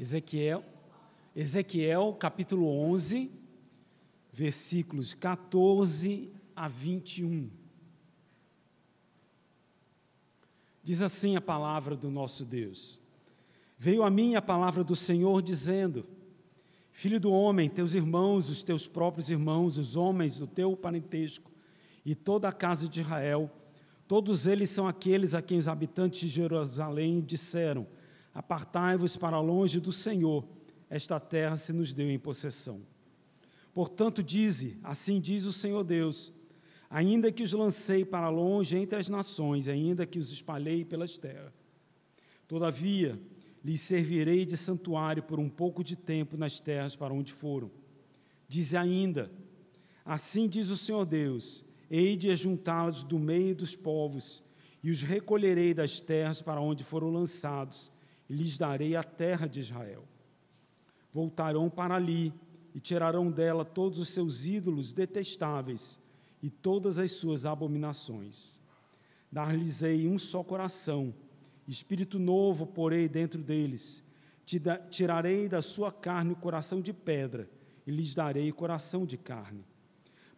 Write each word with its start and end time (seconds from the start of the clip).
Ezequiel, 0.00 0.64
Ezequiel 1.36 2.16
capítulo 2.18 2.66
11, 2.66 3.30
versículos 4.32 5.12
14 5.12 6.32
a 6.56 6.66
21. 6.68 7.50
Diz 10.82 11.02
assim 11.02 11.36
a 11.36 11.40
palavra 11.40 11.94
do 11.94 12.10
nosso 12.10 12.46
Deus: 12.46 12.98
Veio 13.76 14.02
a 14.02 14.08
mim 14.08 14.36
a 14.36 14.40
palavra 14.40 14.82
do 14.82 14.96
Senhor 14.96 15.42
dizendo: 15.42 16.06
Filho 16.90 17.20
do 17.20 17.30
homem, 17.30 17.68
teus 17.68 17.92
irmãos, 17.92 18.48
os 18.48 18.62
teus 18.62 18.86
próprios 18.86 19.28
irmãos, 19.28 19.76
os 19.76 19.96
homens 19.96 20.38
do 20.38 20.46
teu 20.46 20.74
parentesco 20.74 21.52
e 22.06 22.14
toda 22.14 22.48
a 22.48 22.52
casa 22.54 22.88
de 22.88 23.02
Israel, 23.02 23.50
todos 24.08 24.46
eles 24.46 24.70
são 24.70 24.88
aqueles 24.88 25.34
a 25.34 25.42
quem 25.42 25.58
os 25.58 25.68
habitantes 25.68 26.20
de 26.20 26.28
Jerusalém 26.28 27.20
disseram: 27.20 27.86
Apartai-vos 28.40 29.18
para 29.18 29.38
longe 29.38 29.78
do 29.78 29.92
Senhor, 29.92 30.48
esta 30.88 31.20
terra 31.20 31.58
se 31.58 31.74
nos 31.74 31.92
deu 31.92 32.10
em 32.10 32.18
possessão. 32.18 32.80
Portanto, 33.74 34.22
dize: 34.22 34.78
Assim 34.82 35.20
diz 35.20 35.44
o 35.44 35.52
Senhor 35.52 35.84
Deus: 35.84 36.32
Ainda 36.88 37.30
que 37.30 37.42
os 37.42 37.52
lancei 37.52 38.02
para 38.02 38.30
longe 38.30 38.78
entre 38.78 38.98
as 38.98 39.10
nações, 39.10 39.68
ainda 39.68 40.06
que 40.06 40.18
os 40.18 40.32
espalhei 40.32 40.86
pelas 40.86 41.18
terras, 41.18 41.52
todavia 42.48 43.20
lhes 43.62 43.82
servirei 43.82 44.46
de 44.46 44.56
santuário 44.56 45.22
por 45.22 45.38
um 45.38 45.50
pouco 45.50 45.84
de 45.84 45.94
tempo 45.94 46.38
nas 46.38 46.58
terras 46.58 46.96
para 46.96 47.12
onde 47.12 47.34
foram. 47.34 47.70
Diz 48.48 48.72
ainda: 48.74 49.30
Assim 50.02 50.48
diz 50.48 50.70
o 50.70 50.78
Senhor 50.78 51.04
Deus: 51.04 51.62
Hei 51.90 52.16
de 52.16 52.34
juntá-los 52.34 53.04
do 53.04 53.18
meio 53.18 53.54
dos 53.54 53.76
povos, 53.76 54.42
e 54.82 54.90
os 54.90 55.02
recolherei 55.02 55.74
das 55.74 56.00
terras 56.00 56.40
para 56.40 56.58
onde 56.58 56.82
foram 56.82 57.10
lançados, 57.10 57.92
e 58.30 58.34
lhes 58.34 58.56
darei 58.56 58.94
a 58.94 59.02
terra 59.02 59.48
de 59.48 59.58
Israel. 59.58 60.04
Voltarão 61.12 61.68
para 61.68 61.96
ali 61.96 62.32
e 62.72 62.78
tirarão 62.78 63.28
dela 63.28 63.64
todos 63.64 63.98
os 63.98 64.08
seus 64.08 64.46
ídolos 64.46 64.92
detestáveis 64.92 66.00
e 66.40 66.48
todas 66.48 66.96
as 66.96 67.10
suas 67.10 67.44
abominações. 67.44 68.60
Dar-lhes-ei 69.32 70.06
um 70.06 70.16
só 70.16 70.44
coração, 70.44 71.12
espírito 71.66 72.20
novo 72.20 72.64
porei 72.64 73.08
dentro 73.08 73.42
deles. 73.42 74.00
Tirarei 74.90 75.48
da 75.48 75.60
sua 75.60 75.90
carne 75.90 76.32
o 76.32 76.36
coração 76.36 76.80
de 76.80 76.92
pedra 76.92 77.50
e 77.84 77.90
lhes 77.90 78.14
darei 78.14 78.52
coração 78.52 79.04
de 79.04 79.16
carne, 79.16 79.64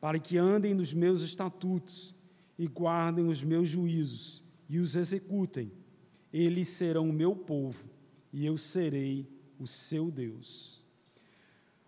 para 0.00 0.18
que 0.18 0.38
andem 0.38 0.72
nos 0.72 0.94
meus 0.94 1.20
estatutos 1.20 2.14
e 2.58 2.66
guardem 2.66 3.28
os 3.28 3.44
meus 3.44 3.68
juízos 3.68 4.42
e 4.68 4.78
os 4.78 4.96
executem 4.96 5.70
eles 6.32 6.68
serão 6.68 7.08
o 7.10 7.12
meu 7.12 7.36
povo 7.36 7.84
e 8.32 8.46
eu 8.46 8.56
serei 8.56 9.28
o 9.58 9.66
seu 9.66 10.10
Deus. 10.10 10.82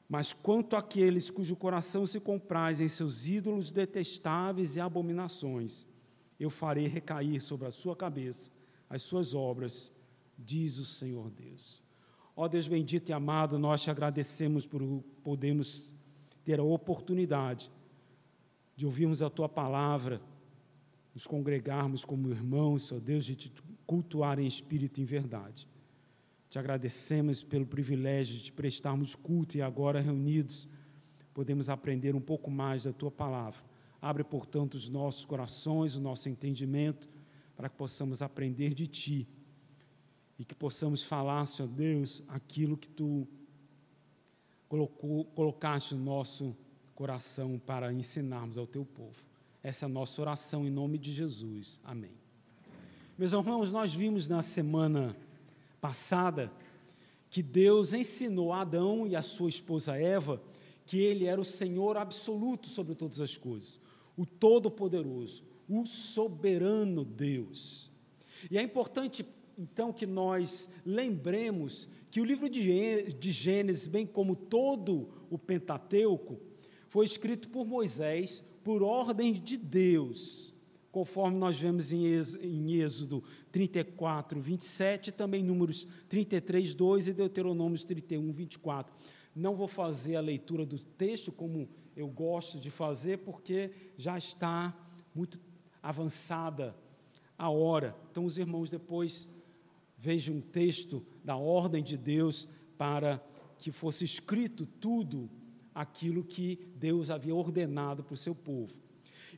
Mas 0.09 0.33
quanto 0.33 0.77
àqueles 0.77 1.31
cujo 1.31 1.56
coração 1.56 2.06
se 2.06 2.20
compraz 2.20 2.81
em 2.81 2.89
seus 2.89 3.27
ídolos 3.27 3.70
detestáveis 3.70 4.77
e 4.77 4.81
abominações, 4.81 5.86
eu 6.39 6.51
farei 6.51 6.86
recair 6.86 7.41
sobre 7.41 7.67
a 7.67 7.70
sua 7.70 7.97
cabeça 7.97 8.51
as 8.89 9.03
suas 9.03 9.34
obras, 9.34 9.92
diz 10.39 10.79
o 10.79 10.84
Senhor 10.84 11.31
Deus. 11.31 11.83
Ó 12.36 12.47
Deus 12.47 12.69
bendito 12.69 13.08
e 13.08 13.12
amado, 13.12 13.58
nós 13.58 13.83
te 13.83 13.91
agradecemos 13.91 14.67
por 14.67 14.81
podermos 15.23 15.97
ter 16.45 16.61
a 16.61 16.62
oportunidade 16.62 17.73
de 18.77 18.84
ouvirmos 18.84 19.23
a 19.23 19.31
tua 19.31 19.48
palavra, 19.48 20.20
nos 21.14 21.27
congregarmos 21.27 22.05
como 22.05 22.29
irmãos, 22.29 22.92
ó 22.92 22.98
Deus, 22.98 23.25
de 23.25 23.36
te 23.36 23.53
cultuar 23.87 24.39
em 24.39 24.47
espírito 24.47 24.99
e 24.99 25.03
em 25.03 25.07
verdade. 25.07 25.69
Te 26.51 26.59
agradecemos 26.59 27.43
pelo 27.43 27.67
privilégio 27.67 28.39
de 28.39 28.53
prestarmos 28.53 29.15
culto 29.15 29.57
e 29.57 29.63
agora 29.63 30.01
reunidos 30.01 30.69
podemos 31.35 31.69
aprender 31.69 32.14
um 32.14 32.20
pouco 32.20 32.51
mais 32.51 32.85
da 32.85 32.92
tua 32.92 33.11
palavra. 33.11 33.61
Abre, 34.01 34.23
portanto, 34.23 34.75
os 34.75 34.89
nossos 34.89 35.25
corações, 35.25 35.97
o 35.97 36.01
nosso 36.01 36.29
entendimento, 36.29 37.08
para 37.57 37.69
que 37.69 37.77
possamos 37.77 38.23
aprender 38.23 38.73
de 38.73 38.86
ti 38.86 39.29
e 40.39 40.45
que 40.45 40.55
possamos 40.55 41.03
falar, 41.03 41.45
Senhor 41.47 41.69
Deus, 41.69 42.23
aquilo 42.29 42.77
que 42.77 42.89
tu 42.89 43.27
colocou, 44.69 45.25
colocaste 45.25 45.95
no 45.95 46.05
nosso 46.05 46.57
coração 46.95 47.58
para 47.58 47.92
ensinarmos 47.92 48.57
ao 48.57 48.67
teu 48.67 48.85
povo. 48.85 49.25
Essa 49.63 49.85
é 49.85 49.87
a 49.87 49.89
nossa 49.89 50.20
oração 50.20 50.67
em 50.67 50.70
nome 50.70 50.98
de 50.98 51.13
Jesus. 51.13 51.81
Amém. 51.83 52.23
Meus 53.17 53.33
irmãos, 53.33 53.70
nós 53.70 53.95
vimos 53.95 54.27
na 54.27 54.42
semana 54.42 55.17
passada 55.80 56.52
que 57.30 57.45
Deus 57.45 57.92
ensinou 57.92 58.52
a 58.52 58.63
Adão 58.63 59.07
e 59.07 59.14
a 59.14 59.23
sua 59.23 59.48
esposa 59.48 59.97
Eva 59.97 60.42
que 60.85 60.98
ele 60.98 61.27
era 61.27 61.41
o 61.41 61.45
Senhor 61.45 61.97
absoluto 61.97 62.69
sobre 62.69 62.92
todas 62.97 63.20
as 63.20 63.36
coisas, 63.36 63.80
o 64.17 64.27
Todo-Poderoso, 64.27 65.45
o 65.69 65.86
soberano 65.86 67.05
Deus. 67.05 67.89
E 68.51 68.58
é 68.58 68.63
importante, 68.63 69.25
então, 69.57 69.92
que 69.92 70.07
nós 70.07 70.69
lembremos 70.85 71.86
que 72.11 72.20
o 72.20 72.25
livro 72.25 72.48
de 72.48 73.31
Gênesis, 73.31 73.86
bem 73.86 74.05
como 74.05 74.35
todo 74.35 75.08
o 75.31 75.39
Pentateuco, 75.39 76.41
foi 76.89 77.07
escrito 77.07 77.48
por 77.48 77.64
Moisés 77.64 78.45
por 78.64 78.83
ordem 78.83 79.33
de 79.33 79.57
Deus 79.57 80.54
conforme 80.95 81.37
nós 81.37 81.59
vemos 81.59 81.93
em 81.93 82.73
Êxodo 82.75 83.25
34, 83.51 84.41
27, 84.41 85.11
também 85.11 85.43
Números 85.43 85.89
33, 86.09 86.73
2 86.73 87.09
e 87.09 87.13
Deuteronômios 87.13 87.83
31, 87.83 88.31
24. 88.31 88.95
Não 89.35 89.57
vou 89.57 89.67
fazer 89.67 90.15
a 90.15 90.21
leitura 90.21 90.65
do 90.65 90.79
texto 90.79 91.33
como 91.33 91.69
eu 91.97 92.07
gosto 92.07 92.61
de 92.61 92.71
fazer, 92.71 93.19
porque 93.19 93.73
já 93.97 94.17
está 94.17 94.73
muito 95.13 95.41
avançada 95.83 96.77
a 97.37 97.51
hora. 97.51 97.97
Então, 98.13 98.25
os 98.25 98.39
irmãos 98.39 98.71
depois 98.71 99.29
vejam 99.99 100.37
um 100.37 100.41
texto 100.41 101.05
da 101.25 101.37
ordem 101.37 101.83
de 101.83 101.97
Deus 101.97 102.47
para 102.79 103.21
que 103.59 103.73
fosse 103.73 104.05
escrito 104.05 104.65
tudo 104.65 105.29
aquilo 105.75 106.23
que 106.23 106.69
Deus 106.77 107.11
havia 107.11 107.35
ordenado 107.35 108.05
para 108.05 108.15
o 108.15 108.17
seu 108.17 108.33
povo. 108.33 108.83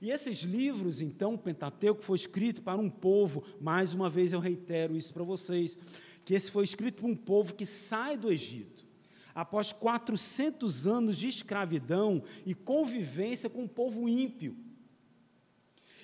E 0.01 0.11
esses 0.11 0.39
livros, 0.41 1.01
então, 1.01 1.35
o 1.35 1.39
Pentateuco 1.39 2.03
foi 2.03 2.17
escrito 2.17 2.63
para 2.63 2.81
um 2.81 2.91
povo, 2.91 3.43
mais 3.61 3.95
uma 3.95 4.11
vez 4.11 4.33
eu 4.33 4.41
reitero 4.41 4.97
isso 4.97 5.13
para 5.13 5.25
vocês, 5.25 5.79
que 6.25 6.35
esse 6.35 6.51
foi 6.51 6.65
escrito 6.65 6.97
para 6.97 7.11
um 7.11 7.17
povo 7.17 7.55
que 7.55 7.65
sai 7.65 8.17
do 8.17 8.31
Egito, 8.31 8.85
após 9.35 9.73
400 9.73 10.87
anos 10.87 11.19
de 11.19 11.29
escravidão 11.29 12.23
e 12.45 12.55
convivência 12.55 13.49
com 13.49 13.63
um 13.63 13.69
povo 13.69 14.09
ímpio. 14.09 14.57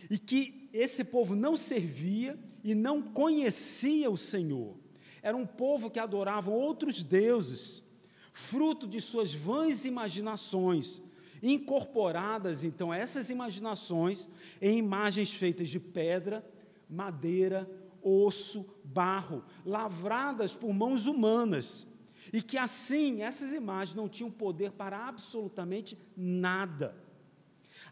E 0.08 0.18
que 0.18 0.68
esse 0.72 1.04
povo 1.04 1.34
não 1.34 1.56
servia 1.56 2.38
e 2.62 2.74
não 2.74 3.02
conhecia 3.02 4.10
o 4.10 4.16
Senhor. 4.16 4.76
Era 5.22 5.36
um 5.36 5.46
povo 5.46 5.90
que 5.90 5.98
adorava 5.98 6.50
outros 6.50 7.02
deuses, 7.02 7.84
fruto 8.32 8.86
de 8.86 9.00
suas 9.00 9.32
vãs 9.32 9.84
imaginações, 9.84 11.02
incorporadas 11.42 12.62
então 12.62 12.94
essas 12.94 13.28
imaginações 13.28 14.28
em 14.60 14.78
imagens 14.78 15.32
feitas 15.32 15.68
de 15.68 15.80
pedra, 15.80 16.46
madeira, 16.88 17.68
osso, 18.02 18.66
barro, 18.84 19.44
lavradas 19.64 20.54
por 20.54 20.72
mãos 20.72 21.06
humanas, 21.06 21.86
e 22.32 22.42
que 22.42 22.56
assim 22.56 23.22
essas 23.22 23.52
imagens 23.52 23.96
não 23.96 24.08
tinham 24.08 24.30
poder 24.30 24.72
para 24.72 25.06
absolutamente 25.08 25.98
nada. 26.16 26.96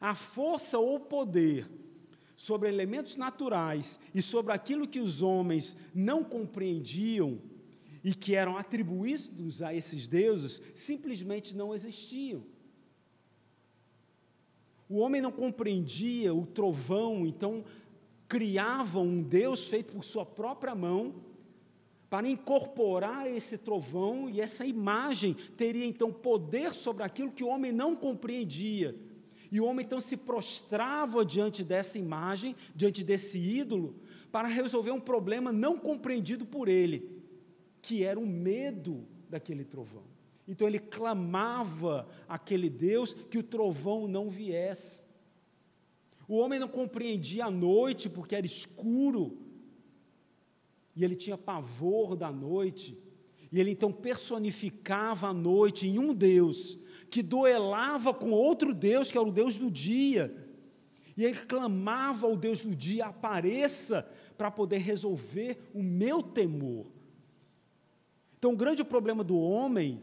A 0.00 0.14
força 0.14 0.78
ou 0.78 0.98
poder 0.98 1.68
sobre 2.36 2.68
elementos 2.68 3.16
naturais 3.16 4.00
e 4.14 4.22
sobre 4.22 4.52
aquilo 4.52 4.88
que 4.88 5.00
os 5.00 5.20
homens 5.20 5.76
não 5.94 6.24
compreendiam 6.24 7.38
e 8.02 8.14
que 8.14 8.34
eram 8.34 8.56
atribuídos 8.56 9.60
a 9.60 9.74
esses 9.74 10.06
deuses, 10.06 10.62
simplesmente 10.74 11.54
não 11.54 11.74
existiam. 11.74 12.42
O 14.90 14.98
homem 14.98 15.22
não 15.22 15.30
compreendia 15.30 16.34
o 16.34 16.44
trovão, 16.44 17.24
então 17.24 17.64
criava 18.26 18.98
um 18.98 19.22
Deus 19.22 19.68
feito 19.68 19.92
por 19.92 20.02
sua 20.02 20.26
própria 20.26 20.74
mão 20.74 21.14
para 22.10 22.28
incorporar 22.28 23.30
esse 23.30 23.56
trovão 23.56 24.28
e 24.28 24.40
essa 24.40 24.66
imagem 24.66 25.36
teria 25.56 25.86
então 25.86 26.12
poder 26.12 26.72
sobre 26.72 27.04
aquilo 27.04 27.30
que 27.30 27.44
o 27.44 27.46
homem 27.46 27.70
não 27.70 27.94
compreendia. 27.94 28.96
E 29.52 29.60
o 29.60 29.64
homem 29.64 29.86
então 29.86 30.00
se 30.00 30.16
prostrava 30.16 31.24
diante 31.24 31.62
dessa 31.62 31.96
imagem, 31.96 32.56
diante 32.74 33.04
desse 33.04 33.38
ídolo, 33.38 33.94
para 34.32 34.48
resolver 34.48 34.90
um 34.90 35.00
problema 35.00 35.52
não 35.52 35.78
compreendido 35.78 36.44
por 36.44 36.66
ele, 36.66 37.22
que 37.80 38.02
era 38.02 38.18
o 38.18 38.26
medo 38.26 39.06
daquele 39.28 39.64
trovão. 39.64 40.02
Então 40.46 40.66
ele 40.66 40.78
clamava 40.78 42.08
aquele 42.28 42.68
Deus 42.68 43.12
que 43.12 43.38
o 43.38 43.42
trovão 43.42 44.08
não 44.08 44.28
viesse. 44.28 45.04
O 46.26 46.36
homem 46.36 46.58
não 46.58 46.68
compreendia 46.68 47.46
a 47.46 47.50
noite 47.50 48.08
porque 48.08 48.34
era 48.34 48.46
escuro, 48.46 49.36
e 50.94 51.04
ele 51.04 51.16
tinha 51.16 51.38
pavor 51.38 52.16
da 52.16 52.30
noite. 52.30 52.98
E 53.52 53.58
ele 53.58 53.70
então 53.70 53.92
personificava 53.92 55.28
a 55.28 55.32
noite 55.32 55.88
em 55.88 55.98
um 55.98 56.14
Deus 56.14 56.78
que 57.10 57.22
duelava 57.22 58.14
com 58.14 58.30
outro 58.30 58.72
Deus, 58.72 59.10
que 59.10 59.18
era 59.18 59.26
o 59.26 59.32
Deus 59.32 59.58
do 59.58 59.70
dia. 59.70 60.34
E 61.16 61.24
ele 61.24 61.38
clamava 61.38 62.26
ao 62.26 62.36
Deus 62.36 62.64
do 62.64 62.74
dia: 62.74 63.06
apareça 63.06 64.08
para 64.38 64.50
poder 64.50 64.78
resolver 64.78 65.58
o 65.74 65.82
meu 65.82 66.22
temor. 66.22 66.86
Então, 68.38 68.52
o 68.52 68.56
grande 68.56 68.82
problema 68.82 69.22
do 69.22 69.38
homem 69.38 70.02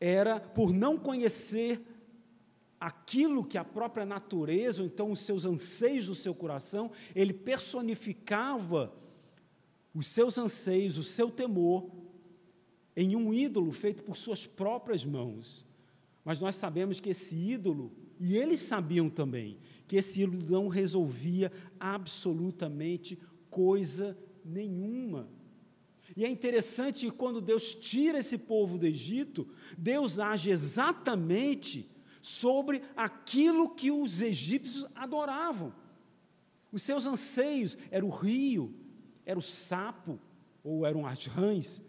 era 0.00 0.38
por 0.38 0.72
não 0.72 0.98
conhecer 0.98 1.80
aquilo 2.78 3.44
que 3.44 3.56
a 3.56 3.64
própria 3.64 4.04
natureza, 4.04 4.82
ou 4.82 4.86
então 4.86 5.10
os 5.10 5.20
seus 5.20 5.44
anseios 5.44 6.06
do 6.06 6.14
seu 6.14 6.34
coração, 6.34 6.90
ele 7.14 7.32
personificava 7.32 8.92
os 9.94 10.06
seus 10.06 10.36
anseios, 10.36 10.98
o 10.98 11.02
seu 11.02 11.30
temor, 11.30 11.90
em 12.94 13.16
um 13.16 13.32
ídolo 13.32 13.72
feito 13.72 14.02
por 14.02 14.16
suas 14.16 14.46
próprias 14.46 15.04
mãos. 15.04 15.64
Mas 16.24 16.38
nós 16.38 16.56
sabemos 16.56 17.00
que 17.00 17.10
esse 17.10 17.34
ídolo, 17.34 17.92
e 18.18 18.36
eles 18.36 18.60
sabiam 18.60 19.08
também, 19.08 19.58
que 19.86 19.96
esse 19.96 20.22
ídolo 20.22 20.42
não 20.48 20.68
resolvia 20.68 21.50
absolutamente 21.78 23.18
coisa 23.48 24.18
nenhuma. 24.44 25.28
E 26.16 26.24
é 26.24 26.28
interessante 26.28 27.04
que 27.04 27.12
quando 27.12 27.42
Deus 27.42 27.74
tira 27.74 28.18
esse 28.18 28.38
povo 28.38 28.78
do 28.78 28.86
Egito, 28.86 29.46
Deus 29.76 30.18
age 30.18 30.48
exatamente 30.48 31.90
sobre 32.22 32.82
aquilo 32.96 33.74
que 33.74 33.90
os 33.90 34.22
egípcios 34.22 34.86
adoravam. 34.94 35.74
Os 36.72 36.82
seus 36.82 37.06
anseios 37.06 37.76
era 37.90 38.04
o 38.04 38.08
rio, 38.08 38.74
era 39.26 39.38
o 39.38 39.42
sapo, 39.42 40.18
ou 40.64 40.86
eram 40.86 41.06
as 41.06 41.26
rãs, 41.26 41.82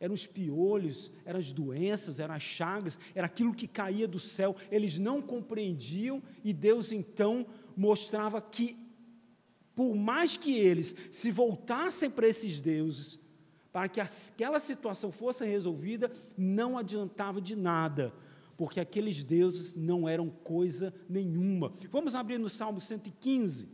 eram 0.00 0.14
os 0.14 0.26
piolhos, 0.26 1.10
eram 1.24 1.38
as 1.38 1.52
doenças, 1.52 2.18
eram 2.18 2.34
as 2.34 2.42
chagas, 2.42 2.98
era 3.14 3.26
aquilo 3.26 3.54
que 3.54 3.68
caía 3.68 4.08
do 4.08 4.18
céu. 4.18 4.56
Eles 4.68 4.98
não 4.98 5.22
compreendiam 5.22 6.20
e 6.42 6.52
Deus 6.52 6.90
então 6.90 7.46
mostrava 7.76 8.42
que, 8.42 8.76
por 9.76 9.94
mais 9.94 10.36
que 10.36 10.58
eles 10.58 10.96
se 11.10 11.30
voltassem 11.30 12.10
para 12.10 12.26
esses 12.26 12.60
deuses, 12.60 13.19
para 13.72 13.88
que 13.88 14.00
aquela 14.00 14.58
situação 14.58 15.12
fosse 15.12 15.44
resolvida, 15.44 16.10
não 16.36 16.76
adiantava 16.76 17.40
de 17.40 17.54
nada, 17.54 18.12
porque 18.56 18.80
aqueles 18.80 19.22
deuses 19.22 19.74
não 19.74 20.08
eram 20.08 20.28
coisa 20.28 20.92
nenhuma. 21.08 21.72
Vamos 21.90 22.14
abrir 22.14 22.38
no 22.38 22.50
Salmo 22.50 22.80
115 22.80 23.68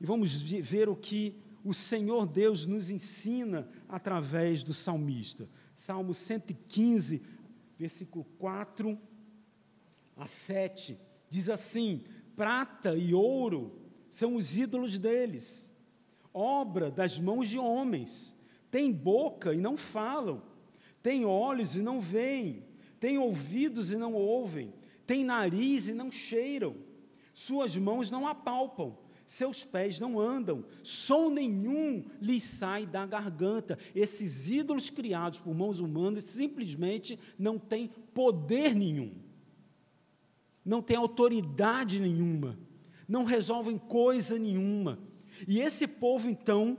e 0.00 0.04
vamos 0.04 0.40
ver 0.40 0.88
o 0.88 0.96
que 0.96 1.40
o 1.64 1.74
Senhor 1.74 2.26
Deus 2.26 2.66
nos 2.66 2.90
ensina 2.90 3.68
através 3.88 4.62
do 4.62 4.72
salmista. 4.72 5.48
Salmo 5.74 6.14
115, 6.14 7.22
versículo 7.78 8.24
4 8.38 8.98
a 10.16 10.26
7, 10.26 10.98
diz 11.28 11.48
assim: 11.48 12.04
Prata 12.36 12.96
e 12.96 13.12
ouro 13.12 13.80
são 14.08 14.36
os 14.36 14.56
ídolos 14.56 14.98
deles, 14.98 15.65
obra 16.36 16.90
das 16.90 17.18
mãos 17.18 17.48
de 17.48 17.58
homens. 17.58 18.36
Tem 18.70 18.92
boca 18.92 19.54
e 19.54 19.60
não 19.60 19.76
falam, 19.76 20.42
tem 21.02 21.24
olhos 21.24 21.76
e 21.76 21.80
não 21.80 22.00
veem, 22.00 22.62
têm 23.00 23.16
ouvidos 23.16 23.90
e 23.90 23.96
não 23.96 24.12
ouvem, 24.12 24.72
têm 25.06 25.24
nariz 25.24 25.88
e 25.88 25.94
não 25.94 26.10
cheiram, 26.10 26.76
suas 27.32 27.76
mãos 27.76 28.10
não 28.10 28.26
apalpam, 28.26 28.96
seus 29.24 29.64
pés 29.64 29.98
não 29.98 30.20
andam, 30.20 30.64
som 30.82 31.30
nenhum 31.30 32.04
lhes 32.20 32.42
sai 32.42 32.86
da 32.86 33.04
garganta. 33.06 33.78
Esses 33.94 34.48
ídolos 34.48 34.90
criados 34.90 35.40
por 35.40 35.54
mãos 35.54 35.80
humanas 35.80 36.24
simplesmente 36.24 37.18
não 37.38 37.58
têm 37.58 37.88
poder 38.12 38.74
nenhum, 38.74 39.12
não 40.64 40.82
têm 40.82 40.96
autoridade 40.96 41.98
nenhuma, 41.98 42.58
não 43.08 43.24
resolvem 43.24 43.78
coisa 43.78 44.38
nenhuma. 44.38 44.98
E 45.46 45.60
esse 45.60 45.86
povo, 45.86 46.28
então, 46.28 46.78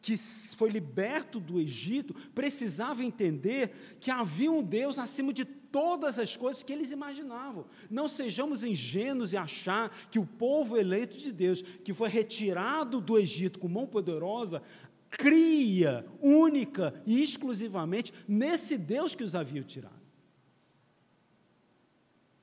que 0.00 0.16
foi 0.16 0.70
liberto 0.70 1.40
do 1.40 1.60
Egito, 1.60 2.14
precisava 2.34 3.04
entender 3.04 3.96
que 4.00 4.10
havia 4.10 4.50
um 4.50 4.62
Deus 4.62 4.98
acima 4.98 5.32
de 5.32 5.44
todas 5.44 6.18
as 6.18 6.36
coisas 6.36 6.62
que 6.62 6.72
eles 6.72 6.90
imaginavam. 6.90 7.66
Não 7.90 8.08
sejamos 8.08 8.64
ingênuos 8.64 9.32
e 9.32 9.36
achar 9.36 9.90
que 10.10 10.18
o 10.18 10.26
povo 10.26 10.76
eleito 10.76 11.16
de 11.18 11.30
Deus, 11.30 11.60
que 11.60 11.92
foi 11.92 12.08
retirado 12.08 13.00
do 13.00 13.18
Egito 13.18 13.58
com 13.58 13.68
mão 13.68 13.86
poderosa, 13.86 14.62
cria 15.10 16.06
única 16.20 16.94
e 17.06 17.22
exclusivamente 17.22 18.12
nesse 18.26 18.78
Deus 18.78 19.14
que 19.14 19.22
os 19.22 19.34
havia 19.34 19.62
tirado. 19.62 19.94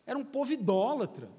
Era 0.06 0.20
um 0.20 0.26
povo 0.26 0.52
idólatra. 0.52 1.32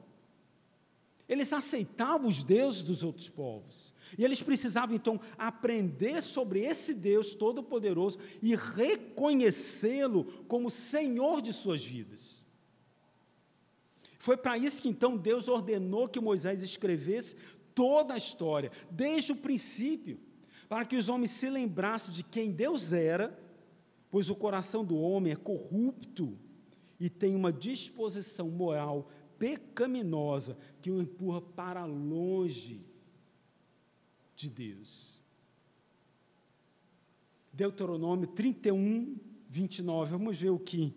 Eles 1.29 1.53
aceitavam 1.53 2.29
os 2.29 2.43
deuses 2.43 2.83
dos 2.83 3.03
outros 3.03 3.29
povos. 3.29 3.94
E 4.17 4.25
eles 4.25 4.43
precisavam 4.43 4.95
então 4.95 5.21
aprender 5.37 6.21
sobre 6.23 6.61
esse 6.61 6.95
Deus 6.95 7.35
Todo-Poderoso 7.35 8.19
e 8.43 8.55
reconhecê-lo 8.55 10.25
como 10.47 10.71
Senhor 10.71 11.43
de 11.43 11.53
suas 11.53 11.85
vidas. 11.85 12.47
Foi 14.19 14.37
para 14.37 14.57
isso 14.57 14.81
que 14.81 14.89
então 14.89 15.17
Deus 15.17 15.49
ordenou 15.49 16.09
que 16.09 16.21
Moisés 16.21 16.63
escrevesse 16.63 17.37
toda 17.75 18.15
a 18.15 18.19
história, 18.19 18.71
desde 18.91 19.33
o 19.33 19.37
princípio, 19.37 20.19
para 20.69 20.85
que 20.85 20.97
os 20.97 21.09
homens 21.09 21.33
se 21.33 21.51
lembrassem 21.51 22.13
de 22.13 22.23
quem 22.23 22.51
Deus 22.51 22.93
era, 22.93 23.39
pois 24.11 24.31
o 24.31 24.35
coração 24.35 24.85
do 24.85 24.97
homem 24.97 25.33
é 25.33 25.37
corrupto 25.37 26.39
e 26.99 27.11
tem 27.11 27.35
uma 27.35 27.53
disposição 27.53 28.49
moral 28.49 29.11
pecaminosa 29.39 30.57
que 30.81 30.91
o 30.91 31.01
empurra 31.01 31.43
para 31.43 31.85
longe 31.85 32.94
de 34.35 34.49
Deus. 34.51 35.23
Deuteronômio 37.53 38.27
31, 38.27 39.17
29. 39.49 40.11
Vamos 40.11 40.41
ver 40.41 40.51
o 40.51 40.59
que 40.59 40.93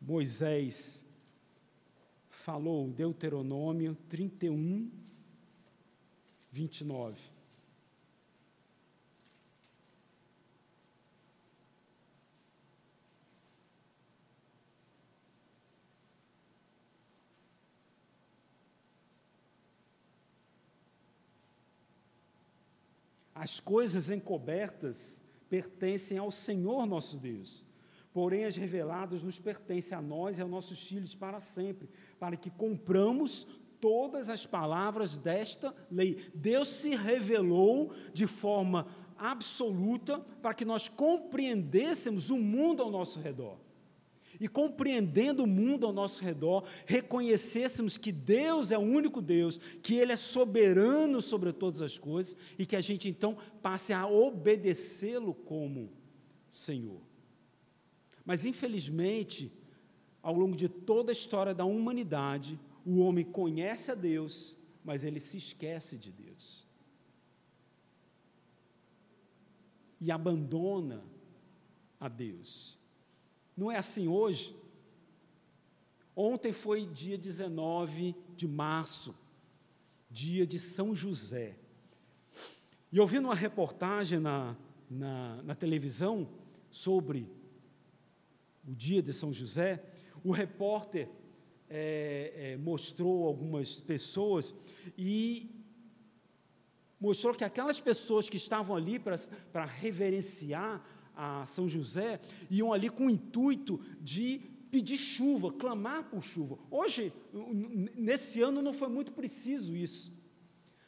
Moisés 0.00 1.04
falou. 2.30 2.88
Deuteronômio 2.88 3.96
31, 4.08 4.90
29. 6.50 7.37
As 23.38 23.60
coisas 23.60 24.10
encobertas 24.10 25.22
pertencem 25.48 26.18
ao 26.18 26.32
Senhor 26.32 26.84
nosso 26.86 27.18
Deus. 27.18 27.64
Porém, 28.12 28.44
as 28.44 28.56
reveladas 28.56 29.22
nos 29.22 29.38
pertencem 29.38 29.96
a 29.96 30.02
nós 30.02 30.38
e 30.38 30.42
aos 30.42 30.50
nossos 30.50 30.82
filhos 30.88 31.14
para 31.14 31.38
sempre, 31.38 31.88
para 32.18 32.36
que 32.36 32.50
compramos 32.50 33.46
todas 33.80 34.28
as 34.28 34.44
palavras 34.44 35.16
desta 35.16 35.72
lei. 35.88 36.28
Deus 36.34 36.66
se 36.66 36.96
revelou 36.96 37.92
de 38.12 38.26
forma 38.26 38.88
absoluta 39.16 40.18
para 40.42 40.52
que 40.52 40.64
nós 40.64 40.88
compreendêssemos 40.88 42.30
o 42.30 42.38
mundo 42.38 42.82
ao 42.82 42.90
nosso 42.90 43.20
redor 43.20 43.67
e 44.40 44.46
compreendendo 44.48 45.44
o 45.44 45.46
mundo 45.46 45.86
ao 45.86 45.92
nosso 45.92 46.22
redor, 46.22 46.64
reconhecêssemos 46.86 47.96
que 47.96 48.12
Deus 48.12 48.70
é 48.70 48.78
o 48.78 48.82
único 48.82 49.20
Deus, 49.20 49.58
que 49.82 49.94
Ele 49.94 50.12
é 50.12 50.16
soberano 50.16 51.20
sobre 51.20 51.52
todas 51.52 51.82
as 51.82 51.98
coisas 51.98 52.36
e 52.58 52.64
que 52.64 52.76
a 52.76 52.80
gente 52.80 53.08
então 53.08 53.36
passe 53.62 53.92
a 53.92 54.06
obedecê-lo 54.06 55.34
como 55.34 55.90
Senhor. 56.50 57.00
Mas 58.24 58.44
infelizmente, 58.44 59.52
ao 60.22 60.34
longo 60.34 60.54
de 60.54 60.68
toda 60.68 61.10
a 61.10 61.12
história 61.12 61.54
da 61.54 61.64
humanidade, 61.64 62.58
o 62.84 62.98
homem 63.00 63.24
conhece 63.24 63.90
a 63.90 63.94
Deus, 63.94 64.56
mas 64.84 65.04
ele 65.04 65.20
se 65.20 65.36
esquece 65.36 65.98
de 65.98 66.12
Deus. 66.12 66.66
E 70.00 70.10
abandona 70.12 71.02
a 71.98 72.08
Deus. 72.08 72.77
Não 73.58 73.72
é 73.72 73.76
assim 73.76 74.06
hoje? 74.06 74.56
Ontem 76.14 76.52
foi 76.52 76.86
dia 76.86 77.18
19 77.18 78.14
de 78.36 78.46
março, 78.46 79.12
dia 80.08 80.46
de 80.46 80.60
São 80.60 80.94
José. 80.94 81.56
E 82.92 83.00
ouvindo 83.00 83.24
uma 83.24 83.34
reportagem 83.34 84.20
na, 84.20 84.56
na, 84.88 85.42
na 85.42 85.54
televisão 85.56 86.28
sobre 86.70 87.28
o 88.64 88.76
dia 88.76 89.02
de 89.02 89.12
São 89.12 89.32
José, 89.32 89.84
o 90.22 90.30
repórter 90.30 91.10
é, 91.68 92.52
é, 92.52 92.56
mostrou 92.58 93.26
algumas 93.26 93.80
pessoas 93.80 94.54
e 94.96 95.50
mostrou 97.00 97.34
que 97.34 97.42
aquelas 97.42 97.80
pessoas 97.80 98.28
que 98.28 98.36
estavam 98.36 98.76
ali 98.76 99.00
para 99.00 99.64
reverenciar 99.64 100.80
a 101.18 101.44
São 101.46 101.68
José 101.68 102.20
iam 102.48 102.72
ali 102.72 102.88
com 102.88 103.06
o 103.06 103.10
intuito 103.10 103.80
de 104.00 104.40
pedir 104.70 104.96
chuva, 104.96 105.50
clamar 105.52 106.04
por 106.04 106.22
chuva. 106.22 106.56
Hoje, 106.70 107.12
nesse 107.96 108.40
ano, 108.40 108.62
não 108.62 108.72
foi 108.72 108.88
muito 108.88 109.10
preciso 109.10 109.74
isso. 109.74 110.12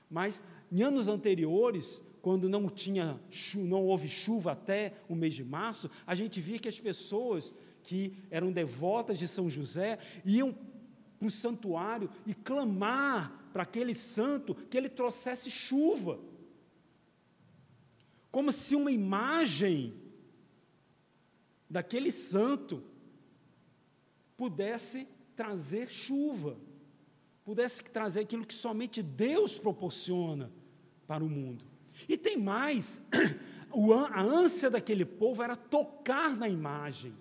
Mas 0.09 0.41
em 0.71 0.83
anos 0.83 1.09
anteriores, 1.09 2.01
quando 2.23 2.49
não 2.49 2.69
tinha, 2.69 3.21
não 3.57 3.85
houve 3.85 4.09
chuva 4.09 4.53
até 4.53 4.95
o 5.09 5.17
mês 5.17 5.35
de 5.35 5.43
março, 5.43 5.91
a 6.07 6.15
gente 6.15 6.41
via 6.41 6.61
que 6.61 6.69
as 6.69 6.79
pessoas 6.79 7.53
que 7.83 8.17
eram 8.31 8.53
devotas 8.53 9.19
de 9.19 9.27
São 9.27 9.51
José 9.51 9.99
iam 10.25 10.55
para 11.19 11.27
o 11.27 11.31
santuário 11.31 12.09
e 12.25 12.35
clamar 12.35 13.49
para 13.53 13.65
aquele 13.65 13.95
santo 13.95 14.55
que 14.55 14.77
ele 14.77 14.89
trouxesse 14.89 15.51
chuva. 15.51 16.21
Como 18.31 18.53
se 18.53 18.77
uma 18.77 18.93
imagem 18.93 20.00
daquele 21.71 22.11
santo 22.11 22.83
pudesse 24.37 25.07
trazer 25.37 25.89
chuva, 25.89 26.59
pudesse 27.45 27.85
trazer 27.85 28.21
aquilo 28.21 28.45
que 28.45 28.53
somente 28.53 29.01
Deus 29.03 29.57
proporciona 29.57 30.51
para 31.07 31.23
o 31.23 31.29
mundo. 31.29 31.65
E 32.09 32.17
tem 32.17 32.37
mais, 32.37 33.01
a 34.13 34.21
ânsia 34.21 34.69
daquele 34.69 35.05
povo 35.05 35.43
era 35.43 35.55
tocar 35.55 36.37
na 36.37 36.49
imagem, 36.49 37.15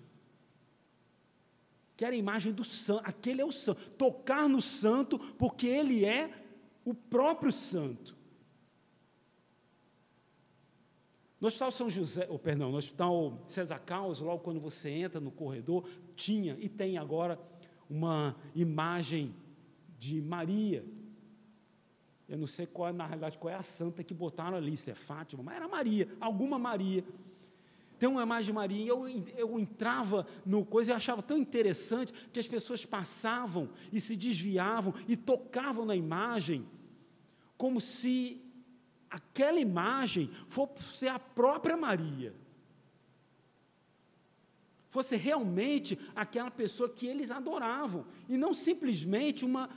que 1.96 2.04
era 2.04 2.14
a 2.14 2.18
imagem 2.18 2.52
do 2.52 2.64
santo, 2.64 3.02
aquele 3.04 3.42
é 3.42 3.44
o 3.44 3.52
santo, 3.52 3.80
tocar 3.92 4.48
no 4.48 4.60
santo, 4.60 5.18
porque 5.18 5.66
ele 5.66 6.04
é 6.04 6.30
o 6.84 6.94
próprio 6.94 7.52
santo. 7.52 8.16
No 11.40 11.46
Hospital 11.46 11.70
São 11.70 11.88
José, 11.88 12.26
oh, 12.28 12.38
perdão, 12.38 12.70
no 12.70 12.76
Hospital 12.76 13.42
César 13.46 13.78
Caos, 13.78 14.20
logo 14.20 14.42
quando 14.42 14.60
você 14.60 14.90
entra 14.90 15.18
no 15.18 15.30
corredor, 15.30 15.88
tinha 16.14 16.54
e 16.60 16.68
tem 16.68 16.98
agora 16.98 17.40
uma 17.88 18.36
imagem 18.54 19.34
de 19.98 20.20
Maria. 20.20 20.84
Eu 22.28 22.36
não 22.36 22.46
sei 22.46 22.66
qual, 22.66 22.92
na 22.92 23.06
realidade, 23.06 23.38
qual 23.38 23.52
é 23.52 23.56
a 23.56 23.62
santa 23.62 24.04
que 24.04 24.12
botaram 24.12 24.56
ali, 24.56 24.76
se 24.76 24.90
é 24.90 24.94
Fátima, 24.94 25.42
mas 25.42 25.56
era 25.56 25.66
Maria, 25.66 26.08
alguma 26.20 26.58
Maria. 26.58 27.02
Tem 27.98 28.08
uma 28.08 28.22
imagem 28.22 28.46
de 28.46 28.52
Maria, 28.52 28.84
e 28.84 28.88
eu, 28.88 29.08
eu 29.36 29.58
entrava 29.58 30.26
no 30.44 30.64
coisa 30.64 30.92
e 30.92 30.94
achava 30.94 31.22
tão 31.22 31.38
interessante 31.38 32.12
que 32.32 32.38
as 32.38 32.46
pessoas 32.46 32.84
passavam 32.84 33.70
e 33.90 34.00
se 34.00 34.14
desviavam 34.14 34.94
e 35.08 35.16
tocavam 35.16 35.86
na 35.86 35.96
imagem, 35.96 36.66
como 37.56 37.80
se 37.80 38.40
aquela 39.10 39.58
imagem 39.58 40.30
fosse 40.48 41.08
a 41.08 41.18
própria 41.18 41.76
Maria. 41.76 42.32
Fosse 44.88 45.16
realmente 45.16 45.98
aquela 46.14 46.50
pessoa 46.50 46.88
que 46.88 47.06
eles 47.06 47.30
adoravam, 47.30 48.06
e 48.28 48.36
não 48.36 48.54
simplesmente 48.54 49.44
uma 49.44 49.68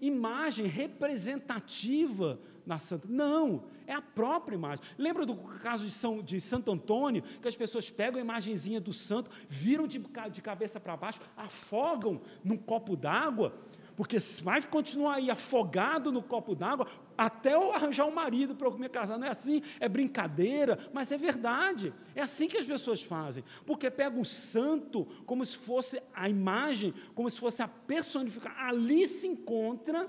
imagem 0.00 0.66
representativa 0.66 2.38
na 2.64 2.78
Santa. 2.78 3.08
Não, 3.08 3.64
é 3.86 3.94
a 3.94 4.02
própria 4.02 4.54
imagem. 4.54 4.84
Lembra 4.98 5.24
do 5.24 5.34
caso 5.34 5.86
de, 5.86 5.90
São, 5.90 6.22
de 6.22 6.38
Santo 6.38 6.70
Antônio, 6.70 7.22
que 7.22 7.48
as 7.48 7.56
pessoas 7.56 7.88
pegam 7.88 8.18
a 8.18 8.22
imagenzinha 8.22 8.80
do 8.80 8.92
santo, 8.92 9.30
viram 9.48 9.86
de, 9.86 9.98
de 10.30 10.42
cabeça 10.42 10.78
para 10.78 10.96
baixo, 10.96 11.20
afogam 11.34 12.20
num 12.44 12.56
copo 12.56 12.94
d'água 12.94 13.54
porque 13.98 14.16
vai 14.44 14.62
continuar 14.62 15.14
aí 15.14 15.28
afogado 15.28 16.12
no 16.12 16.22
copo 16.22 16.54
d'água 16.54 16.86
até 17.16 17.54
eu 17.54 17.72
arranjar 17.72 18.06
um 18.06 18.14
marido 18.14 18.54
para 18.54 18.68
eu 18.68 18.78
me 18.78 18.88
casar. 18.88 19.18
Não 19.18 19.26
é 19.26 19.30
assim, 19.30 19.60
é 19.80 19.88
brincadeira, 19.88 20.78
mas 20.92 21.10
é 21.10 21.18
verdade. 21.18 21.92
É 22.14 22.22
assim 22.22 22.46
que 22.46 22.56
as 22.56 22.64
pessoas 22.64 23.02
fazem. 23.02 23.42
Porque 23.66 23.90
pega 23.90 24.16
o 24.16 24.24
santo 24.24 25.04
como 25.26 25.44
se 25.44 25.56
fosse 25.56 26.00
a 26.14 26.28
imagem, 26.28 26.94
como 27.12 27.28
se 27.28 27.40
fosse 27.40 27.60
a 27.60 27.66
personificação. 27.66 28.56
Ali 28.56 29.04
se 29.08 29.26
encontra 29.26 30.08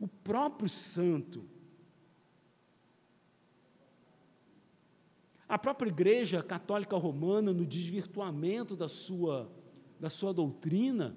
o 0.00 0.08
próprio 0.08 0.68
santo. 0.68 1.48
A 5.48 5.56
própria 5.56 5.88
Igreja 5.88 6.42
Católica 6.42 6.96
Romana, 6.96 7.52
no 7.52 7.64
desvirtuamento 7.64 8.74
da 8.74 8.88
sua, 8.88 9.52
da 10.00 10.10
sua 10.10 10.34
doutrina, 10.34 11.16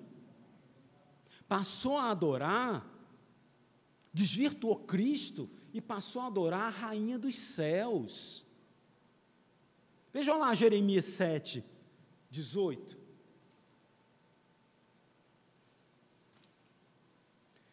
passou 1.48 1.98
a 1.98 2.12
adorar, 2.12 2.86
desvirtuou 4.14 4.78
Cristo 4.78 5.50
e 5.74 5.82
passou 5.82 6.22
a 6.22 6.28
adorar 6.28 6.68
a 6.68 6.70
rainha 6.70 7.20
dos 7.20 7.36
céus. 7.36 8.46
Vejam 10.14 10.40
lá 10.40 10.56
Jeremias 10.56 11.06
7, 11.06 11.64
18. 12.30 12.98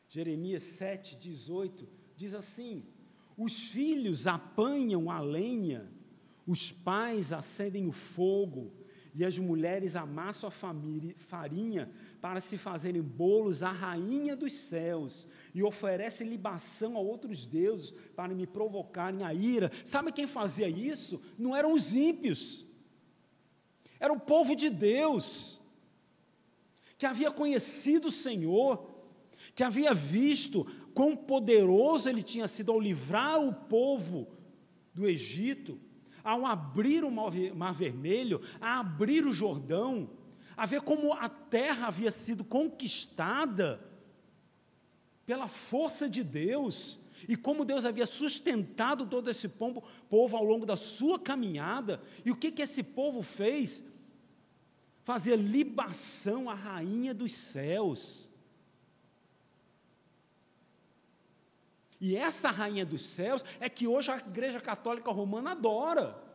Jeremias 0.08 0.62
7, 0.64 1.16
18 1.16 1.88
diz 2.16 2.34
assim: 2.34 2.84
Os 3.36 3.62
filhos 3.62 4.26
apanham 4.26 5.10
a 5.10 5.20
lenha, 5.20 5.90
os 6.46 6.70
pais 6.70 7.32
acendem 7.32 7.86
o 7.86 7.92
fogo, 7.92 8.72
e 9.14 9.24
as 9.24 9.38
mulheres 9.38 9.96
amassam 9.96 10.48
a 10.48 10.52
farinha 11.16 11.90
para 12.22 12.38
se 12.38 12.56
fazerem 12.56 13.02
bolos 13.02 13.64
à 13.64 13.72
rainha 13.72 14.36
dos 14.36 14.52
céus 14.52 15.26
e 15.52 15.60
oferecem 15.60 16.28
libação 16.28 16.96
a 16.96 17.00
outros 17.00 17.44
deuses 17.44 17.92
para 18.14 18.32
me 18.32 18.46
provocarem 18.46 19.24
a 19.24 19.34
ira. 19.34 19.72
Sabe 19.84 20.12
quem 20.12 20.28
fazia 20.28 20.68
isso? 20.68 21.20
Não 21.36 21.54
eram 21.54 21.72
os 21.72 21.96
ímpios, 21.96 22.64
era 23.98 24.12
o 24.12 24.20
povo 24.20 24.54
de 24.54 24.70
Deus, 24.70 25.60
que 26.96 27.06
havia 27.06 27.32
conhecido 27.32 28.06
o 28.06 28.12
Senhor, 28.12 28.88
que 29.52 29.64
havia 29.64 29.92
visto 29.92 30.64
quão 30.94 31.16
poderoso 31.16 32.08
ele 32.08 32.22
tinha 32.22 32.46
sido 32.46 32.70
ao 32.70 32.78
livrar 32.78 33.40
o 33.40 33.52
povo 33.52 34.28
do 34.94 35.08
Egito, 35.08 35.76
ao 36.22 36.46
abrir 36.46 37.02
o 37.02 37.10
Mar 37.10 37.74
Vermelho, 37.74 38.40
a 38.60 38.78
abrir 38.78 39.26
o 39.26 39.32
Jordão 39.32 40.21
a 40.56 40.66
ver 40.66 40.82
como 40.82 41.12
a 41.12 41.28
terra 41.28 41.88
havia 41.88 42.10
sido 42.10 42.44
conquistada 42.44 43.80
pela 45.24 45.48
força 45.48 46.08
de 46.08 46.22
Deus 46.22 46.98
e 47.28 47.36
como 47.36 47.64
Deus 47.64 47.84
havia 47.84 48.06
sustentado 48.06 49.06
todo 49.06 49.30
esse 49.30 49.48
povo, 49.48 49.84
ao 50.36 50.44
longo 50.44 50.66
da 50.66 50.76
sua 50.76 51.18
caminhada. 51.18 52.02
E 52.24 52.30
o 52.30 52.36
que, 52.36 52.50
que 52.50 52.62
esse 52.62 52.82
povo 52.82 53.22
fez? 53.22 53.84
Fazia 55.04 55.36
libação 55.36 56.50
à 56.50 56.54
rainha 56.54 57.14
dos 57.14 57.32
céus. 57.32 58.30
E 62.00 62.16
essa 62.16 62.50
rainha 62.50 62.84
dos 62.84 63.02
céus 63.02 63.44
é 63.60 63.68
que 63.68 63.86
hoje 63.86 64.10
a 64.10 64.16
Igreja 64.16 64.60
Católica 64.60 65.10
Romana 65.12 65.52
adora 65.52 66.31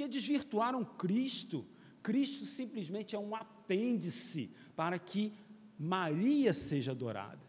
porque 0.00 0.08
desvirtuaram 0.08 0.84
Cristo. 0.84 1.66
Cristo 2.02 2.46
simplesmente 2.46 3.14
é 3.14 3.18
um 3.18 3.34
apêndice 3.34 4.50
para 4.74 4.98
que 4.98 5.32
Maria 5.78 6.52
seja 6.52 6.92
adorada. 6.92 7.40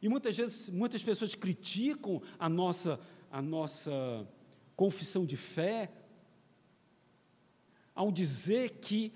E 0.00 0.08
muitas 0.08 0.34
vezes, 0.34 0.70
muitas 0.70 1.02
pessoas 1.02 1.34
criticam 1.34 2.22
a 2.38 2.48
nossa, 2.48 2.98
a 3.30 3.42
nossa 3.42 4.26
confissão 4.74 5.26
de 5.26 5.36
fé 5.36 5.90
ao 7.94 8.10
dizer 8.10 8.78
que 8.80 9.12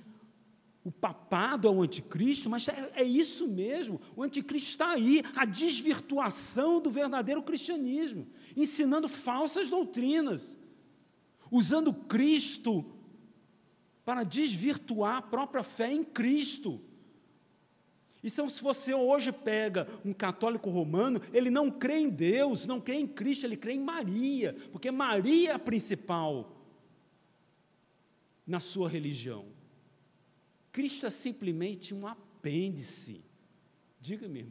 o 0.84 0.92
papado 0.92 1.66
é 1.66 1.70
o 1.70 1.80
anticristo, 1.80 2.50
mas 2.50 2.68
é, 2.68 2.92
é, 2.96 3.02
isso 3.02 3.48
mesmo, 3.48 3.98
o 4.14 4.22
anticristo 4.22 4.68
está 4.68 4.90
aí, 4.90 5.22
a 5.34 5.46
desvirtuação 5.46 6.78
do 6.78 6.90
verdadeiro 6.90 7.42
cristianismo, 7.42 8.26
ensinando 8.56 9.08
falsas 9.08 9.70
doutrinas, 9.70 10.56
usando 11.50 11.92
Cristo 11.92 12.84
para 14.04 14.22
desvirtuar 14.22 15.16
a 15.16 15.22
própria 15.22 15.62
fé 15.62 15.92
em 15.92 16.04
Cristo. 16.04 16.80
Então, 18.22 18.48
se 18.48 18.62
você 18.62 18.94
hoje 18.94 19.30
pega 19.30 19.86
um 20.04 20.12
católico 20.12 20.70
romano, 20.70 21.20
ele 21.32 21.50
não 21.50 21.70
crê 21.70 21.98
em 21.98 22.08
Deus, 22.08 22.66
não 22.66 22.80
crê 22.80 22.94
em 22.94 23.06
Cristo, 23.06 23.44
ele 23.44 23.56
crê 23.56 23.74
em 23.74 23.80
Maria, 23.80 24.54
porque 24.72 24.90
Maria 24.90 25.50
é 25.50 25.54
a 25.54 25.58
principal 25.58 26.54
na 28.46 28.60
sua 28.60 28.88
religião. 28.88 29.46
Cristo 30.72 31.06
é 31.06 31.10
simplesmente 31.10 31.94
um 31.94 32.06
apêndice. 32.06 33.22
Diga, 34.00 34.26
minha 34.26 34.44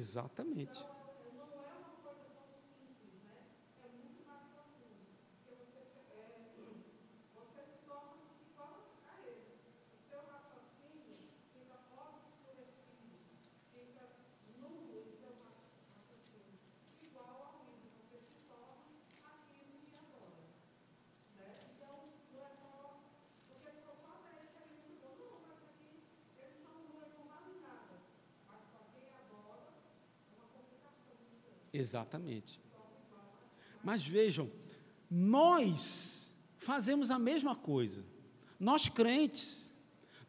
Exatamente. 0.00 0.88
Exatamente. 31.72 32.60
Mas 33.82 34.06
vejam, 34.06 34.50
nós 35.10 36.30
fazemos 36.58 37.10
a 37.10 37.18
mesma 37.18 37.56
coisa. 37.56 38.04
Nós 38.58 38.88
crentes, 38.88 39.72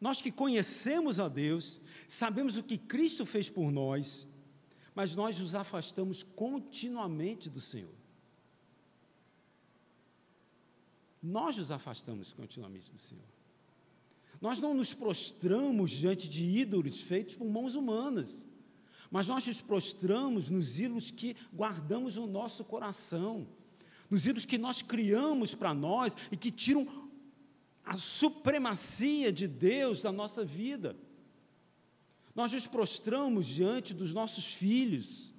nós 0.00 0.20
que 0.20 0.32
conhecemos 0.32 1.20
a 1.20 1.28
Deus, 1.28 1.80
sabemos 2.08 2.56
o 2.56 2.62
que 2.62 2.78
Cristo 2.78 3.26
fez 3.26 3.48
por 3.48 3.70
nós, 3.70 4.26
mas 4.94 5.14
nós 5.14 5.38
nos 5.38 5.54
afastamos 5.54 6.22
continuamente 6.22 7.50
do 7.50 7.60
Senhor. 7.60 7.94
Nós 11.22 11.56
nos 11.56 11.70
afastamos 11.70 12.32
continuamente 12.32 12.90
do 12.90 12.98
Senhor. 12.98 13.24
Nós 14.40 14.58
não 14.58 14.74
nos 14.74 14.92
prostramos 14.92 15.90
diante 15.92 16.28
de 16.28 16.44
ídolos 16.44 17.00
feitos 17.00 17.36
por 17.36 17.48
mãos 17.48 17.76
humanas 17.76 18.44
mas 19.12 19.28
nós 19.28 19.46
nos 19.46 19.60
prostramos 19.60 20.48
nos 20.48 20.80
ídolos 20.80 21.10
que 21.10 21.36
guardamos 21.52 22.16
no 22.16 22.26
nosso 22.26 22.64
coração, 22.64 23.46
nos 24.08 24.24
ídolos 24.24 24.46
que 24.46 24.56
nós 24.56 24.80
criamos 24.80 25.54
para 25.54 25.74
nós 25.74 26.16
e 26.30 26.36
que 26.36 26.50
tiram 26.50 27.10
a 27.84 27.98
supremacia 27.98 29.30
de 29.30 29.46
Deus 29.46 30.00
da 30.00 30.10
nossa 30.10 30.42
vida. 30.42 30.96
Nós 32.34 32.54
nos 32.54 32.66
prostramos 32.66 33.44
diante 33.44 33.92
dos 33.92 34.14
nossos 34.14 34.46
filhos, 34.46 35.34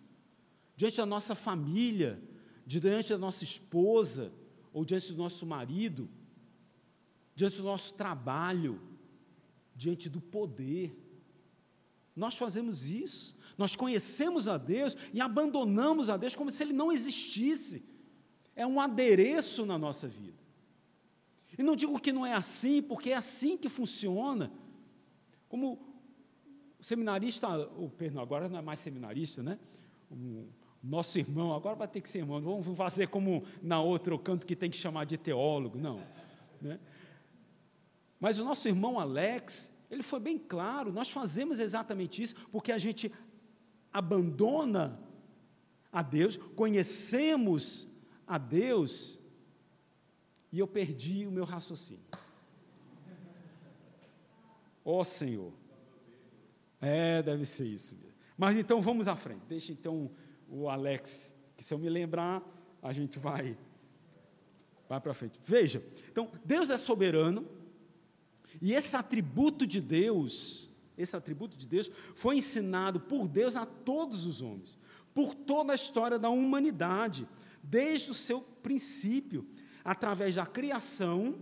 diante 0.75 0.97
da 0.97 1.05
nossa 1.07 1.33
família, 1.33 2.21
diante 2.67 3.09
da 3.09 3.17
nossa 3.17 3.43
esposa 3.43 4.31
ou 4.71 4.85
diante 4.85 5.11
do 5.11 5.17
nosso 5.17 5.47
marido, 5.47 6.07
diante 7.33 7.57
do 7.57 7.63
nosso 7.63 7.95
trabalho, 7.95 8.79
diante 9.75 10.07
do 10.11 10.21
poder. 10.21 10.95
Nós 12.15 12.37
fazemos 12.37 12.87
isso. 12.87 13.35
Nós 13.57 13.75
conhecemos 13.75 14.47
a 14.47 14.57
Deus 14.57 14.95
e 15.13 15.21
abandonamos 15.21 16.09
a 16.09 16.17
Deus 16.17 16.35
como 16.35 16.49
se 16.51 16.63
Ele 16.63 16.73
não 16.73 16.91
existisse. 16.91 17.83
É 18.55 18.65
um 18.65 18.79
adereço 18.79 19.65
na 19.65 19.77
nossa 19.77 20.07
vida. 20.07 20.41
E 21.57 21.61
não 21.61 21.75
digo 21.75 21.99
que 21.99 22.11
não 22.11 22.25
é 22.25 22.33
assim, 22.33 22.81
porque 22.81 23.11
é 23.11 23.15
assim 23.15 23.57
que 23.57 23.69
funciona. 23.69 24.51
Como 25.47 25.93
o 26.79 26.83
seminarista, 26.83 27.47
o, 27.77 27.89
perdão, 27.89 28.21
agora 28.21 28.49
não 28.49 28.57
é 28.57 28.61
mais 28.61 28.79
seminarista, 28.79 29.43
né? 29.43 29.59
O 30.09 30.47
nosso 30.83 31.17
irmão, 31.17 31.53
agora 31.53 31.75
vai 31.75 31.87
ter 31.87 32.01
que 32.01 32.09
ser 32.09 32.19
irmão, 32.19 32.41
não 32.41 32.61
vamos 32.61 32.77
fazer 32.77 33.07
como 33.07 33.43
na 33.61 33.81
outra, 33.81 34.13
o 34.13 34.19
canto 34.19 34.45
que 34.45 34.55
tem 34.55 34.69
que 34.69 34.77
chamar 34.77 35.05
de 35.05 35.17
teólogo, 35.17 35.77
não. 35.77 36.01
Né? 36.61 36.79
Mas 38.19 38.39
o 38.39 38.43
nosso 38.43 38.67
irmão 38.67 38.99
Alex, 38.99 39.71
ele 39.89 40.03
foi 40.03 40.19
bem 40.19 40.37
claro, 40.37 40.91
nós 40.91 41.09
fazemos 41.09 41.59
exatamente 41.59 42.21
isso, 42.21 42.35
porque 42.51 42.71
a 42.71 42.77
gente 42.77 43.11
abandona 43.93 44.99
a 45.91 46.01
Deus, 46.01 46.35
conhecemos 46.35 47.87
a 48.25 48.37
Deus, 48.37 49.19
e 50.51 50.59
eu 50.59 50.67
perdi 50.67 51.25
o 51.25 51.31
meu 51.31 51.45
raciocínio. 51.45 52.03
Ó 54.83 54.99
oh, 54.99 55.03
Senhor. 55.03 55.53
É, 56.81 57.23
deve 57.23 57.45
ser 57.45 57.65
isso 57.65 57.95
mesmo. 57.95 58.17
Mas 58.37 58.57
então 58.57 58.81
vamos 58.81 59.07
à 59.07 59.15
frente. 59.15 59.43
Deixa 59.47 59.71
então 59.71 60.11
o 60.49 60.67
Alex, 60.67 61.33
que 61.55 61.63
se 61.63 61.73
eu 61.73 61.77
me 61.77 61.89
lembrar, 61.89 62.43
a 62.81 62.91
gente 62.91 63.17
vai 63.19 63.57
vai 64.89 64.99
para 64.99 65.13
frente. 65.13 65.39
Veja, 65.41 65.83
então 66.11 66.29
Deus 66.43 66.69
é 66.69 66.77
soberano, 66.77 67.47
e 68.61 68.73
esse 68.73 68.95
atributo 68.95 69.65
de 69.65 69.81
Deus 69.81 70.69
esse 70.97 71.15
atributo 71.15 71.57
de 71.57 71.67
Deus, 71.67 71.89
foi 72.15 72.37
ensinado 72.37 72.99
por 72.99 73.27
Deus 73.27 73.55
a 73.55 73.65
todos 73.65 74.25
os 74.25 74.41
homens, 74.41 74.77
por 75.13 75.33
toda 75.33 75.73
a 75.73 75.75
história 75.75 76.19
da 76.19 76.29
humanidade, 76.29 77.27
desde 77.61 78.11
o 78.11 78.13
seu 78.13 78.41
princípio, 78.41 79.47
através 79.83 80.35
da 80.35 80.45
criação 80.45 81.35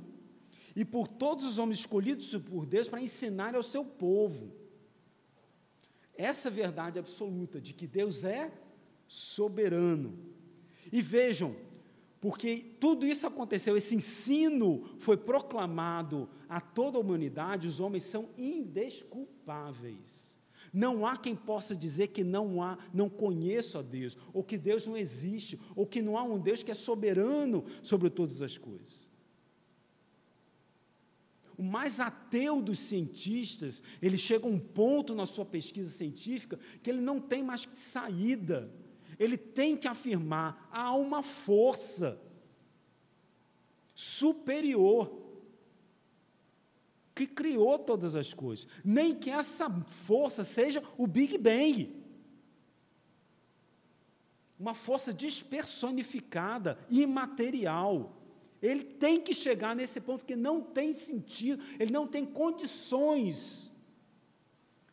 e 0.76 0.86
por 0.86 1.08
todos 1.08 1.46
os 1.46 1.58
homens 1.58 1.80
escolhidos 1.80 2.34
por 2.36 2.66
Deus 2.66 2.88
para 2.88 3.02
ensinar 3.02 3.56
ao 3.56 3.64
seu 3.64 3.84
povo. 3.84 4.54
Essa 6.16 6.50
verdade 6.50 7.00
absoluta 7.00 7.60
de 7.60 7.74
que 7.74 7.88
Deus 7.88 8.24
é 8.24 8.52
soberano. 9.08 10.18
E 10.92 11.02
vejam, 11.02 11.56
porque 12.22 12.76
tudo 12.80 13.06
isso 13.06 13.26
aconteceu, 13.26 13.76
esse 13.76 13.96
ensino 13.96 14.88
foi 15.00 15.18
proclamado 15.18 16.30
a 16.48 16.62
toda 16.62 17.00
a 17.00 17.02
humanidade, 17.02 17.68
os 17.68 17.80
homens 17.80 18.04
são 18.04 18.30
indesculpáveis. 18.38 20.38
Não 20.72 21.04
há 21.04 21.18
quem 21.18 21.36
possa 21.36 21.76
dizer 21.76 22.10
que 22.10 22.24
não 22.24 22.62
há, 22.62 22.78
não 22.94 23.10
conheço 23.10 23.80
a 23.80 23.82
Deus, 23.82 24.16
ou 24.32 24.44
que 24.44 24.56
Deus 24.56 24.86
não 24.86 24.96
existe, 24.96 25.60
ou 25.76 25.88
que 25.88 26.00
não 26.00 26.16
há 26.16 26.22
um 26.22 26.40
Deus 26.40 26.62
que 26.62 26.70
é 26.70 26.76
soberano 26.76 27.66
sobre 27.82 28.08
todas 28.08 28.44
as 28.44 28.56
coisas. 28.56 29.10
O 31.58 31.64
mais 31.64 32.00
ateu 32.00 32.62
dos 32.62 32.80
cientistas, 32.80 33.82
ele 34.00 34.18
chega 34.18 34.46
a 34.46 34.50
um 34.50 34.60
ponto 34.60 35.16
na 35.16 35.26
sua 35.26 35.46
pesquisa 35.46 35.90
científica 35.90 36.60
que 36.84 36.90
ele 36.90 37.02
não 37.02 37.20
tem 37.20 37.44
mais 37.44 37.68
saída 37.74 38.72
ele 39.22 39.38
tem 39.38 39.78
que 39.78 39.88
afirmar: 39.88 40.68
há 40.72 40.96
uma 40.96 41.22
força 41.22 42.20
superior 43.94 45.16
que 47.14 47.28
criou 47.28 47.78
todas 47.78 48.16
as 48.16 48.34
coisas. 48.34 48.68
Nem 48.84 49.14
que 49.14 49.30
essa 49.30 49.70
força 50.08 50.44
seja 50.44 50.84
o 50.98 51.06
Big 51.06 51.38
Bang. 51.38 51.96
Uma 54.60 54.74
força 54.74 55.14
despersonificada, 55.14 56.80
imaterial. 56.90 58.18
Ele 58.60 58.84
tem 58.84 59.22
que 59.22 59.36
chegar 59.36 59.76
nesse 59.76 60.02
ponto 60.02 60.26
que 60.26 60.36
não 60.36 60.64
tem 60.64 60.94
sentido, 60.94 61.64
ele 61.80 61.92
não 61.92 62.08
tem 62.08 62.26
condições 62.26 63.72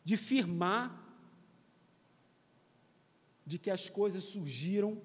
de 0.03 0.15
firmar 0.15 1.08
de 3.49 3.57
que 3.57 3.71
as 3.71 3.89
coisas 3.89 4.25
surgiram 4.25 5.01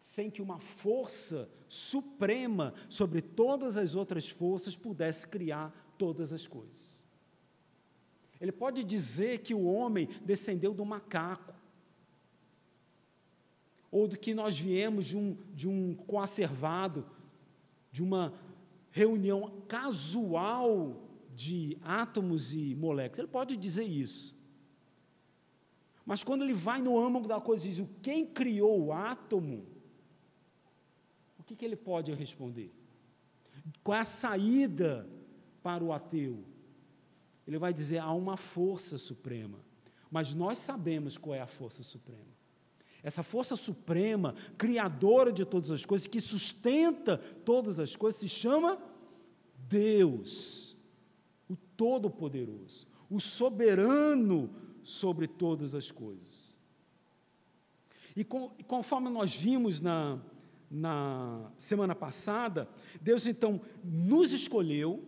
sem 0.00 0.30
que 0.30 0.40
uma 0.40 0.60
força 0.60 1.50
suprema 1.68 2.72
sobre 2.88 3.20
todas 3.20 3.76
as 3.76 3.96
outras 3.96 4.28
forças 4.28 4.76
pudesse 4.76 5.26
criar 5.26 5.74
todas 5.98 6.32
as 6.32 6.46
coisas. 6.46 7.04
Ele 8.40 8.52
pode 8.52 8.84
dizer 8.84 9.38
que 9.38 9.52
o 9.52 9.64
homem 9.64 10.08
descendeu 10.24 10.72
do 10.72 10.84
macaco, 10.84 11.52
ou 13.90 14.06
do 14.06 14.16
que 14.16 14.32
nós 14.32 14.56
viemos 14.56 15.06
de 15.06 15.16
um, 15.16 15.36
de 15.52 15.66
um 15.66 15.92
coacervado, 15.92 17.04
de 17.90 18.00
uma 18.00 18.32
reunião 18.92 19.60
casual 19.66 21.02
de 21.34 21.76
átomos 21.82 22.54
e 22.54 22.76
moléculas. 22.76 23.18
Ele 23.18 23.26
pode 23.26 23.56
dizer 23.56 23.86
isso. 23.86 24.37
Mas 26.08 26.24
quando 26.24 26.42
ele 26.42 26.54
vai 26.54 26.80
no 26.80 26.98
âmago 26.98 27.28
da 27.28 27.38
coisa 27.38 27.66
e 27.66 27.70
diz: 27.70 27.86
quem 28.00 28.24
criou 28.24 28.86
o 28.86 28.92
átomo? 28.94 29.66
O 31.38 31.42
que, 31.42 31.54
que 31.54 31.62
ele 31.62 31.76
pode 31.76 32.10
responder? 32.14 32.72
Qual 33.84 33.94
é 33.94 34.00
a 34.00 34.06
saída 34.06 35.06
para 35.62 35.84
o 35.84 35.92
ateu? 35.92 36.42
Ele 37.46 37.58
vai 37.58 37.74
dizer: 37.74 37.98
há 37.98 38.10
uma 38.10 38.38
força 38.38 38.96
suprema. 38.96 39.58
Mas 40.10 40.32
nós 40.32 40.56
sabemos 40.56 41.18
qual 41.18 41.34
é 41.34 41.42
a 41.42 41.46
força 41.46 41.82
suprema. 41.82 42.38
Essa 43.02 43.22
força 43.22 43.54
suprema, 43.54 44.34
criadora 44.56 45.30
de 45.30 45.44
todas 45.44 45.70
as 45.70 45.84
coisas, 45.84 46.06
que 46.06 46.22
sustenta 46.22 47.18
todas 47.18 47.78
as 47.78 47.94
coisas, 47.94 48.18
se 48.18 48.30
chama 48.30 48.82
Deus, 49.68 50.74
o 51.50 51.54
Todo-Poderoso, 51.54 52.86
o 53.10 53.20
soberano 53.20 54.67
sobre 54.88 55.26
todas 55.26 55.74
as 55.74 55.90
coisas. 55.90 56.58
E, 58.16 58.24
com, 58.24 58.48
conforme 58.66 59.10
nós 59.10 59.34
vimos 59.34 59.82
na, 59.82 60.18
na 60.70 61.52
semana 61.58 61.94
passada, 61.94 62.66
Deus 62.98 63.26
então 63.26 63.60
nos 63.84 64.32
escolheu 64.32 65.04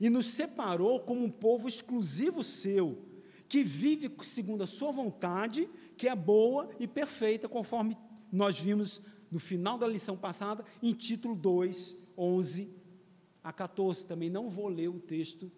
e 0.00 0.10
nos 0.10 0.26
separou 0.26 0.98
como 0.98 1.24
um 1.24 1.30
povo 1.30 1.68
exclusivo 1.68 2.42
seu, 2.42 3.04
que 3.48 3.62
vive 3.62 4.10
segundo 4.24 4.64
a 4.64 4.66
sua 4.66 4.90
vontade, 4.90 5.70
que 5.96 6.08
é 6.08 6.16
boa 6.16 6.68
e 6.80 6.88
perfeita, 6.88 7.48
conforme 7.48 7.96
nós 8.32 8.58
vimos 8.58 9.00
no 9.30 9.38
final 9.38 9.78
da 9.78 9.86
lição 9.86 10.16
passada, 10.16 10.64
em 10.82 10.92
título 10.92 11.36
2, 11.36 11.96
11 12.18 12.68
a 13.44 13.52
14. 13.52 14.06
Também 14.06 14.28
não 14.28 14.50
vou 14.50 14.66
ler 14.66 14.88
o 14.88 14.98
texto 14.98 15.52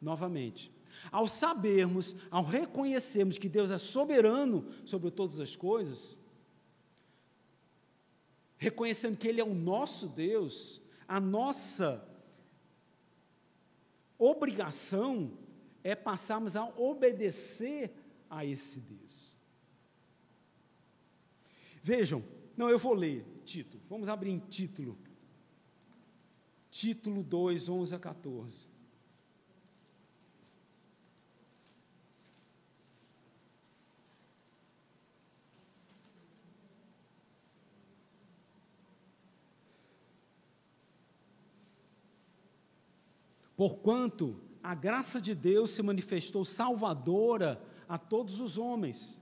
novamente. 0.00 0.72
Ao 1.10 1.26
sabermos, 1.26 2.14
ao 2.30 2.44
reconhecermos 2.44 3.38
que 3.38 3.48
Deus 3.48 3.70
é 3.70 3.78
soberano 3.78 4.66
sobre 4.84 5.10
todas 5.10 5.40
as 5.40 5.56
coisas, 5.56 6.18
reconhecendo 8.56 9.16
que 9.16 9.26
Ele 9.26 9.40
é 9.40 9.44
o 9.44 9.54
nosso 9.54 10.06
Deus, 10.06 10.80
a 11.08 11.18
nossa 11.18 12.08
obrigação 14.18 15.36
é 15.82 15.94
passarmos 15.94 16.54
a 16.54 16.64
obedecer 16.64 17.92
a 18.30 18.44
esse 18.44 18.80
Deus. 18.80 19.36
Vejam, 21.82 22.22
não, 22.56 22.70
eu 22.70 22.78
vou 22.78 22.94
ler 22.94 23.26
título, 23.44 23.82
vamos 23.88 24.08
abrir 24.08 24.30
em 24.30 24.38
título. 24.38 24.96
Título 26.70 27.22
2, 27.22 27.68
11 27.68 27.94
a 27.94 27.98
14. 27.98 28.71
Porquanto 43.56 44.40
a 44.62 44.74
graça 44.74 45.20
de 45.20 45.34
Deus 45.34 45.70
se 45.70 45.82
manifestou 45.82 46.44
salvadora 46.44 47.60
a 47.88 47.98
todos 47.98 48.40
os 48.40 48.56
homens, 48.56 49.20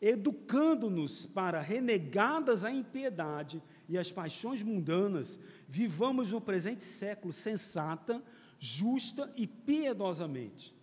educando-nos 0.00 1.26
para, 1.26 1.60
renegadas 1.60 2.64
a 2.64 2.72
impiedade 2.72 3.62
e 3.88 3.96
as 3.96 4.10
paixões 4.10 4.62
mundanas, 4.62 5.38
vivamos 5.68 6.32
no 6.32 6.40
presente 6.40 6.82
século 6.82 7.32
sensata, 7.32 8.22
justa 8.58 9.32
e 9.36 9.46
piedosamente, 9.46 10.74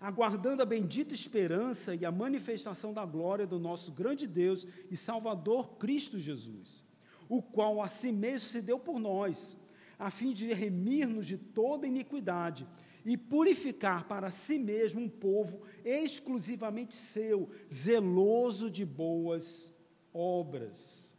aguardando 0.00 0.62
a 0.62 0.66
bendita 0.66 1.14
esperança 1.14 1.94
e 1.94 2.04
a 2.04 2.10
manifestação 2.10 2.92
da 2.92 3.04
glória 3.04 3.46
do 3.46 3.58
nosso 3.58 3.92
grande 3.92 4.26
Deus 4.26 4.66
e 4.90 4.96
Salvador 4.96 5.76
Cristo 5.76 6.18
Jesus, 6.18 6.84
o 7.28 7.42
qual 7.42 7.80
a 7.82 7.88
si 7.88 8.10
mesmo 8.10 8.48
se 8.48 8.62
deu 8.62 8.78
por 8.78 8.98
nós 8.98 9.56
a 9.98 10.10
fim 10.10 10.32
de 10.32 10.52
remir-nos 10.52 11.26
de 11.26 11.36
toda 11.36 11.86
iniquidade 11.86 12.66
e 13.04 13.16
purificar 13.16 14.04
para 14.04 14.30
si 14.30 14.58
mesmo 14.58 15.00
um 15.00 15.08
povo 15.08 15.62
exclusivamente 15.84 16.94
seu, 16.94 17.48
zeloso 17.72 18.70
de 18.70 18.84
boas 18.84 19.72
obras. 20.12 21.14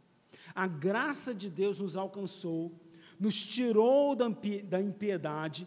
A 0.54 0.66
graça 0.66 1.34
de 1.34 1.48
Deus 1.48 1.80
nos 1.80 1.96
alcançou, 1.96 2.72
nos 3.18 3.44
tirou 3.44 4.14
da 4.14 4.80
impiedade. 4.80 5.66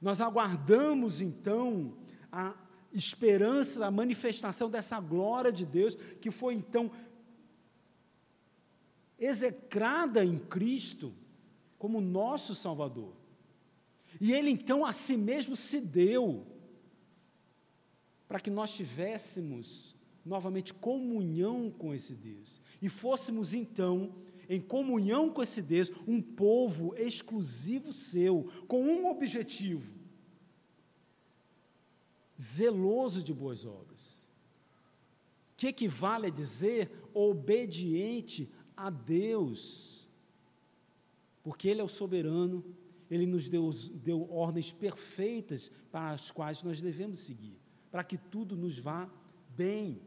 Nós 0.00 0.20
aguardamos 0.20 1.20
então 1.20 1.96
a 2.30 2.54
esperança 2.92 3.80
da 3.80 3.90
manifestação 3.90 4.70
dessa 4.70 4.98
glória 5.00 5.52
de 5.52 5.66
Deus, 5.66 5.94
que 6.20 6.30
foi 6.30 6.54
então 6.54 6.90
execrada 9.18 10.24
em 10.24 10.38
Cristo 10.38 11.12
como 11.78 12.00
nosso 12.00 12.54
Salvador. 12.54 13.14
E 14.20 14.32
Ele 14.32 14.50
então 14.50 14.84
a 14.84 14.92
si 14.92 15.16
mesmo 15.16 15.54
se 15.54 15.80
deu 15.80 16.46
para 18.26 18.40
que 18.40 18.50
nós 18.50 18.74
tivéssemos 18.74 19.96
novamente 20.24 20.74
comunhão 20.74 21.70
com 21.70 21.94
esse 21.94 22.14
Deus 22.14 22.60
e 22.82 22.88
fôssemos 22.88 23.54
então 23.54 24.14
em 24.48 24.60
comunhão 24.60 25.28
com 25.30 25.42
esse 25.42 25.60
Deus, 25.60 25.92
um 26.06 26.22
povo 26.22 26.94
exclusivo 26.96 27.92
seu, 27.92 28.50
com 28.66 28.82
um 28.82 29.06
objetivo: 29.10 29.92
zeloso 32.40 33.22
de 33.22 33.34
boas 33.34 33.66
obras, 33.66 34.26
que 35.56 35.66
equivale 35.66 36.28
a 36.28 36.30
dizer 36.30 36.90
obediente 37.12 38.50
a 38.78 38.90
Deus, 38.90 40.08
porque 41.42 41.68
Ele 41.68 41.80
é 41.80 41.84
o 41.84 41.88
soberano, 41.88 42.64
Ele 43.10 43.26
nos 43.26 43.48
deu, 43.48 43.68
deu 43.94 44.32
ordens 44.32 44.70
perfeitas 44.70 45.68
para 45.90 46.12
as 46.12 46.30
quais 46.30 46.62
nós 46.62 46.80
devemos 46.80 47.18
seguir, 47.18 47.58
para 47.90 48.04
que 48.04 48.16
tudo 48.16 48.56
nos 48.56 48.78
vá 48.78 49.10
bem. 49.56 50.00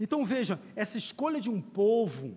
Então 0.00 0.24
veja, 0.24 0.58
essa 0.74 0.96
escolha 0.96 1.38
de 1.38 1.50
um 1.50 1.60
povo 1.60 2.34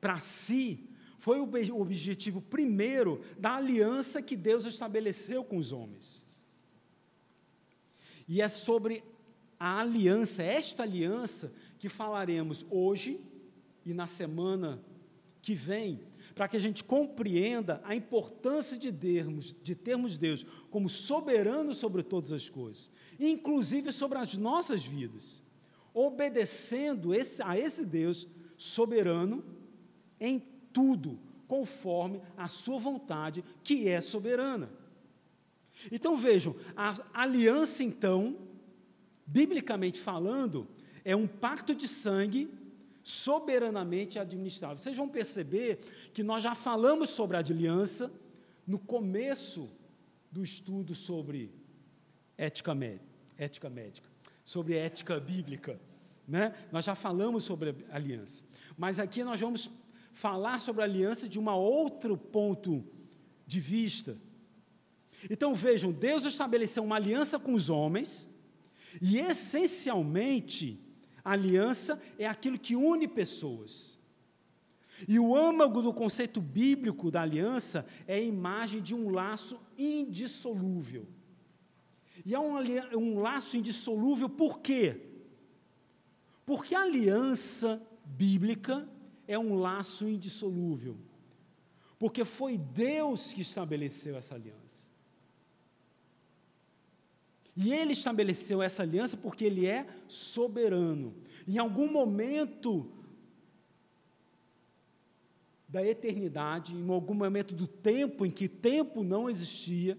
para 0.00 0.20
si 0.20 0.88
foi 1.18 1.40
o 1.40 1.80
objetivo 1.80 2.40
primeiro 2.40 3.20
da 3.36 3.56
aliança 3.56 4.22
que 4.22 4.36
Deus 4.36 4.64
estabeleceu 4.64 5.42
com 5.42 5.56
os 5.56 5.72
homens. 5.72 6.24
E 8.28 8.40
é 8.40 8.46
sobre 8.46 9.02
a 9.58 9.80
aliança, 9.80 10.44
esta 10.44 10.84
aliança, 10.84 11.52
que 11.76 11.88
falaremos 11.88 12.64
hoje 12.70 13.20
e 13.88 13.94
na 13.94 14.06
semana 14.06 14.84
que 15.40 15.54
vem, 15.54 16.02
para 16.34 16.46
que 16.46 16.58
a 16.58 16.60
gente 16.60 16.84
compreenda 16.84 17.80
a 17.84 17.94
importância 17.94 18.76
de 18.76 18.92
termos, 18.92 19.56
de 19.62 19.74
termos 19.74 20.18
Deus 20.18 20.44
como 20.70 20.90
soberano 20.90 21.72
sobre 21.72 22.02
todas 22.02 22.30
as 22.30 22.50
coisas, 22.50 22.90
inclusive 23.18 23.90
sobre 23.90 24.18
as 24.18 24.36
nossas 24.36 24.84
vidas, 24.84 25.42
obedecendo 25.94 27.14
esse, 27.14 27.42
a 27.42 27.58
esse 27.58 27.86
Deus 27.86 28.28
soberano 28.58 29.42
em 30.20 30.38
tudo, 30.70 31.18
conforme 31.46 32.20
a 32.36 32.46
sua 32.46 32.78
vontade, 32.78 33.42
que 33.64 33.88
é 33.88 34.02
soberana. 34.02 34.70
Então 35.90 36.14
vejam, 36.14 36.54
a 36.76 36.94
aliança, 37.14 37.82
então, 37.82 38.36
biblicamente 39.26 39.98
falando, 39.98 40.68
é 41.06 41.16
um 41.16 41.26
pacto 41.26 41.74
de 41.74 41.88
sangue 41.88 42.50
soberanamente 43.08 44.18
administrável. 44.18 44.76
Vocês 44.76 44.94
vão 44.94 45.08
perceber 45.08 45.78
que 46.12 46.22
nós 46.22 46.42
já 46.42 46.54
falamos 46.54 47.08
sobre 47.08 47.38
a 47.38 47.40
aliança 47.40 48.12
no 48.66 48.78
começo 48.78 49.70
do 50.30 50.44
estudo 50.44 50.94
sobre 50.94 51.50
ética, 52.36 52.76
ética 53.38 53.70
médica, 53.70 54.06
sobre 54.44 54.76
ética 54.76 55.18
bíblica. 55.18 55.80
Né? 56.26 56.54
Nós 56.70 56.84
já 56.84 56.94
falamos 56.94 57.44
sobre 57.44 57.74
a 57.90 57.96
aliança. 57.96 58.44
Mas 58.76 58.98
aqui 58.98 59.24
nós 59.24 59.40
vamos 59.40 59.70
falar 60.12 60.60
sobre 60.60 60.82
a 60.82 60.84
aliança 60.84 61.26
de 61.26 61.38
um 61.38 61.48
outro 61.48 62.14
ponto 62.14 62.84
de 63.46 63.58
vista. 63.58 64.18
Então 65.30 65.54
vejam, 65.54 65.90
Deus 65.90 66.26
estabeleceu 66.26 66.84
uma 66.84 66.96
aliança 66.96 67.38
com 67.38 67.54
os 67.54 67.70
homens, 67.70 68.28
e 69.00 69.16
essencialmente 69.16 70.78
aliança 71.32 72.00
é 72.18 72.26
aquilo 72.26 72.58
que 72.58 72.76
une 72.76 73.06
pessoas. 73.06 73.98
E 75.06 75.18
o 75.18 75.36
âmago 75.36 75.80
do 75.80 75.92
conceito 75.92 76.40
bíblico 76.40 77.10
da 77.10 77.22
aliança 77.22 77.86
é 78.06 78.14
a 78.14 78.20
imagem 78.20 78.82
de 78.82 78.94
um 78.94 79.10
laço 79.10 79.60
indissolúvel. 79.76 81.06
E 82.24 82.34
é 82.34 82.38
um, 82.38 82.56
um 82.96 83.20
laço 83.20 83.56
indissolúvel 83.56 84.28
por 84.28 84.58
quê? 84.60 85.00
Porque 86.44 86.74
a 86.74 86.82
aliança 86.82 87.80
bíblica 88.04 88.88
é 89.26 89.38
um 89.38 89.54
laço 89.54 90.08
indissolúvel. 90.08 90.96
Porque 91.98 92.24
foi 92.24 92.56
Deus 92.56 93.32
que 93.32 93.42
estabeleceu 93.42 94.16
essa 94.16 94.34
aliança. 94.34 94.67
E 97.60 97.72
ele 97.72 97.92
estabeleceu 97.92 98.62
essa 98.62 98.84
aliança 98.84 99.16
porque 99.16 99.44
ele 99.44 99.66
é 99.66 99.84
soberano. 100.06 101.12
Em 101.44 101.58
algum 101.58 101.90
momento 101.90 102.88
da 105.68 105.84
eternidade, 105.84 106.72
em 106.72 106.88
algum 106.88 107.14
momento 107.14 107.56
do 107.56 107.66
tempo 107.66 108.24
em 108.24 108.30
que 108.30 108.46
tempo 108.46 109.02
não 109.02 109.28
existia, 109.28 109.98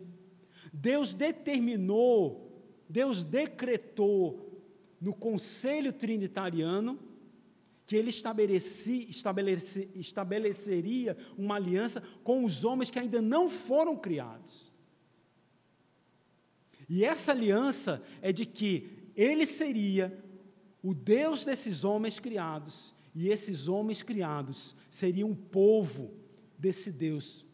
Deus 0.72 1.14
determinou, 1.14 2.64
Deus 2.88 3.26
decretou 3.26 4.64
no 5.02 5.14
conselho 5.14 5.92
trinitariano 5.92 6.98
que 7.86 7.98
ele 7.98 8.10
estabeleci, 8.10 9.06
estabelece, 9.10 9.90
estabeleceria 9.96 11.18
uma 11.38 11.56
aliança 11.56 12.02
com 12.24 12.46
os 12.46 12.64
homens 12.64 12.90
que 12.90 13.00
ainda 13.00 13.22
não 13.22 13.50
foram 13.50 13.98
criados. 13.98 14.69
E 16.90 17.06
essa 17.06 17.32
aliança 17.32 18.04
é 18.22 18.34
de 18.34 18.46
que 18.46 19.12
ele 19.16 19.46
seria 19.46 20.18
o 20.82 20.94
Deus 20.94 21.46
desses 21.46 21.84
homens 21.84 22.20
criados, 22.20 22.96
e 23.14 23.28
esses 23.30 23.68
homens 23.68 24.02
criados 24.02 24.76
seriam 24.90 25.30
o 25.30 25.36
povo 25.36 26.14
desse 26.58 26.92
Deus 26.92 27.46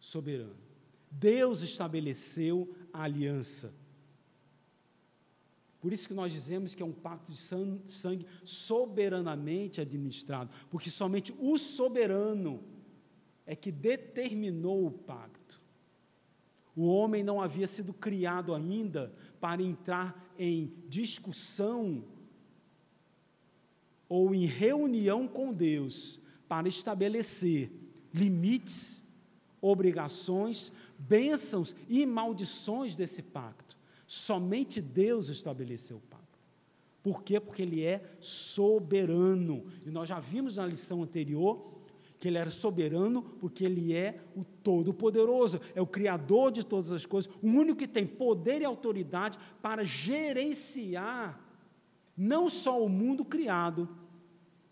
soberano. 0.00 0.56
Deus 1.10 1.62
estabeleceu 1.62 2.74
a 2.92 3.04
aliança. 3.04 3.72
Por 5.80 5.92
isso 5.92 6.08
que 6.08 6.14
nós 6.14 6.32
dizemos 6.32 6.74
que 6.74 6.82
é 6.82 6.86
um 6.86 6.92
pacto 6.92 7.30
de 7.30 7.38
sangue 7.38 8.26
soberanamente 8.42 9.82
administrado, 9.82 10.50
porque 10.70 10.88
somente 10.88 11.34
o 11.38 11.58
soberano 11.58 12.64
é 13.44 13.54
que 13.54 13.70
determinou 13.70 14.86
o 14.86 14.90
pacto. 14.90 15.43
O 16.76 16.86
homem 16.86 17.22
não 17.22 17.40
havia 17.40 17.66
sido 17.66 17.92
criado 17.92 18.54
ainda 18.54 19.12
para 19.40 19.62
entrar 19.62 20.34
em 20.38 20.72
discussão 20.88 22.04
ou 24.08 24.34
em 24.34 24.44
reunião 24.44 25.28
com 25.28 25.52
Deus 25.52 26.20
para 26.48 26.68
estabelecer 26.68 27.72
limites, 28.12 29.04
obrigações, 29.60 30.72
bênçãos 30.98 31.74
e 31.88 32.04
maldições 32.04 32.94
desse 32.94 33.22
pacto. 33.22 33.76
Somente 34.06 34.80
Deus 34.80 35.28
estabeleceu 35.28 35.96
o 35.96 36.00
pacto. 36.00 36.24
Por 37.02 37.22
quê? 37.22 37.38
Porque 37.38 37.62
Ele 37.62 37.82
é 37.82 38.16
soberano. 38.20 39.66
E 39.84 39.90
nós 39.90 40.08
já 40.08 40.20
vimos 40.20 40.56
na 40.56 40.66
lição 40.66 41.02
anterior 41.02 41.73
que 42.24 42.28
Ele 42.28 42.38
era 42.38 42.50
soberano 42.50 43.20
porque 43.38 43.66
Ele 43.66 43.92
é 43.92 44.18
o 44.34 44.42
Todo-Poderoso, 44.42 45.60
é 45.74 45.82
o 45.82 45.86
Criador 45.86 46.50
de 46.50 46.64
todas 46.64 46.90
as 46.90 47.04
coisas, 47.04 47.30
o 47.42 47.46
único 47.46 47.80
que 47.80 47.86
tem 47.86 48.06
poder 48.06 48.62
e 48.62 48.64
autoridade 48.64 49.38
para 49.60 49.84
gerenciar 49.84 51.38
não 52.16 52.48
só 52.48 52.82
o 52.82 52.88
mundo 52.88 53.26
criado, 53.26 53.86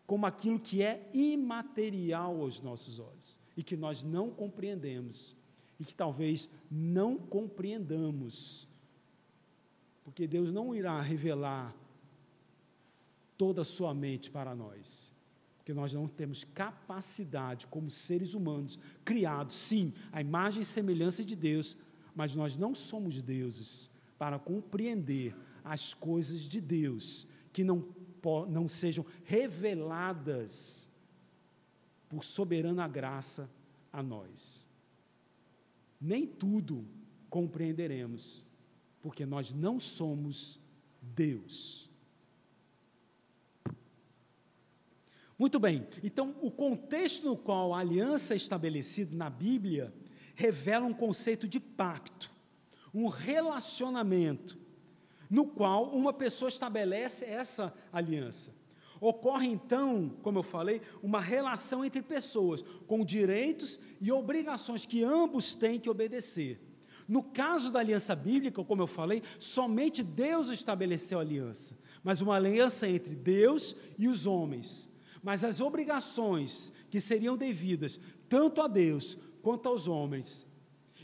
como 0.07 0.25
aquilo 0.25 0.59
que 0.59 0.83
é 0.83 1.11
imaterial 1.13 2.41
aos 2.41 2.59
nossos 2.63 2.99
olhos 2.99 3.39
e 3.55 3.63
que 3.63 3.77
nós 3.77 4.03
não 4.03 4.31
compreendemos 4.31 5.37
e 5.79 5.85
que 5.85 5.93
talvez 5.93 6.49
não 6.71 7.19
compreendamos, 7.19 8.67
porque 10.03 10.27
Deus 10.27 10.51
não 10.51 10.75
irá 10.75 10.99
revelar 11.03 11.77
toda 13.37 13.61
a 13.61 13.65
sua 13.65 13.93
mente 13.93 14.31
para 14.31 14.55
nós, 14.55 15.12
porque 15.63 15.73
nós 15.73 15.93
não 15.93 16.09
temos 16.09 16.43
capacidade, 16.43 17.69
como 17.69 17.89
seres 17.89 18.35
humanos, 18.35 18.77
criados, 19.05 19.55
sim, 19.55 19.95
à 20.11 20.21
imagem 20.21 20.63
e 20.63 20.65
semelhança 20.65 21.25
de 21.25 21.37
Deus, 21.37 21.77
mas 22.17 22.35
nós 22.35 22.57
não 22.57 22.75
somos 22.75 23.23
deuses 23.23 23.89
para 24.19 24.41
compreender 24.41 25.37
as 25.63 25.95
coisas 25.95 26.41
de 26.41 26.61
Deus 26.61 27.29
que 27.53 27.63
não, 27.63 27.87
não 28.49 28.69
sejam 28.69 29.07
reveladas 29.23 30.91
por 32.09 32.25
soberana 32.25 32.89
graça 32.89 33.49
a 33.93 34.03
nós. 34.03 34.69
Nem 36.01 36.27
tudo 36.27 36.85
compreenderemos, 37.31 38.45
porque 39.01 39.25
nós 39.25 39.55
não 39.55 39.79
somos 39.79 40.59
Deus. 41.01 41.89
Muito 45.43 45.59
bem, 45.59 45.85
então 46.05 46.37
o 46.41 46.53
contexto 46.53 47.27
no 47.27 47.37
qual 47.37 47.75
a 47.75 47.81
aliança 47.81 48.33
é 48.33 48.37
estabelecida 48.37 49.17
na 49.17 49.29
Bíblia 49.29 49.93
revela 50.37 50.87
um 50.87 50.95
conceito 50.95 51.49
de 51.49 51.59
pacto, 51.59 52.31
um 52.95 53.09
relacionamento 53.09 54.57
no 55.29 55.45
qual 55.45 55.87
uma 55.87 56.13
pessoa 56.13 56.49
estabelece 56.49 57.25
essa 57.25 57.75
aliança. 57.93 58.55
Ocorre 59.01 59.49
então, 59.49 60.17
como 60.23 60.39
eu 60.39 60.45
falei, 60.45 60.81
uma 61.03 61.21
relação 61.21 61.85
entre 61.85 62.03
pessoas, 62.03 62.63
com 62.87 63.05
direitos 63.05 63.81
e 64.01 64.13
obrigações 64.13 64.87
que 64.87 65.03
ambos 65.03 65.57
têm 65.57 65.81
que 65.81 65.91
obedecer. 65.91 66.61
No 67.09 67.21
caso 67.21 67.73
da 67.73 67.81
aliança 67.81 68.15
bíblica, 68.15 68.63
como 68.63 68.83
eu 68.83 68.87
falei, 68.87 69.25
somente 69.41 70.05
Deus 70.05 70.51
estabeleceu 70.51 71.19
a 71.19 71.23
aliança, 71.23 71.77
mas 72.05 72.21
uma 72.21 72.37
aliança 72.37 72.89
entre 72.89 73.17
Deus 73.17 73.75
e 73.99 74.07
os 74.07 74.25
homens. 74.25 74.92
Mas 75.23 75.45
as 75.45 75.61
obrigações 75.61 76.73
que 76.91 77.01
seriam 77.01 77.37
devidas 77.37 77.99
tanto 78.29 78.61
a 78.61 78.67
Deus 78.67 79.17
quanto 79.41 79.69
aos 79.69 79.87
homens, 79.87 80.47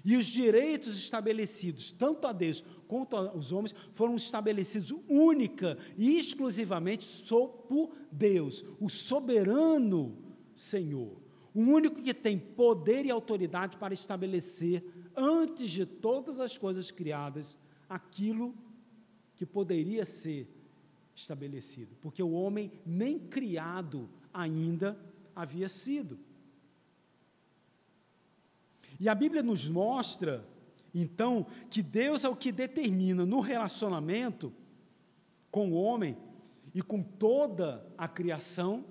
e 0.05 0.17
os 0.17 0.27
direitos 0.27 0.97
estabelecidos 0.97 1.91
tanto 1.91 2.27
a 2.27 2.33
Deus 2.33 2.65
quanto 2.87 3.17
aos 3.17 3.53
homens 3.53 3.75
foram 3.93 4.17
estabelecidos 4.17 4.95
única 5.09 5.77
e 5.97 6.19
exclusivamente 6.19 7.07
por 7.69 7.93
Deus, 8.11 8.65
o 8.81 8.89
soberano 8.89 10.17
Senhor, 10.55 11.21
o 11.55 11.61
único 11.61 12.03
que 12.03 12.15
tem 12.15 12.39
poder 12.39 13.05
e 13.05 13.11
autoridade 13.11 13.77
para 13.77 13.95
estabelecer, 13.95 14.85
antes 15.17 15.71
de 15.71 15.85
todas 15.85 16.41
as 16.41 16.57
coisas 16.57 16.91
criadas, 16.91 17.59
aquilo 17.89 18.55
que 19.37 19.45
poderia 19.45 20.05
ser 20.05 20.49
estabelecido, 21.19 21.97
porque 22.01 22.23
o 22.23 22.33
homem 22.33 22.73
nem 22.85 23.19
criado 23.19 24.09
ainda 24.33 24.99
havia 25.35 25.69
sido. 25.69 26.19
E 28.99 29.09
a 29.09 29.15
Bíblia 29.15 29.43
nos 29.43 29.69
mostra 29.69 30.47
então, 30.95 31.47
que 31.71 31.83
Deus 31.83 32.25
é 32.25 32.29
o 32.29 32.37
que 32.37 32.51
determina 32.51 33.25
no 33.25 33.41
relacionamento 33.41 34.53
com 35.51 35.71
o 35.71 35.75
homem 35.75 36.17
e 36.75 36.83
com 36.83 37.03
toda 37.03 37.87
a 37.97 38.09
criação 38.09 38.85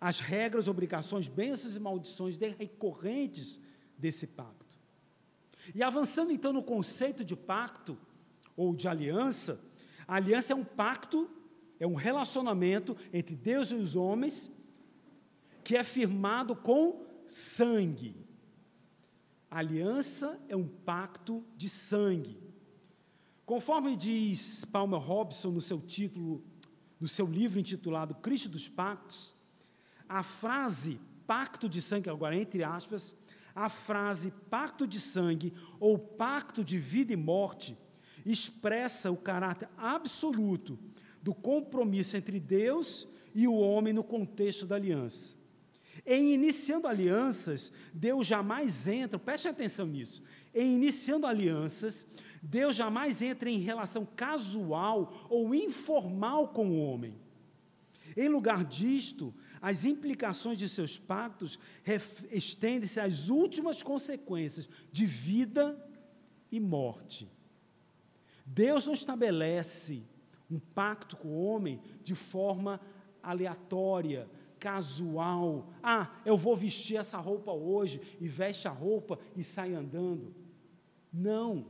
as 0.00 0.20
regras, 0.20 0.68
obrigações, 0.68 1.26
bênçãos 1.26 1.74
e 1.74 1.80
maldições 1.80 2.36
recorrentes 2.36 3.60
desse 3.96 4.28
pacto. 4.28 4.76
E 5.74 5.82
avançando 5.82 6.30
então 6.30 6.52
no 6.52 6.62
conceito 6.62 7.24
de 7.24 7.34
pacto 7.34 7.98
ou 8.56 8.74
de 8.74 8.86
aliança, 8.86 9.60
a 10.08 10.16
aliança 10.16 10.54
é 10.54 10.56
um 10.56 10.64
pacto, 10.64 11.30
é 11.78 11.86
um 11.86 11.94
relacionamento 11.94 12.96
entre 13.12 13.36
Deus 13.36 13.70
e 13.70 13.74
os 13.74 13.94
homens 13.94 14.50
que 15.62 15.76
é 15.76 15.84
firmado 15.84 16.56
com 16.56 17.04
sangue. 17.26 18.16
A 19.50 19.58
aliança 19.58 20.40
é 20.48 20.56
um 20.56 20.66
pacto 20.66 21.44
de 21.54 21.68
sangue. 21.68 22.40
Conforme 23.44 23.94
diz 23.96 24.64
Palmer 24.64 24.98
Robson 24.98 25.50
no 25.50 25.60
seu 25.60 25.78
título, 25.78 26.42
no 26.98 27.06
seu 27.06 27.26
livro 27.26 27.60
intitulado 27.60 28.14
Cristo 28.14 28.48
dos 28.48 28.66
Pactos, 28.66 29.34
a 30.08 30.22
frase 30.22 30.98
pacto 31.26 31.68
de 31.68 31.82
sangue, 31.82 32.08
agora 32.08 32.34
entre 32.34 32.64
aspas, 32.64 33.14
a 33.54 33.68
frase 33.68 34.30
pacto 34.48 34.86
de 34.86 34.98
sangue 34.98 35.52
ou 35.78 35.98
pacto 35.98 36.64
de 36.64 36.78
vida 36.78 37.12
e 37.12 37.16
morte 37.16 37.76
expressa 38.32 39.10
o 39.10 39.16
caráter 39.16 39.68
absoluto 39.76 40.78
do 41.22 41.34
compromisso 41.34 42.16
entre 42.16 42.38
Deus 42.38 43.08
e 43.34 43.46
o 43.46 43.54
homem 43.54 43.92
no 43.92 44.04
contexto 44.04 44.66
da 44.66 44.76
aliança. 44.76 45.36
Em 46.06 46.32
iniciando 46.32 46.86
alianças, 46.86 47.72
Deus 47.92 48.26
jamais 48.26 48.86
entra, 48.86 49.18
preste 49.18 49.48
atenção 49.48 49.86
nisso. 49.86 50.22
Em 50.54 50.76
iniciando 50.76 51.26
alianças, 51.26 52.06
Deus 52.42 52.76
jamais 52.76 53.20
entra 53.20 53.50
em 53.50 53.58
relação 53.58 54.06
casual 54.06 55.26
ou 55.28 55.54
informal 55.54 56.48
com 56.48 56.68
o 56.70 56.78
homem. 56.78 57.14
Em 58.16 58.28
lugar 58.28 58.64
disto, 58.64 59.34
as 59.60 59.84
implicações 59.84 60.58
de 60.58 60.68
seus 60.68 60.96
pactos 60.96 61.58
estendem-se 62.30 63.00
às 63.00 63.28
últimas 63.28 63.82
consequências 63.82 64.68
de 64.90 65.04
vida 65.04 65.76
e 66.50 66.58
morte. 66.58 67.28
Deus 68.48 68.86
não 68.86 68.94
estabelece 68.94 70.02
um 70.50 70.58
pacto 70.58 71.16
com 71.16 71.28
o 71.28 71.44
homem 71.44 71.80
de 72.02 72.14
forma 72.14 72.80
aleatória, 73.22 74.28
casual. 74.58 75.68
Ah, 75.82 76.10
eu 76.24 76.36
vou 76.36 76.56
vestir 76.56 76.96
essa 76.96 77.18
roupa 77.18 77.52
hoje 77.52 78.00
e 78.20 78.26
veste 78.26 78.66
a 78.66 78.70
roupa 78.70 79.18
e 79.36 79.44
sai 79.44 79.74
andando. 79.74 80.34
Não. 81.12 81.66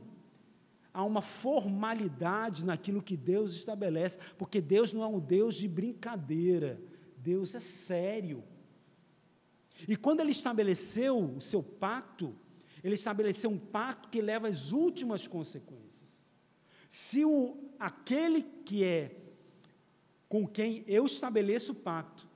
Há 0.93 1.03
uma 1.03 1.21
formalidade 1.21 2.65
naquilo 2.65 3.03
que 3.03 3.15
Deus 3.15 3.53
estabelece, 3.53 4.17
porque 4.37 4.59
Deus 4.61 4.93
não 4.93 5.03
é 5.03 5.07
um 5.07 5.19
Deus 5.19 5.55
de 5.55 5.67
brincadeira. 5.67 6.81
Deus 7.17 7.53
é 7.53 7.59
sério. 7.59 8.43
E 9.87 9.95
quando 9.95 10.21
ele 10.21 10.31
estabeleceu 10.31 11.35
o 11.35 11.41
seu 11.41 11.61
pacto, 11.61 12.35
ele 12.83 12.95
estabeleceu 12.95 13.49
um 13.49 13.57
pacto 13.57 14.09
que 14.09 14.21
leva 14.21 14.47
às 14.47 14.71
últimas 14.71 15.27
consequências. 15.27 15.88
Se 16.89 17.23
o, 17.23 17.55
aquele 17.79 18.41
que 18.41 18.83
é 18.83 19.15
com 20.27 20.45
quem 20.45 20.83
eu 20.87 21.05
estabeleço 21.05 21.71
o 21.71 21.75
pacto 21.75 22.27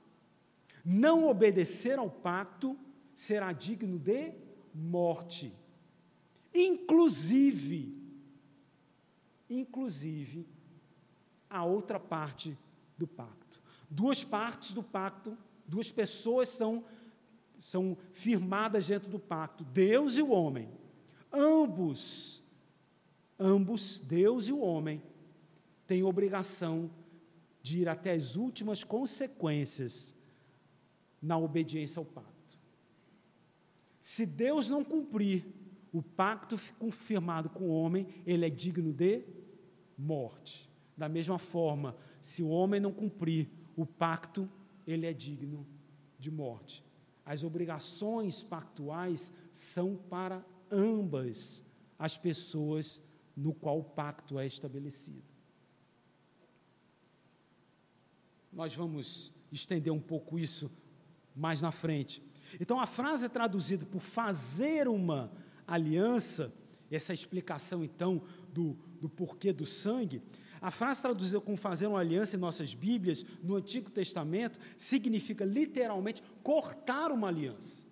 não 0.84 1.26
obedecer 1.26 1.98
ao 1.98 2.08
pacto 2.08 2.78
será 3.14 3.52
digno 3.52 3.98
de 3.98 4.32
morte. 4.72 5.52
Inclusive, 6.54 7.96
inclusive, 9.50 10.46
a 11.50 11.64
outra 11.64 11.98
parte 11.98 12.56
do 12.96 13.06
pacto. 13.06 13.60
Duas 13.90 14.22
partes 14.22 14.72
do 14.72 14.82
pacto, 14.82 15.36
duas 15.66 15.90
pessoas 15.90 16.48
são, 16.48 16.84
são 17.58 17.96
firmadas 18.12 18.86
dentro 18.86 19.08
do 19.08 19.18
pacto: 19.18 19.64
Deus 19.64 20.16
e 20.16 20.22
o 20.22 20.30
homem. 20.30 20.68
Ambos, 21.32 22.43
ambos, 23.44 24.00
Deus 24.00 24.48
e 24.48 24.52
o 24.52 24.60
homem, 24.60 25.02
tem 25.86 26.02
obrigação 26.02 26.90
de 27.62 27.80
ir 27.80 27.88
até 27.88 28.12
as 28.12 28.36
últimas 28.36 28.82
consequências 28.82 30.14
na 31.20 31.36
obediência 31.36 32.00
ao 32.00 32.06
pacto. 32.06 32.58
Se 34.00 34.24
Deus 34.24 34.68
não 34.68 34.82
cumprir 34.82 35.44
o 35.92 36.02
pacto 36.02 36.58
confirmado 36.78 37.50
com 37.50 37.64
o 37.64 37.74
homem, 37.74 38.06
ele 38.26 38.46
é 38.46 38.50
digno 38.50 38.92
de 38.92 39.22
morte. 39.96 40.68
Da 40.96 41.08
mesma 41.08 41.38
forma, 41.38 41.96
se 42.20 42.42
o 42.42 42.48
homem 42.48 42.80
não 42.80 42.92
cumprir 42.92 43.48
o 43.76 43.84
pacto, 43.84 44.48
ele 44.86 45.06
é 45.06 45.12
digno 45.12 45.66
de 46.18 46.30
morte. 46.30 46.82
As 47.24 47.42
obrigações 47.42 48.42
pactuais 48.42 49.32
são 49.52 49.96
para 49.96 50.44
ambas 50.70 51.62
as 51.98 52.16
pessoas 52.18 53.02
no 53.36 53.52
qual 53.52 53.78
o 53.78 53.84
pacto 53.84 54.38
é 54.38 54.46
estabelecido. 54.46 55.22
Nós 58.52 58.74
vamos 58.74 59.32
estender 59.50 59.92
um 59.92 60.00
pouco 60.00 60.38
isso 60.38 60.70
mais 61.34 61.60
na 61.60 61.72
frente. 61.72 62.22
Então 62.60 62.78
a 62.78 62.86
frase 62.86 63.28
traduzida 63.28 63.84
por 63.84 64.00
fazer 64.00 64.86
uma 64.86 65.32
aliança, 65.66 66.52
essa 66.90 67.12
explicação 67.12 67.82
então 67.82 68.22
do, 68.52 68.76
do 69.00 69.08
porquê 69.08 69.52
do 69.52 69.66
sangue, 69.66 70.22
a 70.60 70.70
frase 70.70 71.02
traduzida 71.02 71.40
como 71.40 71.56
fazer 71.56 71.86
uma 71.86 71.98
aliança 71.98 72.36
em 72.36 72.38
nossas 72.38 72.72
Bíblias, 72.72 73.24
no 73.42 73.56
Antigo 73.56 73.90
Testamento, 73.90 74.58
significa 74.78 75.44
literalmente 75.44 76.22
cortar 76.42 77.10
uma 77.10 77.28
aliança. 77.28 77.84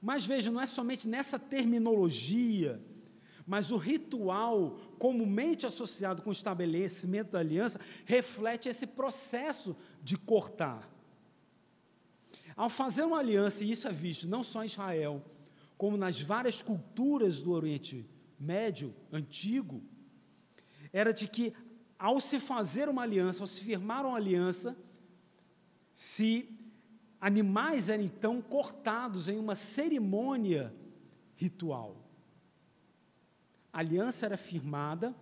Mas 0.00 0.24
veja, 0.24 0.50
não 0.50 0.60
é 0.60 0.66
somente 0.66 1.08
nessa 1.08 1.38
terminologia, 1.38 2.80
mas 3.50 3.72
o 3.72 3.76
ritual 3.76 4.78
comumente 4.96 5.66
associado 5.66 6.22
com 6.22 6.30
o 6.30 6.32
estabelecimento 6.32 7.32
da 7.32 7.40
aliança 7.40 7.80
reflete 8.04 8.68
esse 8.68 8.86
processo 8.86 9.76
de 10.00 10.16
cortar. 10.16 10.88
Ao 12.54 12.70
fazer 12.70 13.02
uma 13.02 13.18
aliança, 13.18 13.64
e 13.64 13.72
isso 13.72 13.88
é 13.88 13.92
visto 13.92 14.28
não 14.28 14.44
só 14.44 14.62
em 14.62 14.66
Israel, 14.66 15.20
como 15.76 15.96
nas 15.96 16.20
várias 16.20 16.62
culturas 16.62 17.40
do 17.40 17.50
Oriente 17.50 18.08
Médio, 18.38 18.94
antigo, 19.12 19.82
era 20.92 21.12
de 21.12 21.26
que, 21.26 21.52
ao 21.98 22.20
se 22.20 22.38
fazer 22.38 22.88
uma 22.88 23.02
aliança, 23.02 23.42
ao 23.42 23.48
se 23.48 23.60
firmar 23.60 24.06
uma 24.06 24.16
aliança, 24.16 24.76
se 25.92 26.56
animais 27.20 27.88
eram 27.88 28.04
então 28.04 28.40
cortados 28.40 29.26
em 29.26 29.40
uma 29.40 29.56
cerimônia 29.56 30.72
ritual. 31.34 32.09
A 33.72 33.78
aliança 33.78 34.26
era 34.26 34.36
firmada 34.36 35.14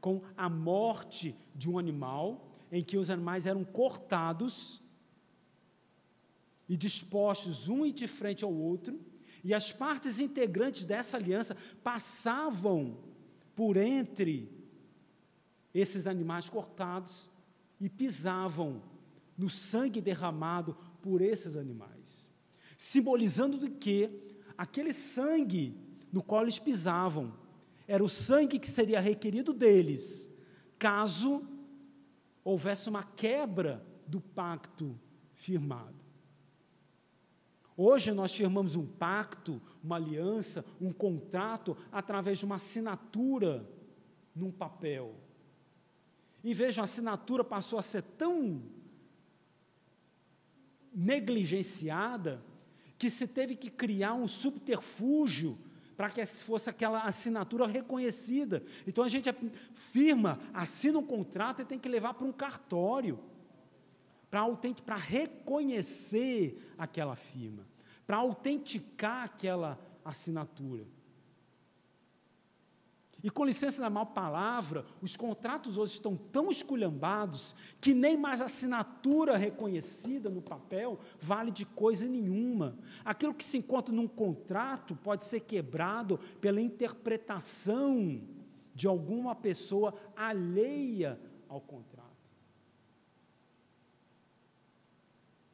com 0.00 0.20
a 0.36 0.48
morte 0.48 1.36
de 1.54 1.70
um 1.70 1.78
animal, 1.78 2.50
em 2.70 2.82
que 2.82 2.96
os 2.96 3.10
animais 3.10 3.46
eram 3.46 3.64
cortados 3.64 4.82
e 6.68 6.76
dispostos 6.76 7.68
um 7.68 7.90
de 7.90 8.08
frente 8.08 8.44
ao 8.44 8.52
outro, 8.52 9.00
e 9.44 9.52
as 9.52 9.72
partes 9.72 10.18
integrantes 10.20 10.84
dessa 10.84 11.16
aliança 11.16 11.56
passavam 11.82 12.96
por 13.54 13.76
entre 13.76 14.50
esses 15.74 16.06
animais 16.06 16.48
cortados 16.48 17.30
e 17.80 17.88
pisavam 17.88 18.82
no 19.36 19.48
sangue 19.50 20.00
derramado 20.00 20.76
por 21.00 21.20
esses 21.20 21.56
animais, 21.56 22.30
simbolizando 22.76 23.58
do 23.58 23.70
que 23.70 24.36
aquele 24.56 24.92
sangue 24.92 25.76
no 26.12 26.22
qual 26.22 26.42
eles 26.42 26.58
pisavam 26.58 27.41
era 27.86 28.02
o 28.02 28.08
sangue 28.08 28.58
que 28.58 28.68
seria 28.68 29.00
requerido 29.00 29.52
deles, 29.52 30.30
caso 30.78 31.46
houvesse 32.44 32.88
uma 32.88 33.02
quebra 33.02 33.84
do 34.06 34.20
pacto 34.20 34.98
firmado. 35.34 36.02
Hoje 37.76 38.12
nós 38.12 38.34
firmamos 38.34 38.76
um 38.76 38.86
pacto, 38.86 39.60
uma 39.82 39.96
aliança, 39.96 40.64
um 40.80 40.92
contrato 40.92 41.76
através 41.90 42.38
de 42.38 42.44
uma 42.44 42.56
assinatura 42.56 43.68
num 44.34 44.50
papel. 44.50 45.14
E 46.44 46.52
vejam, 46.52 46.82
a 46.82 46.84
assinatura 46.84 47.42
passou 47.42 47.78
a 47.78 47.82
ser 47.82 48.02
tão 48.02 48.62
negligenciada 50.94 52.44
que 52.98 53.08
se 53.08 53.26
teve 53.26 53.56
que 53.56 53.70
criar 53.70 54.14
um 54.14 54.28
subterfúgio 54.28 55.58
para 56.02 56.10
que 56.10 56.26
fosse 56.26 56.68
aquela 56.68 57.02
assinatura 57.02 57.64
reconhecida. 57.64 58.60
Então 58.84 59.04
a 59.04 59.08
gente 59.08 59.32
firma, 59.72 60.40
assina 60.52 60.98
um 60.98 61.06
contrato 61.06 61.62
e 61.62 61.64
tem 61.64 61.78
que 61.78 61.88
levar 61.88 62.12
para 62.14 62.26
um 62.26 62.32
cartório 62.32 63.20
para 64.28 64.96
reconhecer 64.96 66.74
aquela 66.76 67.14
firma, 67.14 67.64
para 68.04 68.16
autenticar 68.16 69.22
aquela 69.22 69.78
assinatura. 70.04 70.88
E 73.22 73.30
com 73.30 73.44
licença 73.44 73.80
da 73.80 73.88
mal 73.88 74.06
palavra, 74.06 74.84
os 75.00 75.14
contratos 75.14 75.78
hoje 75.78 75.92
estão 75.92 76.16
tão 76.16 76.50
esculhambados 76.50 77.54
que 77.80 77.94
nem 77.94 78.16
mais 78.16 78.40
assinatura 78.40 79.36
reconhecida 79.36 80.28
no 80.28 80.42
papel 80.42 80.98
vale 81.20 81.52
de 81.52 81.64
coisa 81.64 82.08
nenhuma. 82.08 82.76
Aquilo 83.04 83.32
que 83.32 83.44
se 83.44 83.58
encontra 83.58 83.94
num 83.94 84.08
contrato 84.08 84.96
pode 84.96 85.24
ser 85.24 85.40
quebrado 85.40 86.18
pela 86.40 86.60
interpretação 86.60 88.20
de 88.74 88.88
alguma 88.88 89.36
pessoa 89.36 89.94
alheia 90.16 91.20
ao 91.48 91.60
contrato. 91.60 92.02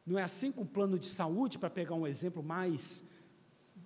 Não 0.07 0.19
é 0.19 0.23
assim 0.23 0.51
com 0.51 0.63
o 0.63 0.67
plano 0.67 0.99
de 0.99 1.05
saúde, 1.05 1.59
para 1.59 1.69
pegar 1.69 1.95
um 1.95 2.07
exemplo 2.07 2.43
mais 2.43 3.05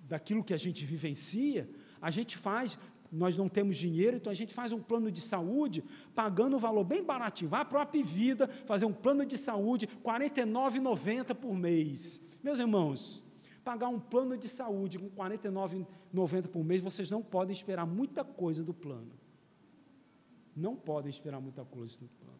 daquilo 0.05 0.45
que 0.45 0.55
a 0.55 0.59
gente 0.59 0.85
vivencia, 0.85 1.69
a 2.01 2.11
gente 2.11 2.37
faz, 2.37 2.79
nós 3.13 3.37
não 3.37 3.47
temos 3.47 3.77
dinheiro, 3.77 4.17
então 4.17 4.31
a 4.31 4.35
gente 4.35 4.55
faz 4.55 4.73
um 4.73 4.81
plano 4.81 5.11
de 5.11 5.21
saúde, 5.21 5.85
pagando 6.15 6.57
um 6.57 6.59
valor 6.59 6.83
bem 6.83 7.05
baratinho, 7.05 7.51
a 7.55 7.85
Vida, 8.03 8.49
fazer 8.65 8.87
um 8.87 8.93
plano 8.93 9.27
de 9.27 9.37
saúde, 9.37 9.87
R$ 9.87 10.19
49,90 10.19 11.35
por 11.35 11.55
mês. 11.55 12.23
Meus 12.43 12.59
irmãos, 12.59 13.23
pagar 13.63 13.89
um 13.89 14.01
plano 14.01 14.37
de 14.39 14.49
saúde 14.49 14.99
com 14.99 15.05
R$ 15.23 15.37
49,90 15.37 16.49
por 16.49 16.65
mês, 16.65 16.81
vocês 16.81 17.11
não 17.11 17.23
podem 17.23 17.53
esperar 17.53 17.85
muita 17.87 18.25
coisa 18.25 18.65
do 18.65 18.73
plano. 18.73 19.13
Não 20.57 20.75
podem 20.75 21.11
esperar 21.11 21.41
muita 21.41 21.65
coisa 21.67 21.99
do 21.99 22.09
plano. 22.09 22.33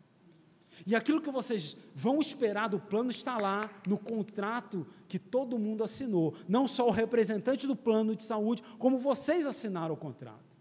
E 0.87 0.97
aquilo 0.97 1.21
que 1.21 1.31
vocês 1.31 1.77
vão 1.95 2.19
esperar 2.19 2.69
do 2.69 2.81
plano 2.81 3.11
está 3.11 3.37
lá 3.37 3.71
no 3.87 3.99
contrato 3.99 4.87
que 5.07 5.19
todo 5.19 5.59
mundo 5.59 5.85
assinou. 5.85 6.35
Não 6.49 6.67
só 6.67 6.89
o 6.89 6.91
representante 6.91 7.67
do 7.67 7.77
plano 7.77 8.17
de 8.17 8.23
saúde, 8.23 8.63
como 8.79 8.99
vocês 8.99 9.45
assinaram 9.45 9.95
o 9.95 9.99
contrato. 9.99 10.52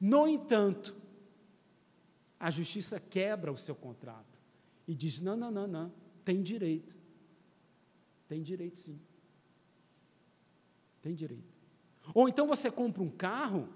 No 0.00 0.26
entanto, 0.26 0.96
a 2.38 2.50
justiça 2.50 2.98
quebra 2.98 3.52
o 3.52 3.58
seu 3.58 3.74
contrato 3.74 4.38
e 4.88 4.94
diz: 4.94 5.20
não, 5.20 5.36
não, 5.36 5.50
não, 5.50 5.66
não, 5.66 5.92
tem 6.24 6.42
direito. 6.42 6.96
Tem 8.26 8.42
direito 8.42 8.78
sim. 8.78 8.98
Tem 11.02 11.14
direito. 11.14 11.52
Ou 12.14 12.28
então 12.28 12.46
você 12.46 12.70
compra 12.70 13.02
um 13.02 13.10
carro 13.10 13.68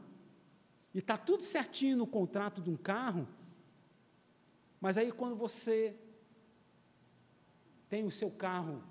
e 0.94 0.98
está 0.98 1.18
tudo 1.18 1.42
certinho 1.42 1.96
no 1.96 2.06
contrato 2.06 2.62
de 2.62 2.70
um 2.70 2.76
carro 2.76 3.28
mas 4.84 4.98
aí 4.98 5.10
quando 5.10 5.34
você 5.34 5.96
tem 7.88 8.04
o 8.04 8.10
seu 8.10 8.30
carro 8.30 8.84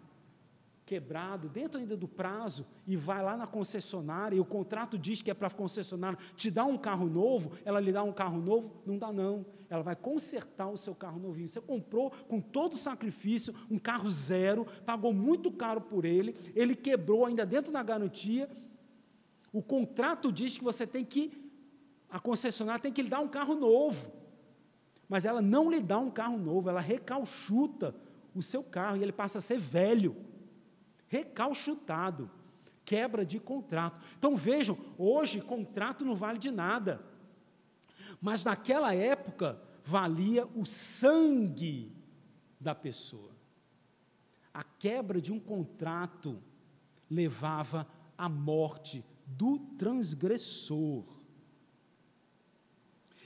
quebrado, 0.86 1.50
dentro 1.50 1.80
ainda 1.80 1.96
do 1.96 2.08
prazo, 2.08 2.66
e 2.86 2.96
vai 2.96 3.24
lá 3.24 3.38
na 3.38 3.48
concessionária, 3.48 4.36
e 4.36 4.40
o 4.40 4.46
contrato 4.46 4.98
diz 4.98 5.22
que 5.22 5.32
é 5.32 5.34
para 5.34 5.48
a 5.48 5.52
concessionária 5.52 6.18
te 6.36 6.52
dar 6.52 6.66
um 6.66 6.78
carro 6.78 7.08
novo, 7.08 7.52
ela 7.64 7.80
lhe 7.80 7.92
dá 7.92 8.04
um 8.04 8.12
carro 8.12 8.40
novo? 8.40 8.82
Não 8.86 8.98
dá 8.98 9.12
não. 9.12 9.46
Ela 9.70 9.82
vai 9.82 9.96
consertar 9.96 10.70
o 10.70 10.78
seu 10.78 10.94
carro 10.94 11.20
novinho. 11.20 11.48
Você 11.48 11.62
comprou 11.62 12.12
com 12.12 12.40
todo 12.40 12.76
sacrifício 12.76 13.54
um 13.70 13.80
carro 13.80 14.10
zero, 14.10 14.66
pagou 14.86 15.14
muito 15.14 15.52
caro 15.52 15.82
por 15.82 16.06
ele, 16.06 16.36
ele 16.56 16.76
quebrou 16.76 17.26
ainda 17.26 17.46
dentro 17.46 17.72
da 17.72 17.82
garantia. 17.82 18.50
O 19.52 19.62
contrato 19.62 20.32
diz 20.32 20.58
que 20.58 20.64
você 20.64 20.86
tem 20.86 21.04
que, 21.04 21.32
a 22.10 22.20
concessionária 22.20 22.82
tem 22.82 22.92
que 22.92 23.02
lhe 23.02 23.10
dar 23.10 23.20
um 23.20 23.28
carro 23.28 23.56
novo 23.56 24.24
mas 25.14 25.26
ela 25.26 25.44
não 25.44 25.70
lhe 25.70 25.80
dá 25.80 26.00
um 26.00 26.10
carro 26.10 26.40
novo, 26.40 26.70
ela 26.70 26.82
recalchuta 26.82 27.94
o 28.34 28.42
seu 28.42 28.64
carro 28.64 28.98
e 28.98 29.04
ele 29.04 29.12
passa 29.12 29.38
a 29.38 29.42
ser 29.42 29.60
velho, 29.60 30.16
recalchutado, 31.14 32.28
quebra 32.84 33.24
de 33.24 33.40
contrato. 33.40 34.04
Então 34.18 34.36
vejam, 34.36 34.76
hoje 34.98 35.40
contrato 35.40 36.04
não 36.04 36.16
vale 36.16 36.40
de 36.40 36.50
nada, 36.50 37.06
mas 38.20 38.44
naquela 38.44 38.96
época 38.96 39.62
valia 39.84 40.48
o 40.56 40.66
sangue 40.66 41.96
da 42.60 42.74
pessoa. 42.74 43.30
A 44.52 44.64
quebra 44.64 45.22
de 45.22 45.32
um 45.32 45.40
contrato 45.40 46.42
levava 47.08 47.88
à 48.18 48.28
morte 48.28 49.06
do 49.28 49.60
transgressor. 49.60 51.06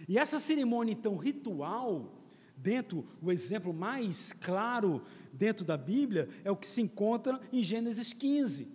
E 0.10 0.18
essa 0.18 0.40
cerimônia, 0.40 0.92
então, 0.92 1.16
ritual, 1.16 2.17
dentro, 2.58 3.08
o 3.22 3.32
exemplo 3.32 3.74
mais 3.74 4.34
claro 4.34 5.04
dentro 5.32 5.64
da 5.64 5.78
Bíblia, 5.78 6.28
é 6.44 6.52
o 6.52 6.56
que 6.56 6.68
se 6.68 6.82
encontra 6.82 7.40
em 7.54 7.62
Gênesis 7.62 8.12
15. 8.12 8.68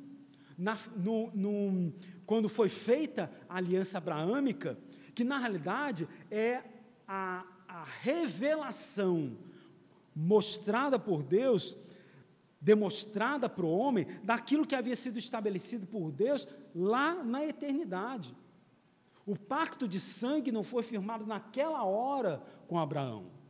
Na, 0.57 0.79
no, 0.97 1.31
no, 1.35 1.93
quando 2.25 2.49
foi 2.49 2.69
feita 2.69 3.31
a 3.49 3.57
aliança 3.57 3.99
abraâmica, 3.99 4.79
que 5.15 5.25
na 5.25 5.39
realidade 5.39 6.09
é 6.31 6.63
a, 7.07 7.45
a 7.69 7.85
revelação 8.01 9.37
mostrada 10.15 10.99
por 10.99 11.23
Deus, 11.23 11.77
demonstrada 12.61 13.49
para 13.49 13.67
o 13.67 13.77
homem, 13.77 14.07
daquilo 14.23 14.67
que 14.67 14.77
havia 14.77 14.95
sido 14.95 15.19
estabelecido 15.19 15.87
por 15.87 16.13
Deus 16.13 16.47
lá 16.75 17.23
na 17.25 17.45
eternidade. 17.45 18.35
O 19.27 19.37
pacto 19.37 19.89
de 19.89 19.99
sangue 19.99 20.53
não 20.53 20.63
foi 20.63 20.83
firmado 20.83 21.27
naquela 21.27 21.83
hora 21.85 22.43
com 22.69 22.79
Abraão. 22.79 23.42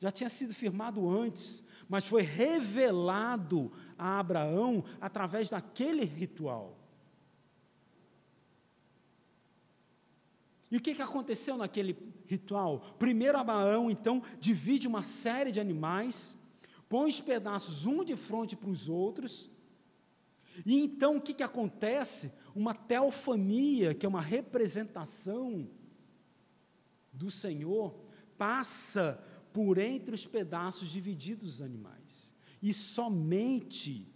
Já 0.00 0.10
tinha 0.10 0.30
sido 0.30 0.54
firmado 0.54 1.08
antes, 1.08 1.62
mas 1.86 2.06
foi 2.06 2.22
revelado 2.22 3.70
a 3.98 4.18
Abraão 4.18 4.82
através 4.98 5.50
daquele 5.50 6.04
ritual. 6.04 6.78
E 10.70 10.76
o 10.76 10.80
que, 10.80 10.94
que 10.94 11.02
aconteceu 11.02 11.56
naquele 11.56 11.98
ritual? 12.26 12.80
Primeiro, 12.98 13.36
Abraão, 13.36 13.90
então, 13.90 14.22
divide 14.38 14.88
uma 14.88 15.02
série 15.02 15.50
de 15.50 15.60
animais, 15.60 16.36
põe 16.88 17.10
os 17.10 17.20
pedaços 17.20 17.84
um 17.84 18.02
de 18.02 18.16
frente 18.16 18.56
para 18.56 18.70
os 18.70 18.88
outros, 18.88 19.50
e 20.64 20.82
então 20.82 21.16
o 21.16 21.20
que, 21.20 21.34
que 21.34 21.42
acontece? 21.42 22.32
Uma 22.54 22.74
teofania, 22.74 23.94
que 23.94 24.06
é 24.06 24.08
uma 24.08 24.20
representação 24.20 25.68
do 27.12 27.30
Senhor, 27.30 27.94
passa 28.38 29.22
por 29.52 29.78
entre 29.78 30.14
os 30.14 30.26
pedaços 30.26 30.90
divididos 30.90 31.56
dos 31.56 31.62
animais. 31.62 32.32
E 32.62 32.72
somente 32.72 34.06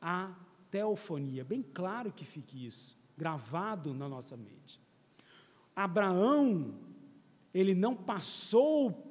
a 0.00 0.34
teofania, 0.70 1.44
bem 1.44 1.62
claro 1.62 2.12
que 2.12 2.24
fique 2.24 2.66
isso, 2.66 2.98
gravado 3.16 3.94
na 3.94 4.08
nossa 4.08 4.36
mente. 4.36 4.80
Abraão, 5.74 6.74
ele 7.54 7.74
não 7.74 7.94
passou 7.94 9.08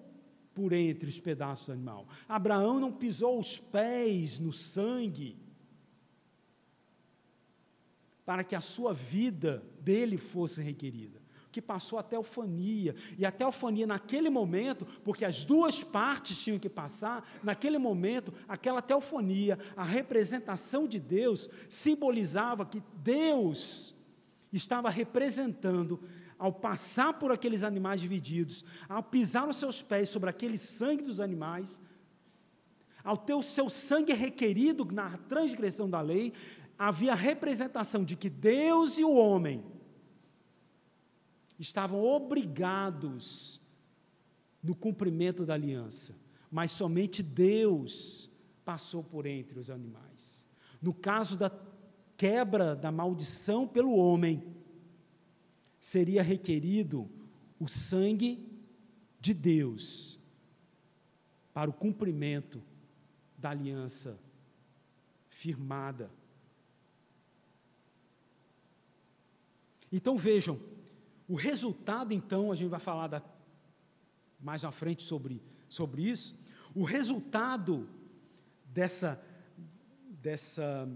por 0.54 0.74
entre 0.74 1.08
os 1.08 1.20
pedaços 1.20 1.68
do 1.68 1.74
animal. 1.74 2.08
Abraão 2.28 2.80
não 2.80 2.92
pisou 2.92 3.40
os 3.40 3.58
pés 3.58 4.40
no 4.40 4.52
sangue 4.52 5.38
para 8.26 8.44
que 8.44 8.56
a 8.56 8.62
sua 8.62 8.94
vida 8.94 9.64
dele 9.80 10.18
fosse 10.18 10.62
requerida. 10.62 11.22
Que 11.58 11.62
passou 11.62 11.98
a 11.98 12.04
teofania. 12.04 12.94
E 13.18 13.26
a 13.26 13.32
teofania, 13.32 13.88
naquele 13.88 14.30
momento, 14.30 14.86
porque 15.04 15.26
as 15.26 15.44
duas 15.44 15.84
partes 15.84 16.40
tinham 16.40 16.60
que 16.60 16.70
passar, 16.70 17.28
naquele 17.42 17.80
momento, 17.80 18.32
aquela 18.48 18.80
teofania, 18.80 19.58
a 19.76 19.84
representação 19.84 20.88
de 20.88 21.00
Deus, 21.00 21.50
simbolizava 21.68 22.64
que 22.64 22.80
Deus 22.98 23.96
estava 24.54 24.88
representando 24.92 26.00
ao 26.38 26.54
passar 26.54 27.14
por 27.14 27.32
aqueles 27.32 27.64
animais 27.64 28.00
divididos, 28.00 28.64
ao 28.88 29.02
pisar 29.02 29.50
os 29.50 29.56
seus 29.56 29.82
pés 29.82 30.10
sobre 30.10 30.30
aquele 30.30 30.60
sangue 30.60 31.02
dos 31.02 31.20
animais, 31.20 31.82
ao 33.04 33.18
ter 33.18 33.34
o 33.34 33.42
seu 33.42 33.68
sangue 33.68 34.14
requerido 34.14 34.86
na 34.94 35.18
transgressão 35.18 35.90
da 35.90 36.02
lei, 36.02 36.34
havia 36.78 37.16
representação 37.16 38.04
de 38.04 38.16
que 38.16 38.30
Deus 38.30 39.00
e 39.00 39.04
o 39.04 39.16
homem 39.16 39.76
estavam 41.60 42.04
obrigados 42.04 43.62
no 44.62 44.76
cumprimento 44.76 45.46
da 45.46 45.54
aliança, 45.54 46.16
mas 46.52 46.72
somente 46.72 47.24
Deus 47.24 48.30
passou 48.64 49.04
por 49.04 49.26
entre 49.26 49.60
os 49.60 49.70
animais. 49.70 50.46
No 50.82 50.94
caso 50.94 51.38
da 51.38 51.52
quebra 52.16 52.76
da 52.76 52.92
maldição 52.92 53.68
pelo 53.68 53.96
homem, 53.96 54.44
seria 55.80 56.22
requerido 56.22 57.10
o 57.60 57.68
sangue 57.68 58.46
de 59.20 59.34
Deus 59.34 60.20
para 61.54 61.70
o 61.70 61.74
cumprimento 61.74 62.62
da 63.38 63.50
aliança 63.50 64.20
firmada 65.30 66.12
Então 69.92 70.18
vejam, 70.18 70.60
o 71.28 71.36
resultado, 71.36 72.14
então, 72.14 72.52
a 72.52 72.56
gente 72.56 72.70
vai 72.70 72.80
falar 72.80 73.08
da, 73.08 73.22
mais 74.40 74.64
na 74.64 74.72
frente 74.72 75.04
sobre, 75.04 75.42
sobre 75.68 76.04
isso. 76.04 76.40
O 76.74 76.84
resultado 76.84 77.90
dessa, 78.66 79.22
dessa, 80.22 80.90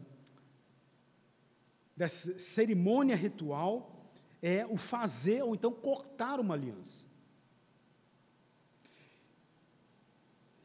dessa 1.95 2.39
cerimônia 2.39 3.15
ritual 3.15 4.11
é 4.41 4.65
o 4.65 4.77
fazer 4.77 5.43
ou 5.43 5.53
então 5.53 5.71
cortar 5.71 6.39
uma 6.39 6.53
aliança. 6.53 7.05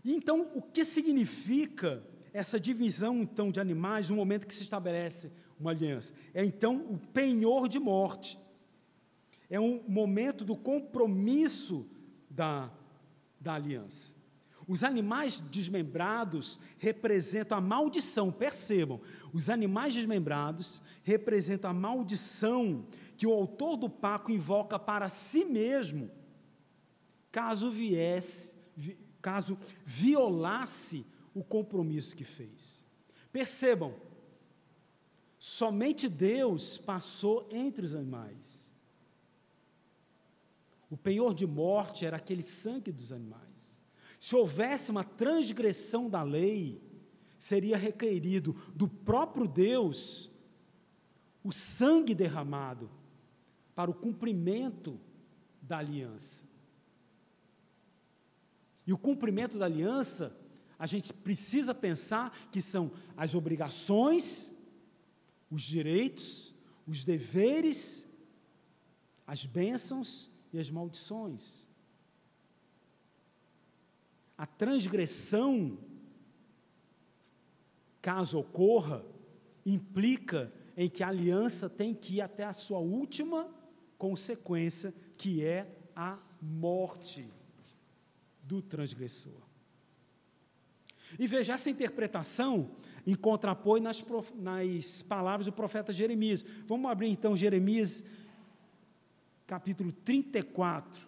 E 0.05 0.15
então, 0.15 0.53
o 0.55 0.63
que 0.63 0.85
significa 0.85 2.03
essa 2.33 2.61
divisão 2.61 3.23
então 3.23 3.51
de 3.51 3.59
animais 3.59 4.11
no 4.11 4.17
momento 4.17 4.47
que 4.47 4.55
se 4.55 4.63
estabelece 4.63 5.33
uma 5.59 5.71
aliança. 5.71 6.13
É 6.33 6.45
então 6.45 6.77
o 6.77 6.99
penhor 6.99 7.69
de 7.69 7.79
morte. 7.79 8.39
É 9.49 9.61
um 9.61 9.83
momento 9.89 10.45
do 10.45 10.57
compromisso 10.57 11.89
da, 12.29 12.71
da 13.41 13.55
aliança. 13.55 14.15
Os 14.67 14.83
animais 14.83 15.41
desmembrados 15.41 16.59
representam 16.79 17.57
a 17.57 17.61
maldição, 17.61 18.33
percebam, 18.33 19.01
os 19.33 19.49
animais 19.49 19.95
desmembrados 19.95 20.83
representam 21.05 21.71
a 21.71 21.75
maldição 21.75 22.85
que 23.17 23.27
o 23.27 23.33
autor 23.33 23.77
do 23.77 23.89
pacto 23.89 24.33
invoca 24.33 24.79
para 24.79 25.09
si 25.09 25.45
mesmo, 25.45 26.11
caso 27.31 27.71
viesse, 27.71 28.55
caso 29.23 29.57
violasse 29.85 31.07
o 31.33 31.45
compromisso 31.45 32.17
que 32.17 32.25
fez. 32.25 32.85
Percebam, 33.33 33.95
Somente 35.39 36.09
Deus 36.09 36.77
passou 36.77 37.49
entre 37.53 37.85
os 37.85 37.95
animais. 37.95 38.66
O 40.91 40.97
penhor 40.97 41.35
de 41.35 41.47
morte 41.47 42.05
era 42.05 42.17
aquele 42.17 42.43
sangue 42.43 42.93
dos 42.93 43.13
animais. 43.13 43.81
Se 44.19 44.35
houvesse 44.35 44.91
uma 44.91 45.05
transgressão 45.05 46.09
da 46.09 46.23
lei, 46.23 46.81
seria 47.39 47.77
requerido 47.77 48.55
do 48.75 48.89
próprio 48.89 49.47
Deus 49.47 50.31
o 51.43 51.53
sangue 51.53 52.15
derramado 52.15 52.91
para 53.75 53.91
o 53.91 53.95
cumprimento 53.95 54.99
da 55.61 55.79
aliança. 55.79 56.43
E 58.87 58.93
o 58.93 58.99
cumprimento 58.99 59.59
da 59.59 59.67
aliança, 59.67 60.37
a 60.79 60.87
gente 60.87 61.13
precisa 61.13 61.75
pensar 61.75 62.49
que 62.51 62.63
são 62.63 62.93
as 63.17 63.35
obrigações 63.35 64.57
os 65.51 65.63
direitos, 65.63 66.55
os 66.87 67.05
deveres, 67.05 68.07
as 69.27 69.45
bênçãos 69.45 70.31
e 70.57 70.61
as 70.61 70.71
maldições. 70.71 71.69
A 74.37 74.47
transgressão, 74.47 75.79
caso 78.03 78.39
ocorra, 78.39 79.05
implica 79.65 80.53
em 80.77 80.89
que 80.89 81.03
a 81.03 81.09
aliança 81.09 81.69
tem 81.69 81.95
que 81.95 82.17
ir 82.17 82.21
até 82.21 82.45
a 82.45 82.53
sua 82.53 82.79
última 82.79 83.49
consequência, 83.97 84.95
que 85.17 85.43
é 85.43 85.75
a 85.95 86.19
morte 86.41 87.31
do 88.43 88.61
transgressor. 88.61 89.41
E 91.19 91.27
veja, 91.27 91.55
essa 91.55 91.71
interpretação 91.71 92.71
encontra 93.07 93.53
apoio 93.53 93.83
nas, 93.83 94.05
nas 94.35 95.03
palavras 95.03 95.47
do 95.47 95.53
profeta 95.53 95.93
Jeremias. 95.93 96.45
Vamos 96.67 96.91
abrir 96.91 97.09
então 97.09 97.37
Jeremias, 97.37 98.05
capítulo 99.47 99.93
34. 99.93 101.07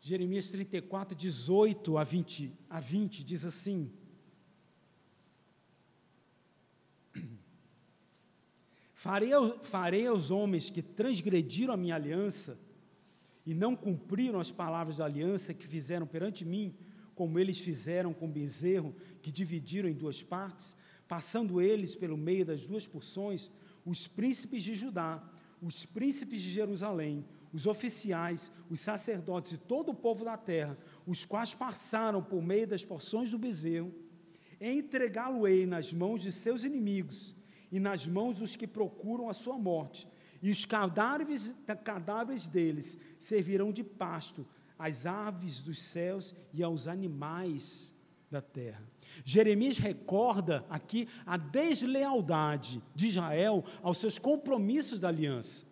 Jeremias 0.00 0.50
34, 0.50 1.16
18 1.16 1.96
a 1.96 2.04
20, 2.04 2.52
a 2.68 2.80
20 2.80 3.24
diz 3.24 3.44
assim: 3.44 3.92
Farei, 8.94 9.30
farei 9.62 10.06
aos 10.06 10.30
homens 10.30 10.70
que 10.70 10.82
transgrediram 10.82 11.74
a 11.74 11.76
minha 11.76 11.94
aliança 11.94 12.58
e 13.44 13.54
não 13.54 13.74
cumpriram 13.74 14.38
as 14.38 14.50
palavras 14.50 14.98
da 14.98 15.04
aliança 15.04 15.52
que 15.52 15.66
fizeram 15.66 16.06
perante 16.06 16.44
mim, 16.44 16.74
como 17.14 17.38
eles 17.38 17.58
fizeram 17.58 18.12
com 18.12 18.26
o 18.26 18.32
bezerro, 18.32 18.94
que 19.20 19.30
dividiram 19.30 19.88
em 19.88 19.94
duas 19.94 20.22
partes, 20.22 20.76
passando 21.06 21.60
eles 21.60 21.94
pelo 21.94 22.16
meio 22.16 22.44
das 22.44 22.66
duas 22.66 22.86
porções, 22.86 23.50
os 23.84 24.06
príncipes 24.06 24.62
de 24.62 24.74
Judá, 24.74 25.22
os 25.60 25.84
príncipes 25.84 26.40
de 26.40 26.50
Jerusalém, 26.50 27.24
os 27.52 27.66
oficiais, 27.66 28.50
os 28.70 28.80
sacerdotes 28.80 29.52
e 29.52 29.58
todo 29.58 29.90
o 29.90 29.94
povo 29.94 30.24
da 30.24 30.36
terra, 30.36 30.76
os 31.06 31.24
quais 31.24 31.54
passaram 31.54 32.22
por 32.22 32.42
meio 32.42 32.66
das 32.66 32.84
porções 32.84 33.30
do 33.30 33.38
bezerro, 33.38 33.92
entregá-lo-ei 34.60 35.66
nas 35.66 35.92
mãos 35.92 36.22
de 36.22 36.32
seus 36.32 36.64
inimigos 36.64 37.36
e 37.70 37.78
nas 37.78 38.06
mãos 38.06 38.38
dos 38.38 38.56
que 38.56 38.66
procuram 38.66 39.28
a 39.28 39.32
sua 39.32 39.58
morte, 39.58 40.08
e 40.42 40.50
os 40.50 40.64
cadáveres, 40.64 41.54
cadáveres 41.84 42.48
deles 42.48 42.98
servirão 43.18 43.72
de 43.72 43.84
pasto 43.84 44.46
às 44.82 45.06
aves 45.06 45.62
dos 45.62 45.80
céus 45.80 46.34
e 46.52 46.60
aos 46.60 46.88
animais 46.88 47.94
da 48.28 48.42
terra. 48.42 48.82
Jeremias 49.24 49.78
recorda 49.78 50.66
aqui 50.68 51.08
a 51.24 51.36
deslealdade 51.36 52.82
de 52.92 53.06
Israel 53.06 53.64
aos 53.80 53.98
seus 53.98 54.18
compromissos 54.18 54.98
da 54.98 55.06
aliança, 55.06 55.64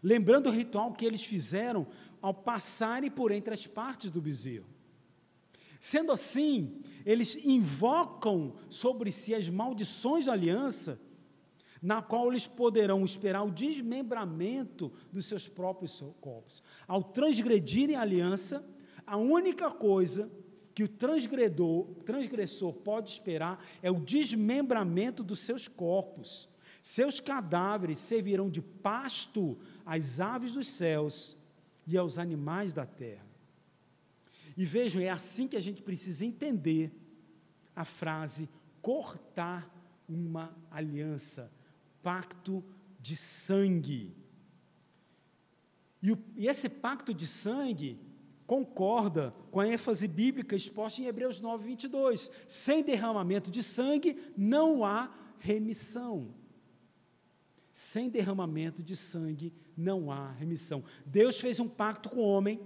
lembrando 0.00 0.48
o 0.48 0.52
ritual 0.52 0.92
que 0.92 1.04
eles 1.04 1.24
fizeram 1.24 1.88
ao 2.20 2.32
passarem 2.32 3.10
por 3.10 3.32
entre 3.32 3.52
as 3.52 3.66
partes 3.66 4.12
do 4.12 4.22
bezerro. 4.22 4.66
Sendo 5.80 6.12
assim, 6.12 6.80
eles 7.04 7.34
invocam 7.44 8.54
sobre 8.70 9.10
si 9.10 9.34
as 9.34 9.48
maldições 9.48 10.26
da 10.26 10.32
aliança, 10.34 11.00
na 11.82 12.00
qual 12.00 12.28
eles 12.28 12.46
poderão 12.46 13.04
esperar 13.04 13.42
o 13.42 13.50
desmembramento 13.50 14.92
dos 15.10 15.26
seus 15.26 15.48
próprios 15.48 16.02
corpos. 16.20 16.62
Ao 16.86 17.02
transgredirem 17.02 17.96
a 17.96 18.02
aliança, 18.02 18.64
a 19.04 19.16
única 19.16 19.68
coisa 19.70 20.30
que 20.74 20.84
o 20.84 20.88
transgredor, 20.88 21.86
transgressor 22.04 22.72
pode 22.72 23.10
esperar 23.10 23.62
é 23.82 23.90
o 23.90 24.00
desmembramento 24.00 25.24
dos 25.24 25.40
seus 25.40 25.66
corpos. 25.66 26.48
Seus 26.80 27.20
cadáveres 27.20 27.98
servirão 27.98 28.48
de 28.48 28.62
pasto 28.62 29.58
às 29.84 30.20
aves 30.20 30.52
dos 30.52 30.68
céus 30.68 31.36
e 31.86 31.98
aos 31.98 32.16
animais 32.16 32.72
da 32.72 32.86
terra. 32.86 33.26
E 34.56 34.64
vejam, 34.64 35.02
é 35.02 35.08
assim 35.08 35.48
que 35.48 35.56
a 35.56 35.60
gente 35.60 35.82
precisa 35.82 36.24
entender 36.24 36.92
a 37.74 37.84
frase 37.84 38.48
cortar 38.80 39.70
uma 40.08 40.54
aliança, 40.70 41.50
pacto 42.02 42.64
de 43.00 43.16
sangue. 43.16 44.14
E, 46.02 46.12
o, 46.12 46.18
e 46.36 46.48
esse 46.48 46.68
pacto 46.68 47.14
de 47.14 47.26
sangue 47.26 47.98
concorda 48.46 49.34
com 49.50 49.60
a 49.60 49.68
ênfase 49.68 50.06
bíblica 50.08 50.56
exposta 50.56 51.00
em 51.00 51.06
Hebreus 51.06 51.40
9, 51.40 51.64
22. 51.64 52.30
Sem 52.46 52.82
derramamento 52.82 53.50
de 53.50 53.62
sangue 53.62 54.16
não 54.36 54.84
há 54.84 55.10
remissão. 55.38 56.34
Sem 57.72 58.10
derramamento 58.10 58.82
de 58.82 58.94
sangue 58.94 59.54
não 59.76 60.10
há 60.10 60.32
remissão. 60.32 60.84
Deus 61.06 61.40
fez 61.40 61.58
um 61.58 61.68
pacto 61.68 62.10
com 62.10 62.16
o 62.16 62.28
homem, 62.28 62.60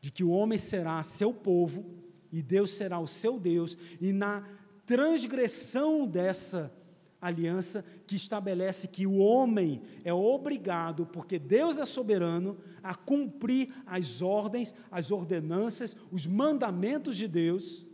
de 0.00 0.10
que 0.10 0.24
o 0.24 0.30
homem 0.30 0.58
será 0.58 1.02
seu 1.02 1.32
povo 1.32 1.98
e 2.32 2.42
Deus 2.42 2.70
será 2.70 2.98
o 2.98 3.06
seu 3.06 3.38
Deus, 3.38 3.76
e 4.00 4.12
na 4.12 4.46
transgressão 4.84 6.06
dessa 6.06 6.72
aliança 7.20 7.84
que 8.06 8.16
estabelece 8.16 8.86
que 8.88 9.06
o 9.06 9.18
homem 9.18 9.82
é 10.04 10.12
obrigado, 10.12 11.06
porque 11.06 11.38
Deus 11.38 11.78
é 11.78 11.84
soberano, 11.84 12.56
a 12.82 12.94
cumprir 12.94 13.74
as 13.86 14.22
ordens, 14.22 14.74
as 14.90 15.10
ordenanças, 15.10 15.96
os 16.10 16.26
mandamentos 16.26 17.16
de 17.16 17.26
Deus. 17.26 17.86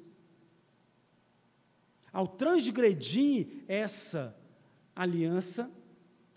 Ao 2.12 2.28
transgredir 2.28 3.64
essa 3.66 4.36
aliança, 4.94 5.70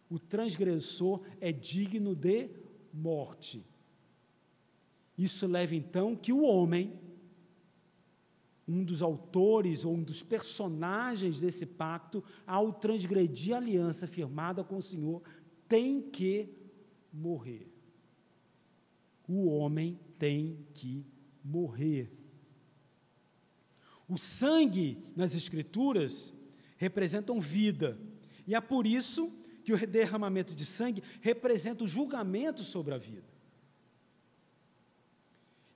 o 0.09 0.17
transgressor 0.17 1.21
é 1.39 1.51
digno 1.51 2.15
de 2.15 2.49
morte. 2.93 3.63
Isso 5.17 5.45
leva 5.45 5.75
então 5.75 6.15
que 6.15 6.31
o 6.31 6.43
homem, 6.43 6.93
um 8.67 8.83
dos 8.83 9.01
autores 9.01 9.85
ou 9.85 9.93
um 9.93 10.03
dos 10.03 10.21
personagens 10.21 11.39
desse 11.39 11.65
pacto, 11.65 12.23
ao 12.45 12.73
transgredir 12.73 13.55
a 13.55 13.57
aliança 13.57 14.05
firmada 14.05 14.63
com 14.63 14.77
o 14.77 14.81
Senhor, 14.81 15.21
tem 15.67 16.01
que 16.01 16.49
morrer. 17.13 17.71
O 19.27 19.47
homem 19.47 19.99
tem 20.19 20.65
que 20.73 21.05
morrer. 21.43 22.11
O 24.07 24.17
sangue 24.17 25.03
nas 25.15 25.33
Escrituras 25.33 26.33
representam 26.77 27.39
vida, 27.39 27.97
e 28.45 28.55
é 28.55 28.61
por 28.61 28.85
isso 28.85 29.31
que 29.63 29.73
o 29.73 29.87
derramamento 29.87 30.55
de 30.55 30.65
sangue 30.65 31.03
representa 31.19 31.83
o 31.83 31.87
julgamento 31.87 32.63
sobre 32.63 32.93
a 32.93 32.97
vida. 32.97 33.36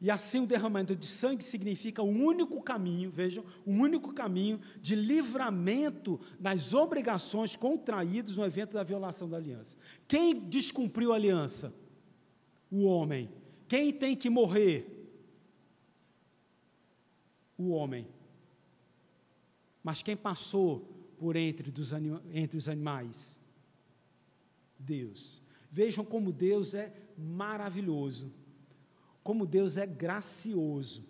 E 0.01 0.09
assim 0.09 0.39
o 0.39 0.47
derramamento 0.47 0.95
de 0.95 1.05
sangue 1.05 1.43
significa 1.43 2.01
o 2.01 2.09
único 2.09 2.59
caminho, 2.63 3.11
vejam, 3.11 3.45
o 3.63 3.71
único 3.71 4.11
caminho 4.11 4.59
de 4.81 4.95
livramento 4.95 6.19
das 6.39 6.73
obrigações 6.73 7.55
contraídas 7.55 8.35
no 8.35 8.43
evento 8.43 8.73
da 8.73 8.81
violação 8.81 9.29
da 9.29 9.37
aliança. 9.37 9.77
Quem 10.07 10.39
descumpriu 10.39 11.13
a 11.13 11.17
aliança? 11.17 11.71
O 12.71 12.83
homem. 12.85 13.29
Quem 13.67 13.93
tem 13.93 14.15
que 14.15 14.27
morrer? 14.27 15.07
O 17.55 17.69
homem. 17.69 18.07
Mas 19.83 20.01
quem 20.01 20.17
passou 20.17 21.13
por 21.19 21.35
entre, 21.35 21.69
dos 21.69 21.91
entre 22.33 22.57
os 22.57 22.67
animais? 22.67 23.39
Deus. 24.79 25.43
Vejam 25.71 26.03
como 26.03 26.31
Deus 26.31 26.73
é 26.73 26.91
maravilhoso 27.15 28.40
como 29.23 29.45
Deus 29.45 29.77
é 29.77 29.85
gracioso. 29.85 31.05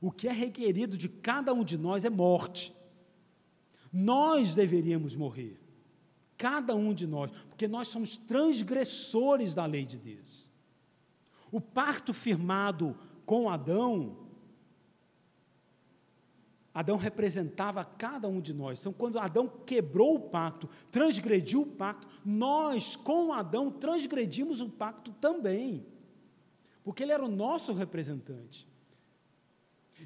O 0.00 0.10
que 0.10 0.28
é 0.28 0.32
requerido 0.32 0.96
de 0.96 1.08
cada 1.08 1.52
um 1.52 1.64
de 1.64 1.78
nós 1.78 2.04
é 2.04 2.10
morte. 2.10 2.72
Nós 3.92 4.54
deveríamos 4.54 5.16
morrer, 5.16 5.58
cada 6.36 6.74
um 6.74 6.92
de 6.92 7.06
nós, 7.06 7.30
porque 7.48 7.66
nós 7.66 7.88
somos 7.88 8.16
transgressores 8.16 9.54
da 9.54 9.64
lei 9.64 9.84
de 9.84 9.96
Deus. 9.96 10.50
O 11.50 11.60
pacto 11.60 12.12
firmado 12.12 12.98
com 13.24 13.48
Adão, 13.48 14.18
Adão 16.74 16.98
representava 16.98 17.82
cada 17.82 18.28
um 18.28 18.38
de 18.38 18.52
nós. 18.52 18.80
Então, 18.80 18.92
quando 18.92 19.18
Adão 19.18 19.48
quebrou 19.64 20.16
o 20.16 20.20
pacto, 20.20 20.68
transgrediu 20.90 21.62
o 21.62 21.66
pacto, 21.66 22.06
nós, 22.22 22.96
com 22.96 23.32
Adão, 23.32 23.70
transgredimos 23.70 24.60
o 24.60 24.68
pacto 24.68 25.12
também 25.12 25.86
porque 26.86 27.02
ele 27.02 27.10
era 27.10 27.24
o 27.24 27.28
nosso 27.28 27.72
representante. 27.72 28.64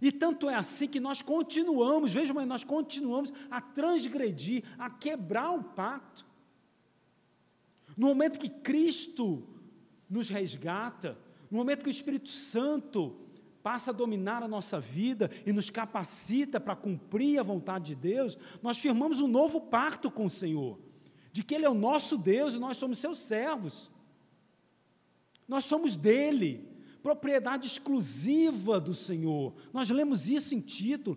E 0.00 0.10
tanto 0.10 0.48
é 0.48 0.54
assim 0.54 0.88
que 0.88 0.98
nós 0.98 1.20
continuamos, 1.20 2.10
vejam, 2.10 2.34
mas 2.34 2.48
nós 2.48 2.64
continuamos 2.64 3.34
a 3.50 3.60
transgredir, 3.60 4.64
a 4.78 4.88
quebrar 4.88 5.50
o 5.50 5.62
pacto. 5.62 6.24
No 7.94 8.06
momento 8.06 8.38
que 8.38 8.48
Cristo 8.48 9.46
nos 10.08 10.30
resgata, 10.30 11.18
no 11.50 11.58
momento 11.58 11.82
que 11.82 11.90
o 11.90 11.90
Espírito 11.90 12.30
Santo 12.30 13.14
passa 13.62 13.90
a 13.90 13.94
dominar 13.94 14.42
a 14.42 14.48
nossa 14.48 14.80
vida 14.80 15.30
e 15.44 15.52
nos 15.52 15.68
capacita 15.68 16.58
para 16.58 16.74
cumprir 16.74 17.38
a 17.38 17.42
vontade 17.42 17.94
de 17.94 17.94
Deus, 17.94 18.38
nós 18.62 18.78
firmamos 18.78 19.20
um 19.20 19.28
novo 19.28 19.60
pacto 19.60 20.10
com 20.10 20.24
o 20.24 20.30
Senhor, 20.30 20.78
de 21.30 21.44
que 21.44 21.54
Ele 21.54 21.66
é 21.66 21.70
o 21.70 21.74
nosso 21.74 22.16
Deus 22.16 22.54
e 22.54 22.58
nós 22.58 22.78
somos 22.78 22.96
seus 22.96 23.18
servos. 23.18 23.92
Nós 25.46 25.66
somos 25.66 25.94
dele 25.94 26.69
propriedade 27.02 27.66
exclusiva 27.66 28.80
do 28.80 28.94
Senhor. 28.94 29.54
Nós 29.72 29.90
lemos 29.90 30.28
isso 30.28 30.54
em 30.54 30.60
Tito, 30.60 31.16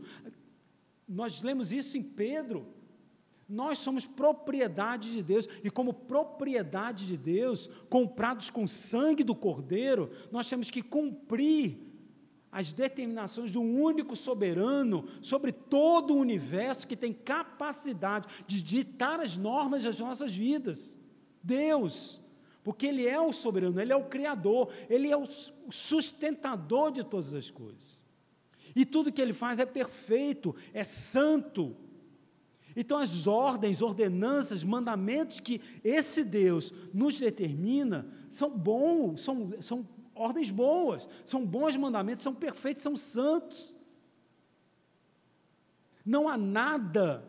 nós 1.07 1.41
lemos 1.41 1.71
isso 1.71 1.97
em 1.97 2.03
Pedro. 2.03 2.65
Nós 3.47 3.77
somos 3.77 4.05
propriedade 4.05 5.11
de 5.11 5.21
Deus, 5.21 5.47
e 5.63 5.69
como 5.69 5.93
propriedade 5.93 7.05
de 7.05 7.17
Deus, 7.17 7.69
comprados 7.89 8.49
com 8.49 8.65
sangue 8.65 9.23
do 9.23 9.35
Cordeiro, 9.35 10.09
nós 10.31 10.49
temos 10.49 10.69
que 10.69 10.81
cumprir 10.81 11.77
as 12.51 12.71
determinações 12.71 13.51
do 13.51 13.61
único 13.61 14.15
soberano 14.15 15.07
sobre 15.21 15.51
todo 15.51 16.13
o 16.13 16.19
universo 16.19 16.87
que 16.87 16.95
tem 16.95 17.11
capacidade 17.11 18.27
de 18.45 18.61
ditar 18.61 19.19
as 19.19 19.35
normas 19.35 19.83
das 19.83 19.99
nossas 19.99 20.33
vidas. 20.33 20.97
Deus 21.43 22.22
porque 22.63 22.85
Ele 22.85 23.05
é 23.07 23.19
o 23.19 23.33
soberano, 23.33 23.79
Ele 23.79 23.91
é 23.91 23.95
o 23.95 24.05
Criador, 24.05 24.71
Ele 24.89 25.09
é 25.11 25.17
o 25.17 25.27
sustentador 25.69 26.91
de 26.91 27.03
todas 27.03 27.33
as 27.33 27.51
coisas. 27.51 28.03
E 28.75 28.85
tudo 28.85 29.11
que 29.11 29.21
Ele 29.21 29.33
faz 29.33 29.59
é 29.59 29.65
perfeito, 29.65 30.55
é 30.73 30.83
santo. 30.83 31.75
Então, 32.75 32.97
as 32.97 33.27
ordens, 33.27 33.81
ordenanças, 33.81 34.63
mandamentos 34.63 35.39
que 35.39 35.61
esse 35.83 36.23
Deus 36.23 36.73
nos 36.93 37.19
determina 37.19 38.07
são 38.29 38.49
bons, 38.49 39.21
são, 39.21 39.51
são 39.61 39.87
ordens 40.15 40.49
boas, 40.49 41.07
são 41.23 41.45
bons 41.45 41.77
mandamentos, 41.77 42.23
são 42.23 42.33
perfeitos, 42.33 42.81
são 42.81 42.95
santos. 42.95 43.75
Não 46.05 46.27
há 46.27 46.37
nada 46.37 47.23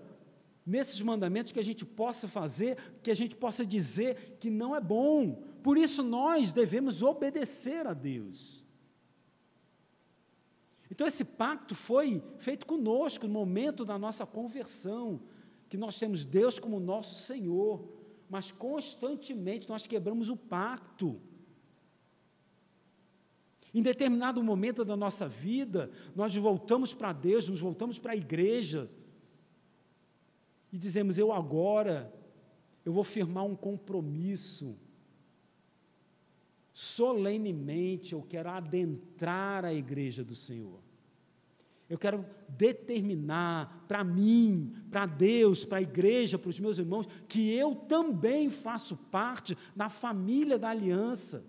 nesses 0.67 1.01
mandamentos 1.03 1.53
que 1.53 1.61
a 1.61 1.65
gente 1.65 1.85
possa 1.85 2.27
fazer, 2.27 2.79
que 3.03 3.11
a 3.11 3.15
gente 3.15 3.37
possa 3.37 3.67
dizer 3.67 4.39
que 4.41 4.51
não 4.51 4.75
é 4.75 4.81
bom. 4.81 5.43
Por 5.63 5.77
isso 5.77 6.03
nós 6.03 6.53
devemos 6.53 7.03
obedecer 7.03 7.87
a 7.87 7.93
Deus. 7.93 8.65
Então 10.91 11.07
esse 11.07 11.25
pacto 11.25 11.75
foi 11.75 12.23
feito 12.39 12.67
conosco 12.67 13.27
no 13.27 13.33
momento 13.33 13.85
da 13.85 13.99
nossa 13.99 14.25
conversão, 14.25 15.21
que 15.69 15.77
nós 15.77 15.99
temos 15.99 16.25
Deus 16.25 16.59
como 16.59 16.79
nosso 16.81 17.23
Senhor, 17.25 17.87
mas 18.31 18.51
constantemente 18.51 19.69
nós 19.69 19.87
quebramos 19.87 20.31
o 20.31 20.37
pacto. 20.37 21.21
Em 23.75 23.83
determinado 23.83 24.43
momento 24.43 24.85
da 24.85 24.97
nossa 24.97 25.29
vida, 25.29 25.91
nós 26.15 26.35
voltamos 26.37 26.95
para 26.95 27.13
Deus, 27.13 27.49
nos 27.49 27.61
voltamos 27.61 27.99
para 27.99 28.13
a 28.13 28.17
igreja 28.17 28.89
e 30.75 30.79
dizemos: 30.79 31.19
Eu 31.19 31.33
agora, 31.33 32.13
eu 32.85 32.93
vou 32.93 33.05
firmar 33.05 33.45
um 33.45 33.55
compromisso. 33.55 34.77
Solenemente, 36.73 38.13
eu 38.13 38.23
quero 38.23 38.51
adentrar 38.51 39.65
a 39.65 39.73
igreja 39.73 40.25
do 40.25 40.35
Senhor. 40.35 40.81
Eu 41.89 41.97
quero 41.97 42.27
determinar 42.49 43.85
para 43.87 44.03
mim, 44.03 44.75
para 44.91 45.07
Deus, 45.07 45.65
para 45.65 45.79
a 45.79 45.83
igreja, 45.83 46.37
para 46.37 46.51
os 46.51 46.59
meus 46.59 46.77
irmãos, 46.77 47.07
que 47.29 47.55
eu 47.55 47.77
também 47.77 48.51
faço 48.51 48.97
parte 48.97 49.57
da 49.77 49.89
família 49.89 50.59
da 50.59 50.71
aliança. 50.71 51.47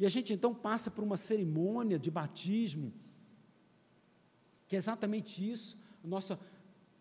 E 0.00 0.04
a 0.04 0.08
gente 0.08 0.34
então 0.34 0.52
passa 0.52 0.90
por 0.90 1.04
uma 1.04 1.16
cerimônia 1.16 1.96
de 1.96 2.10
batismo, 2.10 2.92
que 4.68 4.76
é 4.76 4.78
exatamente 4.78 5.48
isso, 5.48 5.78
a 6.04 6.06
nossa 6.06 6.38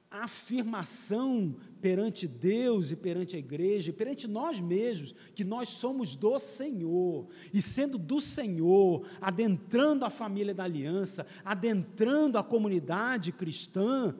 afirmação 0.09 1.55
perante 1.82 2.28
Deus 2.28 2.91
e 2.91 2.95
perante 2.95 3.36
a 3.36 3.39
igreja, 3.39 3.89
e 3.89 3.93
perante 3.93 4.28
nós 4.28 4.59
mesmos, 4.59 5.13
que 5.34 5.43
nós 5.43 5.70
somos 5.70 6.16
do 6.16 6.39
Senhor, 6.39 7.28
e 7.53 7.61
sendo 7.61 7.97
do 7.97 8.22
Senhor, 8.22 9.07
adentrando 9.20 10.05
a 10.05 10.09
família 10.09 10.53
da 10.53 10.63
aliança, 10.63 11.26
adentrando 11.43 12.38
a 12.38 12.43
comunidade 12.43 13.32
cristã, 13.32 14.16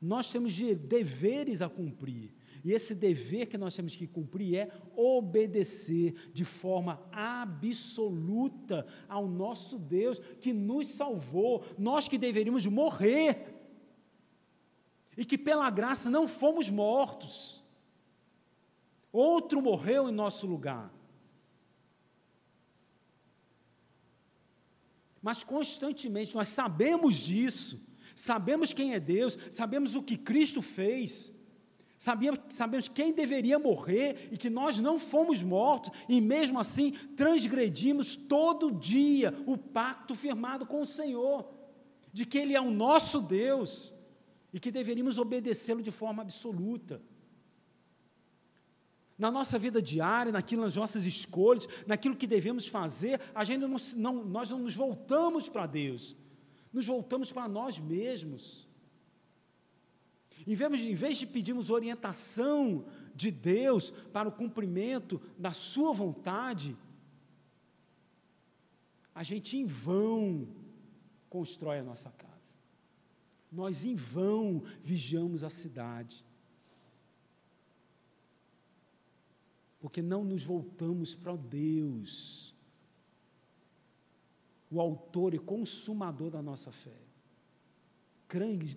nós 0.00 0.30
temos 0.32 0.56
deveres 0.56 1.62
a 1.62 1.68
cumprir. 1.68 2.32
E 2.64 2.72
esse 2.72 2.94
dever 2.94 3.46
que 3.46 3.58
nós 3.58 3.74
temos 3.74 3.96
que 3.96 4.06
cumprir 4.06 4.56
é 4.56 4.70
obedecer 4.94 6.30
de 6.32 6.44
forma 6.44 7.02
absoluta 7.10 8.86
ao 9.08 9.26
nosso 9.26 9.78
Deus 9.78 10.20
que 10.40 10.52
nos 10.52 10.86
salvou, 10.86 11.64
nós 11.76 12.06
que 12.06 12.16
deveríamos 12.16 12.64
morrer, 12.66 13.52
e 15.16 15.24
que 15.24 15.36
pela 15.36 15.68
graça 15.70 16.08
não 16.08 16.26
fomos 16.26 16.70
mortos, 16.70 17.62
outro 19.12 19.60
morreu 19.60 20.08
em 20.08 20.12
nosso 20.12 20.46
lugar. 20.46 20.92
Mas 25.20 25.44
constantemente 25.44 26.34
nós 26.34 26.48
sabemos 26.48 27.16
disso, 27.16 27.80
sabemos 28.14 28.72
quem 28.72 28.94
é 28.94 29.00
Deus, 29.00 29.38
sabemos 29.50 29.94
o 29.94 30.02
que 30.02 30.16
Cristo 30.16 30.62
fez, 30.62 31.32
Sabíamos, 32.02 32.40
sabemos 32.48 32.88
quem 32.88 33.12
deveria 33.12 33.60
morrer 33.60 34.28
e 34.32 34.36
que 34.36 34.50
nós 34.50 34.76
não 34.76 34.98
fomos 34.98 35.40
mortos, 35.44 35.92
e 36.08 36.20
mesmo 36.20 36.58
assim 36.58 36.90
transgredimos 37.14 38.16
todo 38.16 38.72
dia 38.72 39.32
o 39.46 39.56
pacto 39.56 40.12
firmado 40.12 40.66
com 40.66 40.80
o 40.80 40.84
Senhor, 40.84 41.48
de 42.12 42.26
que 42.26 42.38
Ele 42.38 42.56
é 42.56 42.60
o 42.60 42.72
nosso 42.72 43.20
Deus 43.20 43.94
e 44.52 44.58
que 44.58 44.72
deveríamos 44.72 45.16
obedecê-lo 45.16 45.80
de 45.80 45.92
forma 45.92 46.22
absoluta. 46.22 47.00
Na 49.16 49.30
nossa 49.30 49.56
vida 49.56 49.80
diária, 49.80 50.32
naquilo, 50.32 50.62
nas 50.62 50.74
nossas 50.74 51.06
escolhas, 51.06 51.68
naquilo 51.86 52.16
que 52.16 52.26
devemos 52.26 52.66
fazer, 52.66 53.20
a 53.32 53.44
gente 53.44 53.60
não, 53.60 53.76
não, 53.96 54.24
nós 54.24 54.50
não 54.50 54.58
nos 54.58 54.74
voltamos 54.74 55.48
para 55.48 55.68
Deus, 55.68 56.16
nos 56.72 56.84
voltamos 56.84 57.30
para 57.30 57.46
nós 57.46 57.78
mesmos. 57.78 58.71
Em 60.46 60.54
vez, 60.54 60.80
em 60.80 60.94
vez 60.94 61.18
de 61.18 61.26
pedirmos 61.26 61.70
orientação 61.70 62.84
de 63.14 63.30
Deus 63.30 63.90
para 63.90 64.28
o 64.28 64.32
cumprimento 64.32 65.20
da 65.38 65.52
Sua 65.52 65.92
vontade, 65.92 66.76
a 69.14 69.22
gente 69.22 69.56
em 69.56 69.64
vão 69.64 70.48
constrói 71.28 71.78
a 71.78 71.84
nossa 71.84 72.10
casa. 72.10 72.32
Nós 73.50 73.84
em 73.84 73.94
vão 73.94 74.62
vigiamos 74.82 75.44
a 75.44 75.50
cidade. 75.50 76.24
Porque 79.80 80.00
não 80.00 80.24
nos 80.24 80.42
voltamos 80.42 81.14
para 81.14 81.36
Deus, 81.36 82.54
o 84.70 84.80
autor 84.80 85.34
e 85.34 85.38
consumador 85.38 86.30
da 86.30 86.40
nossa 86.40 86.70
fé 86.70 87.01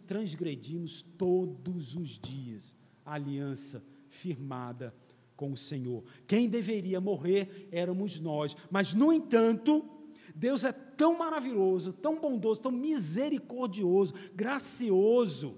transgredimos 0.06 1.02
todos 1.02 1.96
os 1.96 2.20
dias 2.20 2.76
a 3.06 3.14
aliança 3.14 3.84
firmada 4.10 4.94
com 5.36 5.52
o 5.52 5.58
Senhor. 5.58 6.04
Quem 6.28 6.50
deveria 6.50 7.00
morrer 7.00 7.68
éramos 7.72 8.20
nós, 8.20 8.56
mas, 8.70 8.94
no 8.94 9.12
entanto, 9.14 9.86
Deus 10.34 10.64
é 10.64 10.72
tão 10.72 11.18
maravilhoso, 11.18 11.94
tão 11.94 12.20
bondoso, 12.20 12.62
tão 12.62 12.72
misericordioso, 12.72 14.14
gracioso, 14.34 15.58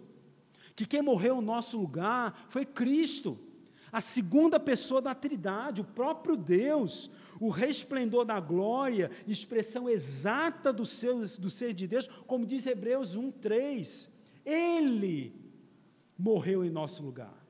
que 0.75 0.85
quem 0.85 1.01
morreu 1.01 1.37
no 1.37 1.41
nosso 1.41 1.79
lugar 1.79 2.45
foi 2.49 2.65
Cristo, 2.65 3.39
a 3.91 4.01
segunda 4.01 4.59
pessoa 4.59 5.01
da 5.01 5.15
Trindade, 5.15 5.81
o 5.81 5.85
próprio 5.85 6.35
Deus, 6.35 7.09
o 7.39 7.49
resplendor 7.49 8.25
da 8.25 8.39
glória, 8.39 9.11
expressão 9.27 9.89
exata 9.89 10.71
do, 10.71 10.85
seu, 10.85 11.25
do 11.37 11.49
ser 11.49 11.73
de 11.73 11.87
Deus, 11.87 12.07
como 12.25 12.45
diz 12.45 12.65
Hebreus 12.65 13.15
1, 13.15 13.31
3. 13.31 14.09
Ele 14.45 15.33
morreu 16.17 16.63
em 16.63 16.69
nosso 16.69 17.03
lugar. 17.03 17.45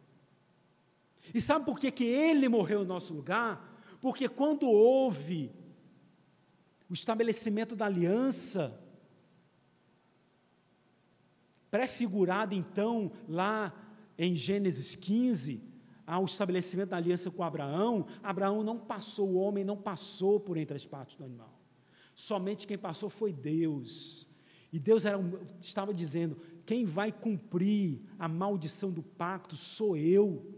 E 1.33 1.41
sabe 1.41 1.65
por 1.65 1.79
que, 1.79 1.91
que 1.91 2.05
ele 2.05 2.47
morreu 2.47 2.83
em 2.83 2.87
nosso 2.87 3.13
lugar? 3.13 3.75
Porque 3.99 4.29
quando 4.29 4.69
houve 4.69 5.51
o 6.89 6.93
estabelecimento 6.93 7.75
da 7.75 7.85
aliança, 7.85 8.81
prefigurada 11.69 12.55
então 12.55 13.11
lá 13.27 13.73
em 14.17 14.35
Gênesis 14.35 14.95
15, 14.95 15.61
ao 16.07 16.23
estabelecimento 16.23 16.91
da 16.91 16.97
aliança 16.97 17.29
com 17.29 17.43
Abraão, 17.43 18.07
Abraão 18.23 18.63
não 18.63 18.79
passou, 18.79 19.27
o 19.27 19.35
homem 19.35 19.65
não 19.65 19.75
passou 19.75 20.39
por 20.39 20.55
entre 20.55 20.77
as 20.77 20.85
partes 20.85 21.17
do 21.17 21.25
animal. 21.25 21.53
Somente 22.15 22.65
quem 22.65 22.77
passou 22.77 23.09
foi 23.09 23.33
Deus. 23.33 24.25
E 24.71 24.79
Deus 24.79 25.03
era, 25.03 25.19
estava 25.59 25.93
dizendo: 25.93 26.37
quem 26.65 26.85
vai 26.85 27.11
cumprir 27.11 28.01
a 28.17 28.27
maldição 28.27 28.89
do 28.89 29.03
pacto 29.03 29.57
sou 29.57 29.97
eu, 29.97 30.49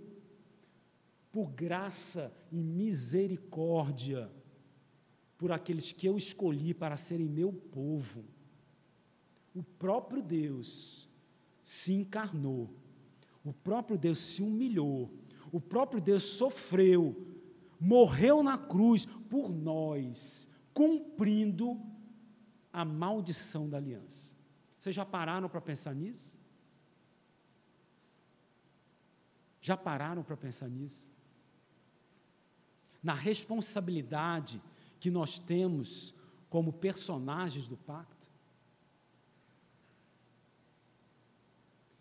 por 1.31 1.49
graça 1.49 2.31
e 2.51 2.61
misericórdia, 2.61 4.31
por 5.35 5.51
aqueles 5.51 5.91
que 5.91 6.07
eu 6.07 6.15
escolhi 6.15 6.75
para 6.75 6.95
serem 6.95 7.27
meu 7.27 7.51
povo. 7.51 8.23
O 9.55 9.63
próprio 9.63 10.21
Deus 10.21 11.09
se 11.63 11.93
encarnou, 11.93 12.69
o 13.43 13.51
próprio 13.51 13.97
Deus 13.97 14.19
se 14.19 14.43
humilhou 14.43 15.11
o 15.51 15.59
próprio 15.59 16.01
Deus 16.01 16.23
sofreu, 16.23 17.27
morreu 17.79 18.43
na 18.43 18.57
cruz 18.57 19.05
por 19.05 19.49
nós, 19.49 20.47
cumprindo 20.73 21.79
a 22.71 22.85
maldição 22.85 23.67
da 23.67 23.77
aliança. 23.77 24.35
Vocês 24.77 24.95
já 24.95 25.05
pararam 25.05 25.49
para 25.49 25.61
pensar 25.61 25.93
nisso? 25.93 26.39
Já 29.61 29.75
pararam 29.75 30.23
para 30.23 30.37
pensar 30.37 30.69
nisso? 30.69 31.11
Na 33.03 33.13
responsabilidade 33.13 34.61
que 34.99 35.09
nós 35.09 35.39
temos 35.39 36.13
como 36.49 36.73
personagens 36.73 37.67
do 37.67 37.77
pacto? 37.77 38.27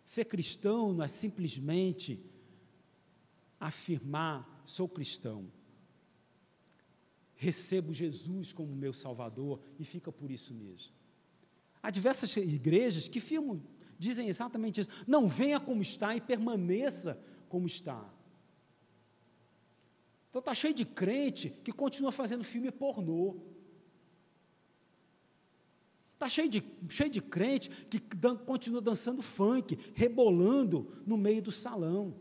Ser 0.03 0.25
cristão 0.25 0.93
não 0.93 1.03
é 1.03 1.07
simplesmente 1.07 2.19
afirmar: 3.59 4.61
sou 4.65 4.87
cristão, 4.87 5.51
recebo 7.35 7.93
Jesus 7.93 8.53
como 8.53 8.75
meu 8.75 8.93
Salvador 8.93 9.61
e 9.77 9.83
fica 9.83 10.11
por 10.11 10.31
isso 10.31 10.53
mesmo. 10.53 10.93
Há 11.81 11.89
diversas 11.89 12.35
igrejas 12.35 13.07
que 13.07 13.19
filmam, 13.19 13.61
dizem 13.97 14.27
exatamente 14.27 14.81
isso: 14.81 14.89
não 15.07 15.27
venha 15.27 15.59
como 15.59 15.81
está 15.81 16.15
e 16.15 16.21
permaneça 16.21 17.21
como 17.47 17.65
está. 17.65 18.13
Então 20.29 20.39
está 20.39 20.53
cheio 20.53 20.73
de 20.73 20.85
crente 20.85 21.49
que 21.63 21.71
continua 21.71 22.11
fazendo 22.11 22.43
filme 22.43 22.71
pornô. 22.71 23.37
Está 26.13 26.27
cheio 26.27 26.49
de, 26.49 26.61
cheio 26.89 27.09
de 27.09 27.21
crente 27.21 27.69
que 27.85 27.99
dan, 28.15 28.35
continua 28.35 28.81
dançando 28.81 29.21
funk, 29.21 29.79
rebolando 29.93 31.01
no 31.05 31.17
meio 31.17 31.41
do 31.41 31.51
salão. 31.51 32.19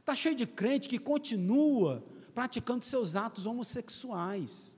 Está 0.00 0.16
cheio 0.16 0.34
de 0.34 0.46
crente 0.46 0.88
que 0.88 0.98
continua 0.98 2.04
praticando 2.34 2.84
seus 2.84 3.16
atos 3.16 3.46
homossexuais. 3.46 4.76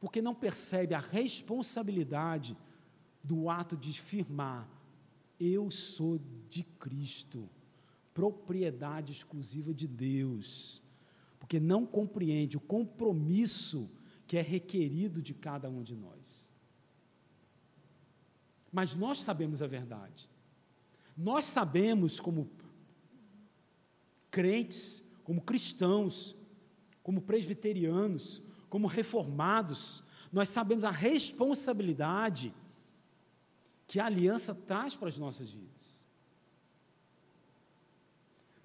Porque 0.00 0.22
não 0.22 0.34
percebe 0.34 0.94
a 0.94 0.98
responsabilidade 0.98 2.56
do 3.22 3.50
ato 3.50 3.76
de 3.76 3.92
firmar: 4.00 4.68
eu 5.38 5.70
sou 5.70 6.18
de 6.48 6.62
Cristo, 6.62 7.48
propriedade 8.14 9.12
exclusiva 9.12 9.72
de 9.74 9.86
Deus. 9.86 10.82
Porque 11.38 11.60
não 11.60 11.84
compreende 11.84 12.56
o 12.56 12.60
compromisso 12.60 13.90
que 14.26 14.36
é 14.36 14.42
requerido 14.42 15.20
de 15.20 15.34
cada 15.34 15.68
um 15.68 15.82
de 15.82 15.94
nós. 15.96 16.50
Mas 18.72 18.94
nós 18.94 19.22
sabemos 19.22 19.60
a 19.60 19.66
verdade. 19.66 20.30
Nós 21.20 21.44
sabemos, 21.44 22.18
como 22.18 22.50
crentes, 24.30 25.04
como 25.22 25.42
cristãos, 25.42 26.34
como 27.02 27.20
presbiterianos, 27.20 28.42
como 28.70 28.86
reformados, 28.86 30.02
nós 30.32 30.48
sabemos 30.48 30.82
a 30.82 30.90
responsabilidade 30.90 32.54
que 33.86 34.00
a 34.00 34.06
aliança 34.06 34.54
traz 34.54 34.96
para 34.96 35.08
as 35.08 35.18
nossas 35.18 35.50
vidas. 35.50 36.06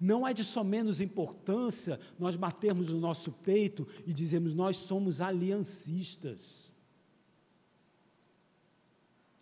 Não 0.00 0.26
é 0.26 0.32
de 0.32 0.42
só 0.42 0.64
menos 0.64 1.02
importância 1.02 2.00
nós 2.18 2.36
batermos 2.36 2.90
no 2.90 2.98
nosso 2.98 3.32
peito 3.32 3.86
e 4.06 4.14
dizermos 4.14 4.54
nós 4.54 4.78
somos 4.78 5.20
aliancistas. 5.20 6.74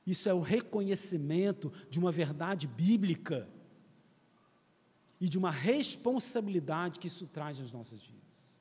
Isso 0.06 0.28
é 0.28 0.34
o 0.34 0.40
reconhecimento 0.40 1.72
de 1.88 1.98
uma 1.98 2.12
verdade 2.12 2.66
bíblica 2.66 3.48
e 5.20 5.28
de 5.28 5.38
uma 5.38 5.50
responsabilidade 5.50 6.98
que 6.98 7.06
isso 7.06 7.26
traz 7.26 7.58
nas 7.58 7.72
nossas 7.72 8.00
vidas. 8.02 8.60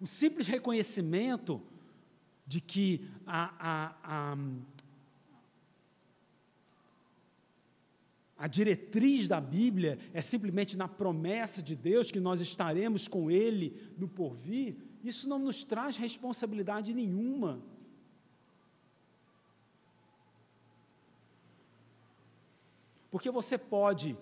O 0.00 0.06
simples 0.06 0.46
reconhecimento 0.46 1.62
de 2.46 2.60
que 2.60 3.08
a, 3.26 3.54
a, 3.58 4.32
a, 4.32 4.38
a 8.38 8.46
diretriz 8.46 9.28
da 9.28 9.40
Bíblia 9.40 9.98
é 10.12 10.20
simplesmente 10.20 10.76
na 10.76 10.88
promessa 10.88 11.62
de 11.62 11.76
Deus 11.76 12.10
que 12.10 12.18
nós 12.18 12.40
estaremos 12.40 13.06
com 13.06 13.30
Ele 13.30 13.92
no 13.98 14.08
porvir, 14.08 14.76
isso 15.04 15.28
não 15.28 15.38
nos 15.38 15.62
traz 15.62 15.96
responsabilidade 15.96 16.94
nenhuma. 16.94 17.62
Porque 23.12 23.30
você 23.30 23.58
pode 23.58 24.18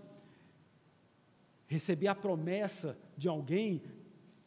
receber 1.69 2.09
a 2.09 2.15
promessa 2.15 2.99
de 3.17 3.29
alguém 3.29 3.81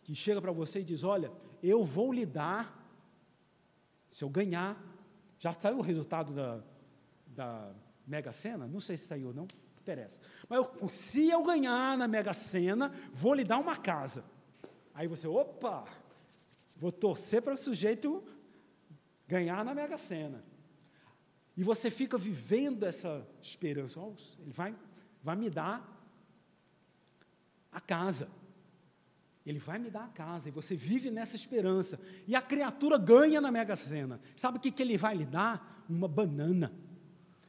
que 0.03 0.13
chega 0.13 0.41
para 0.41 0.51
você 0.51 0.81
e 0.81 0.83
diz: 0.83 1.01
Olha, 1.01 1.31
eu 1.63 1.85
vou 1.85 2.11
lhe 2.11 2.25
dar, 2.25 2.85
se 4.09 4.21
eu 4.21 4.29
ganhar, 4.29 4.77
já 5.39 5.53
saiu 5.53 5.77
o 5.77 5.81
resultado 5.81 6.33
da, 6.33 6.61
da 7.25 7.71
Mega 8.05 8.33
Sena? 8.33 8.67
Não 8.67 8.81
sei 8.81 8.97
se 8.97 9.05
saiu, 9.05 9.33
não 9.33 9.47
interessa. 9.79 10.19
Mas 10.49 10.59
eu, 10.59 10.89
se 10.89 11.29
eu 11.29 11.41
ganhar 11.41 11.97
na 11.97 12.05
Mega 12.05 12.33
Sena, 12.33 12.91
vou 13.13 13.33
lhe 13.33 13.45
dar 13.45 13.59
uma 13.59 13.77
casa. 13.77 14.25
Aí 14.93 15.07
você, 15.07 15.25
opa, 15.25 15.87
vou 16.75 16.91
torcer 16.91 17.41
para 17.41 17.53
o 17.53 17.57
sujeito 17.57 18.21
ganhar 19.25 19.63
na 19.63 19.73
Mega 19.73 19.97
Sena. 19.97 20.43
E 21.55 21.63
você 21.63 21.91
fica 21.91 22.17
vivendo 22.17 22.83
essa 22.83 23.27
esperança. 23.41 23.99
Ele 24.39 24.51
vai, 24.51 24.75
vai 25.21 25.35
me 25.35 25.49
dar 25.49 25.89
a 27.71 27.79
casa. 27.79 28.27
Ele 29.45 29.59
vai 29.59 29.77
me 29.77 29.89
dar 29.89 30.05
a 30.05 30.07
casa, 30.07 30.47
e 30.47 30.51
você 30.51 30.73
vive 30.73 31.11
nessa 31.11 31.35
esperança. 31.35 31.99
E 32.25 32.33
a 32.33 32.41
criatura 32.41 32.97
ganha 32.97 33.41
na 33.41 33.51
Mega 33.51 33.75
Sena. 33.75 34.19
Sabe 34.37 34.57
o 34.57 34.61
que, 34.61 34.71
que 34.71 34.81
ele 34.81 34.97
vai 34.97 35.15
lhe 35.15 35.25
dar? 35.25 35.83
Uma 35.89 36.07
banana. 36.07 36.71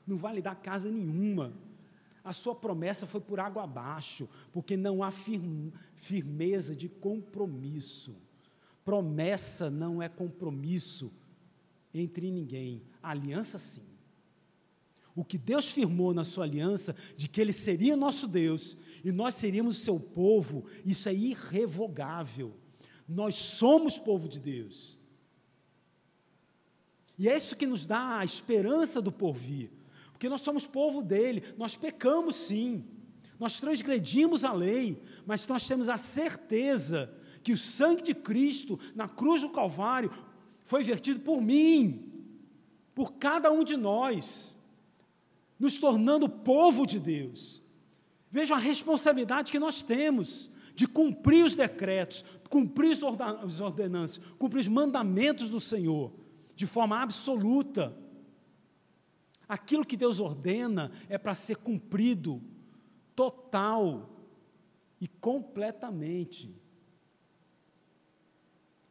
Não 0.07 0.17
vai 0.17 0.35
lhe 0.35 0.43
dar 0.43 0.57
casa 0.57 0.91
nenhuma. 0.91 1.53
A 2.25 2.33
sua 2.33 2.55
promessa 2.55 3.07
foi 3.07 3.21
por 3.21 3.39
água 3.39 3.63
abaixo, 3.63 4.29
porque 4.53 4.77
não 4.77 5.05
há 5.05 5.13
firmeza 5.95 6.75
de 6.75 6.89
compromisso. 6.89 8.17
Promessa 8.85 9.71
não 9.71 10.03
é 10.03 10.09
compromisso 10.09 11.13
entre 11.93 12.31
ninguém. 12.31 12.83
Aliança, 13.03 13.57
sim. 13.57 13.94
O 15.15 15.25
que 15.25 15.39
Deus 15.39 15.69
firmou 15.69 16.12
na 16.12 16.25
sua 16.25 16.45
aliança, 16.45 16.95
de 17.17 17.29
que 17.29 17.41
Ele 17.41 17.53
seria 17.53 17.97
nosso 17.97 18.27
Deus 18.27 18.77
e 19.05 19.12
nós 19.12 19.35
seríamos 19.35 19.79
seu 19.79 20.01
povo, 20.01 20.65
isso 20.85 21.09
é 21.09 21.15
irrevogável. 21.15 22.55
Nós 23.07 23.37
somos 23.37 23.99
povo 23.99 24.29
de 24.29 24.41
Deus. 24.41 24.99
E 27.19 27.29
é 27.29 27.37
isso 27.37 27.55
que 27.55 27.67
nos 27.67 27.87
dá 27.87 28.19
a 28.19 28.25
esperança 28.25 29.01
do 29.01 29.12
porvir, 29.12 29.71
porque 30.11 30.29
nós 30.29 30.41
somos 30.41 30.67
povo 30.67 31.01
dele, 31.01 31.45
nós 31.57 31.77
pecamos 31.77 32.35
sim, 32.35 32.85
nós 33.39 33.61
transgredimos 33.61 34.43
a 34.43 34.53
lei, 34.53 35.01
mas 35.25 35.47
nós 35.47 35.67
temos 35.67 35.89
a 35.89 35.97
certeza 35.97 37.15
que 37.43 37.53
o 37.53 37.59
sangue 37.59 38.03
de 38.03 38.15
Cristo 38.15 38.81
na 38.97 39.07
cruz 39.07 39.43
do 39.43 39.51
Calvário 39.51 40.11
foi 40.65 40.83
vertido 40.83 41.21
por 41.21 41.41
mim, 41.41 42.11
por 42.95 43.12
cada 43.12 43.53
um 43.53 43.62
de 43.62 43.77
nós 43.77 44.54
nos 45.59 45.79
tornando 45.79 46.29
povo 46.29 46.87
de 46.87 46.99
Deus. 46.99 47.63
Vejam 48.31 48.57
a 48.57 48.61
responsabilidade 48.61 49.53
que 49.53 49.59
nós 49.59 49.83
temos 49.83 50.51
de 50.75 50.87
cumprir 50.87 51.45
os 51.45 51.55
decretos, 51.55 52.25
cumprir 52.51 52.99
as 53.43 53.61
ordenanças, 53.61 54.21
cumprir 54.39 54.61
os 54.61 54.69
mandamentos 54.69 55.49
do 55.51 55.61
Senhor, 55.61 56.13
de 56.57 56.67
forma 56.67 57.01
absoluta. 57.01 57.97
Aquilo 59.49 59.85
que 59.85 59.97
Deus 59.97 60.21
ordena 60.21 60.91
é 61.09 61.17
para 61.17 61.35
ser 61.35 61.57
cumprido 61.57 62.43
total 63.15 64.11
e 65.01 65.07
completamente. 65.07 66.55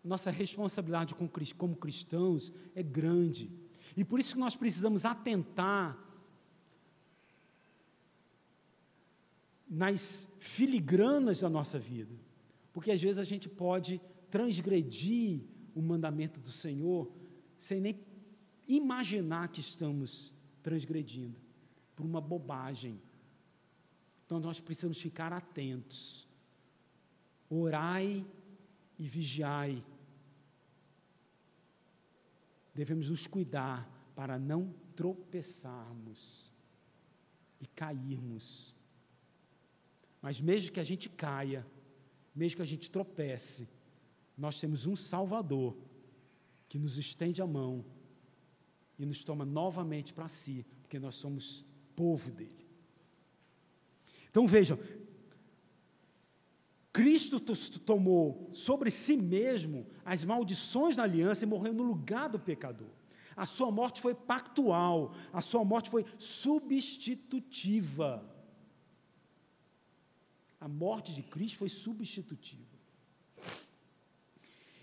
Nossa 0.04 0.30
responsabilidade 0.30 1.16
como 1.58 1.76
cristãos 1.76 2.52
é 2.76 2.84
grande. 2.84 3.50
E 3.96 4.04
por 4.04 4.20
isso 4.20 4.34
que 4.34 4.40
nós 4.40 4.56
precisamos 4.56 5.06
atentar 5.06 5.98
nas 9.74 10.30
filigranas 10.38 11.40
da 11.40 11.50
nossa 11.50 11.80
vida, 11.80 12.14
porque 12.72 12.92
às 12.92 13.02
vezes 13.02 13.18
a 13.18 13.24
gente 13.24 13.50
pode 13.50 14.00
transgredir 14.30 15.42
o 15.74 15.82
mandamento 15.82 16.40
do 16.40 16.52
Senhor 16.52 17.12
sem 17.58 17.82
nem 17.82 18.00
imaginar 18.68 19.48
que 19.48 19.60
estamos 19.60 20.32
transgredindo 20.62 21.42
por 21.96 22.06
uma 22.06 22.22
bobagem. 22.22 23.02
Então 24.24 24.40
nós 24.40 24.60
precisamos 24.60 25.02
ficar 25.02 25.34
atentos. 25.34 26.28
Orai 27.50 28.24
e 29.00 29.08
vigiai. 29.08 29.84
Devemos 32.76 33.10
nos 33.10 33.26
cuidar 33.26 33.90
para 34.16 34.38
não 34.38 34.72
tropeçarmos 34.96 36.52
e 37.60 37.66
cairmos 37.66 38.73
mas 40.24 40.40
mesmo 40.40 40.72
que 40.72 40.80
a 40.80 40.86
gente 40.86 41.10
caia, 41.10 41.68
mesmo 42.34 42.56
que 42.56 42.62
a 42.62 42.66
gente 42.66 42.90
tropece, 42.90 43.68
nós 44.38 44.58
temos 44.58 44.86
um 44.86 44.96
Salvador 44.96 45.76
que 46.70 46.80
nos 46.80 46.98
estende 46.98 47.42
a 47.42 47.46
mão 47.46 47.84
e 48.98 49.06
nos 49.06 49.22
toma 49.22 49.44
novamente 49.44 50.14
para 50.14 50.30
si, 50.30 50.66
porque 50.82 50.98
nós 50.98 51.16
somos 51.16 51.66
povo 51.94 52.32
dele. 52.32 52.66
Então 54.30 54.48
vejam, 54.48 54.80
Cristo 56.94 57.42
tomou 57.82 58.50
sobre 58.54 58.90
si 58.90 59.18
mesmo 59.18 59.86
as 60.06 60.24
maldições 60.24 60.96
da 60.96 61.04
aliança 61.04 61.44
e 61.44 61.48
morreu 61.48 61.74
no 61.74 61.84
lugar 61.84 62.30
do 62.30 62.40
pecador. 62.40 62.88
A 63.36 63.46
sua 63.46 63.70
morte 63.70 64.00
foi 64.00 64.16
pactual, 64.16 65.14
a 65.34 65.42
sua 65.42 65.66
morte 65.66 65.90
foi 65.90 66.06
substitutiva. 66.18 68.33
A 70.64 70.68
morte 70.70 71.14
de 71.14 71.22
Cristo 71.22 71.58
foi 71.58 71.68
substitutiva. 71.68 72.64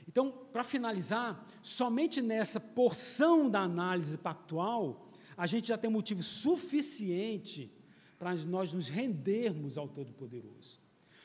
Então, 0.07 0.31
para 0.53 0.63
finalizar, 0.63 1.43
somente 1.63 2.21
nessa 2.21 2.61
porção 2.61 3.49
da 3.49 3.61
análise 3.61 4.19
pactual, 4.19 5.11
a 5.35 5.47
gente 5.47 5.69
já 5.69 5.79
tem 5.79 5.89
motivo 5.89 6.23
suficiente 6.23 7.73
para 8.19 8.35
nós 8.35 8.75
nos 8.75 8.89
rendermos 8.89 9.79
ao 9.79 9.89
Todo-Poderoso, 9.89 10.79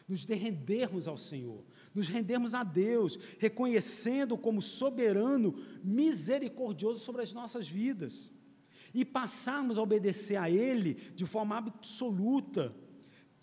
nos 0.07 0.23
rendermos 0.23 1.05
ao 1.05 1.17
Senhor, 1.17 1.61
nos 1.93 2.07
rendermos 2.07 2.53
a 2.53 2.63
Deus, 2.63 3.19
reconhecendo 3.37 4.37
como 4.37 4.61
soberano, 4.61 5.53
misericordioso 5.83 7.03
sobre 7.03 7.23
as 7.23 7.33
nossas 7.33 7.67
vidas, 7.67 8.31
e 8.93 9.03
passarmos 9.03 9.77
a 9.77 9.81
obedecer 9.81 10.37
a 10.37 10.49
Ele 10.49 10.93
de 11.13 11.25
forma 11.25 11.57
absoluta, 11.57 12.73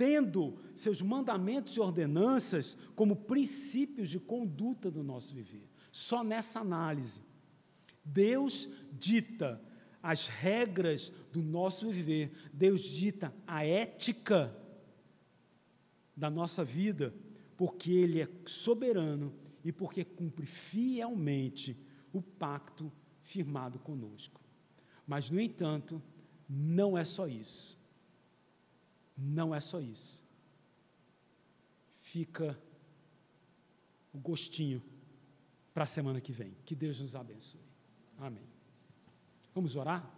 tendo 0.03 0.59
seus 0.75 1.01
mandamentos 1.01 1.77
e 1.77 1.81
ordenanças 1.81 2.77
como 2.97 3.15
princípios 3.15 4.11
de 4.11 4.19
conduta 4.19 4.91
do 4.91 5.01
nosso 5.01 5.33
viver. 5.33 5.71
Só 5.93 6.25
nessa 6.25 6.59
análise. 6.59 7.23
Deus 8.05 8.69
dita 8.91 9.63
as 10.03 10.27
regras 10.27 11.13
do 11.33 11.41
nosso 11.41 11.89
viver, 11.89 12.33
Deus 12.53 12.81
dita 12.81 13.33
a 13.47 13.65
ética 13.65 14.53
da 16.17 16.29
nossa 16.29 16.65
vida, 16.65 17.15
porque 17.57 17.93
Ele 17.93 18.23
é 18.23 18.29
soberano 18.45 19.33
e 19.65 19.71
porque 19.71 20.05
cumpre 20.05 20.47
fielmente 20.47 21.81
o 22.13 22.21
pacto 22.21 22.91
firmado 23.23 23.79
conosco. 23.79 24.41
Mas, 25.07 25.31
no 25.31 25.41
entanto, 25.41 26.03
não 26.49 26.99
é 26.99 27.05
só 27.05 27.29
isso. 27.29 27.81
Não 29.17 29.55
é 29.55 29.61
só 29.61 29.81
isso. 29.81 30.25
Fica 31.99 32.59
o 34.13 34.19
gostinho 34.19 34.83
para 35.73 35.85
a 35.85 35.87
semana 35.87 36.21
que 36.21 36.33
vem. 36.33 36.57
Que 36.65 36.75
Deus 36.75 37.01
nos 37.01 37.15
abençoe. 37.15 37.61
Amém. 38.19 38.47
Vamos 39.55 39.77
orar? 39.77 40.09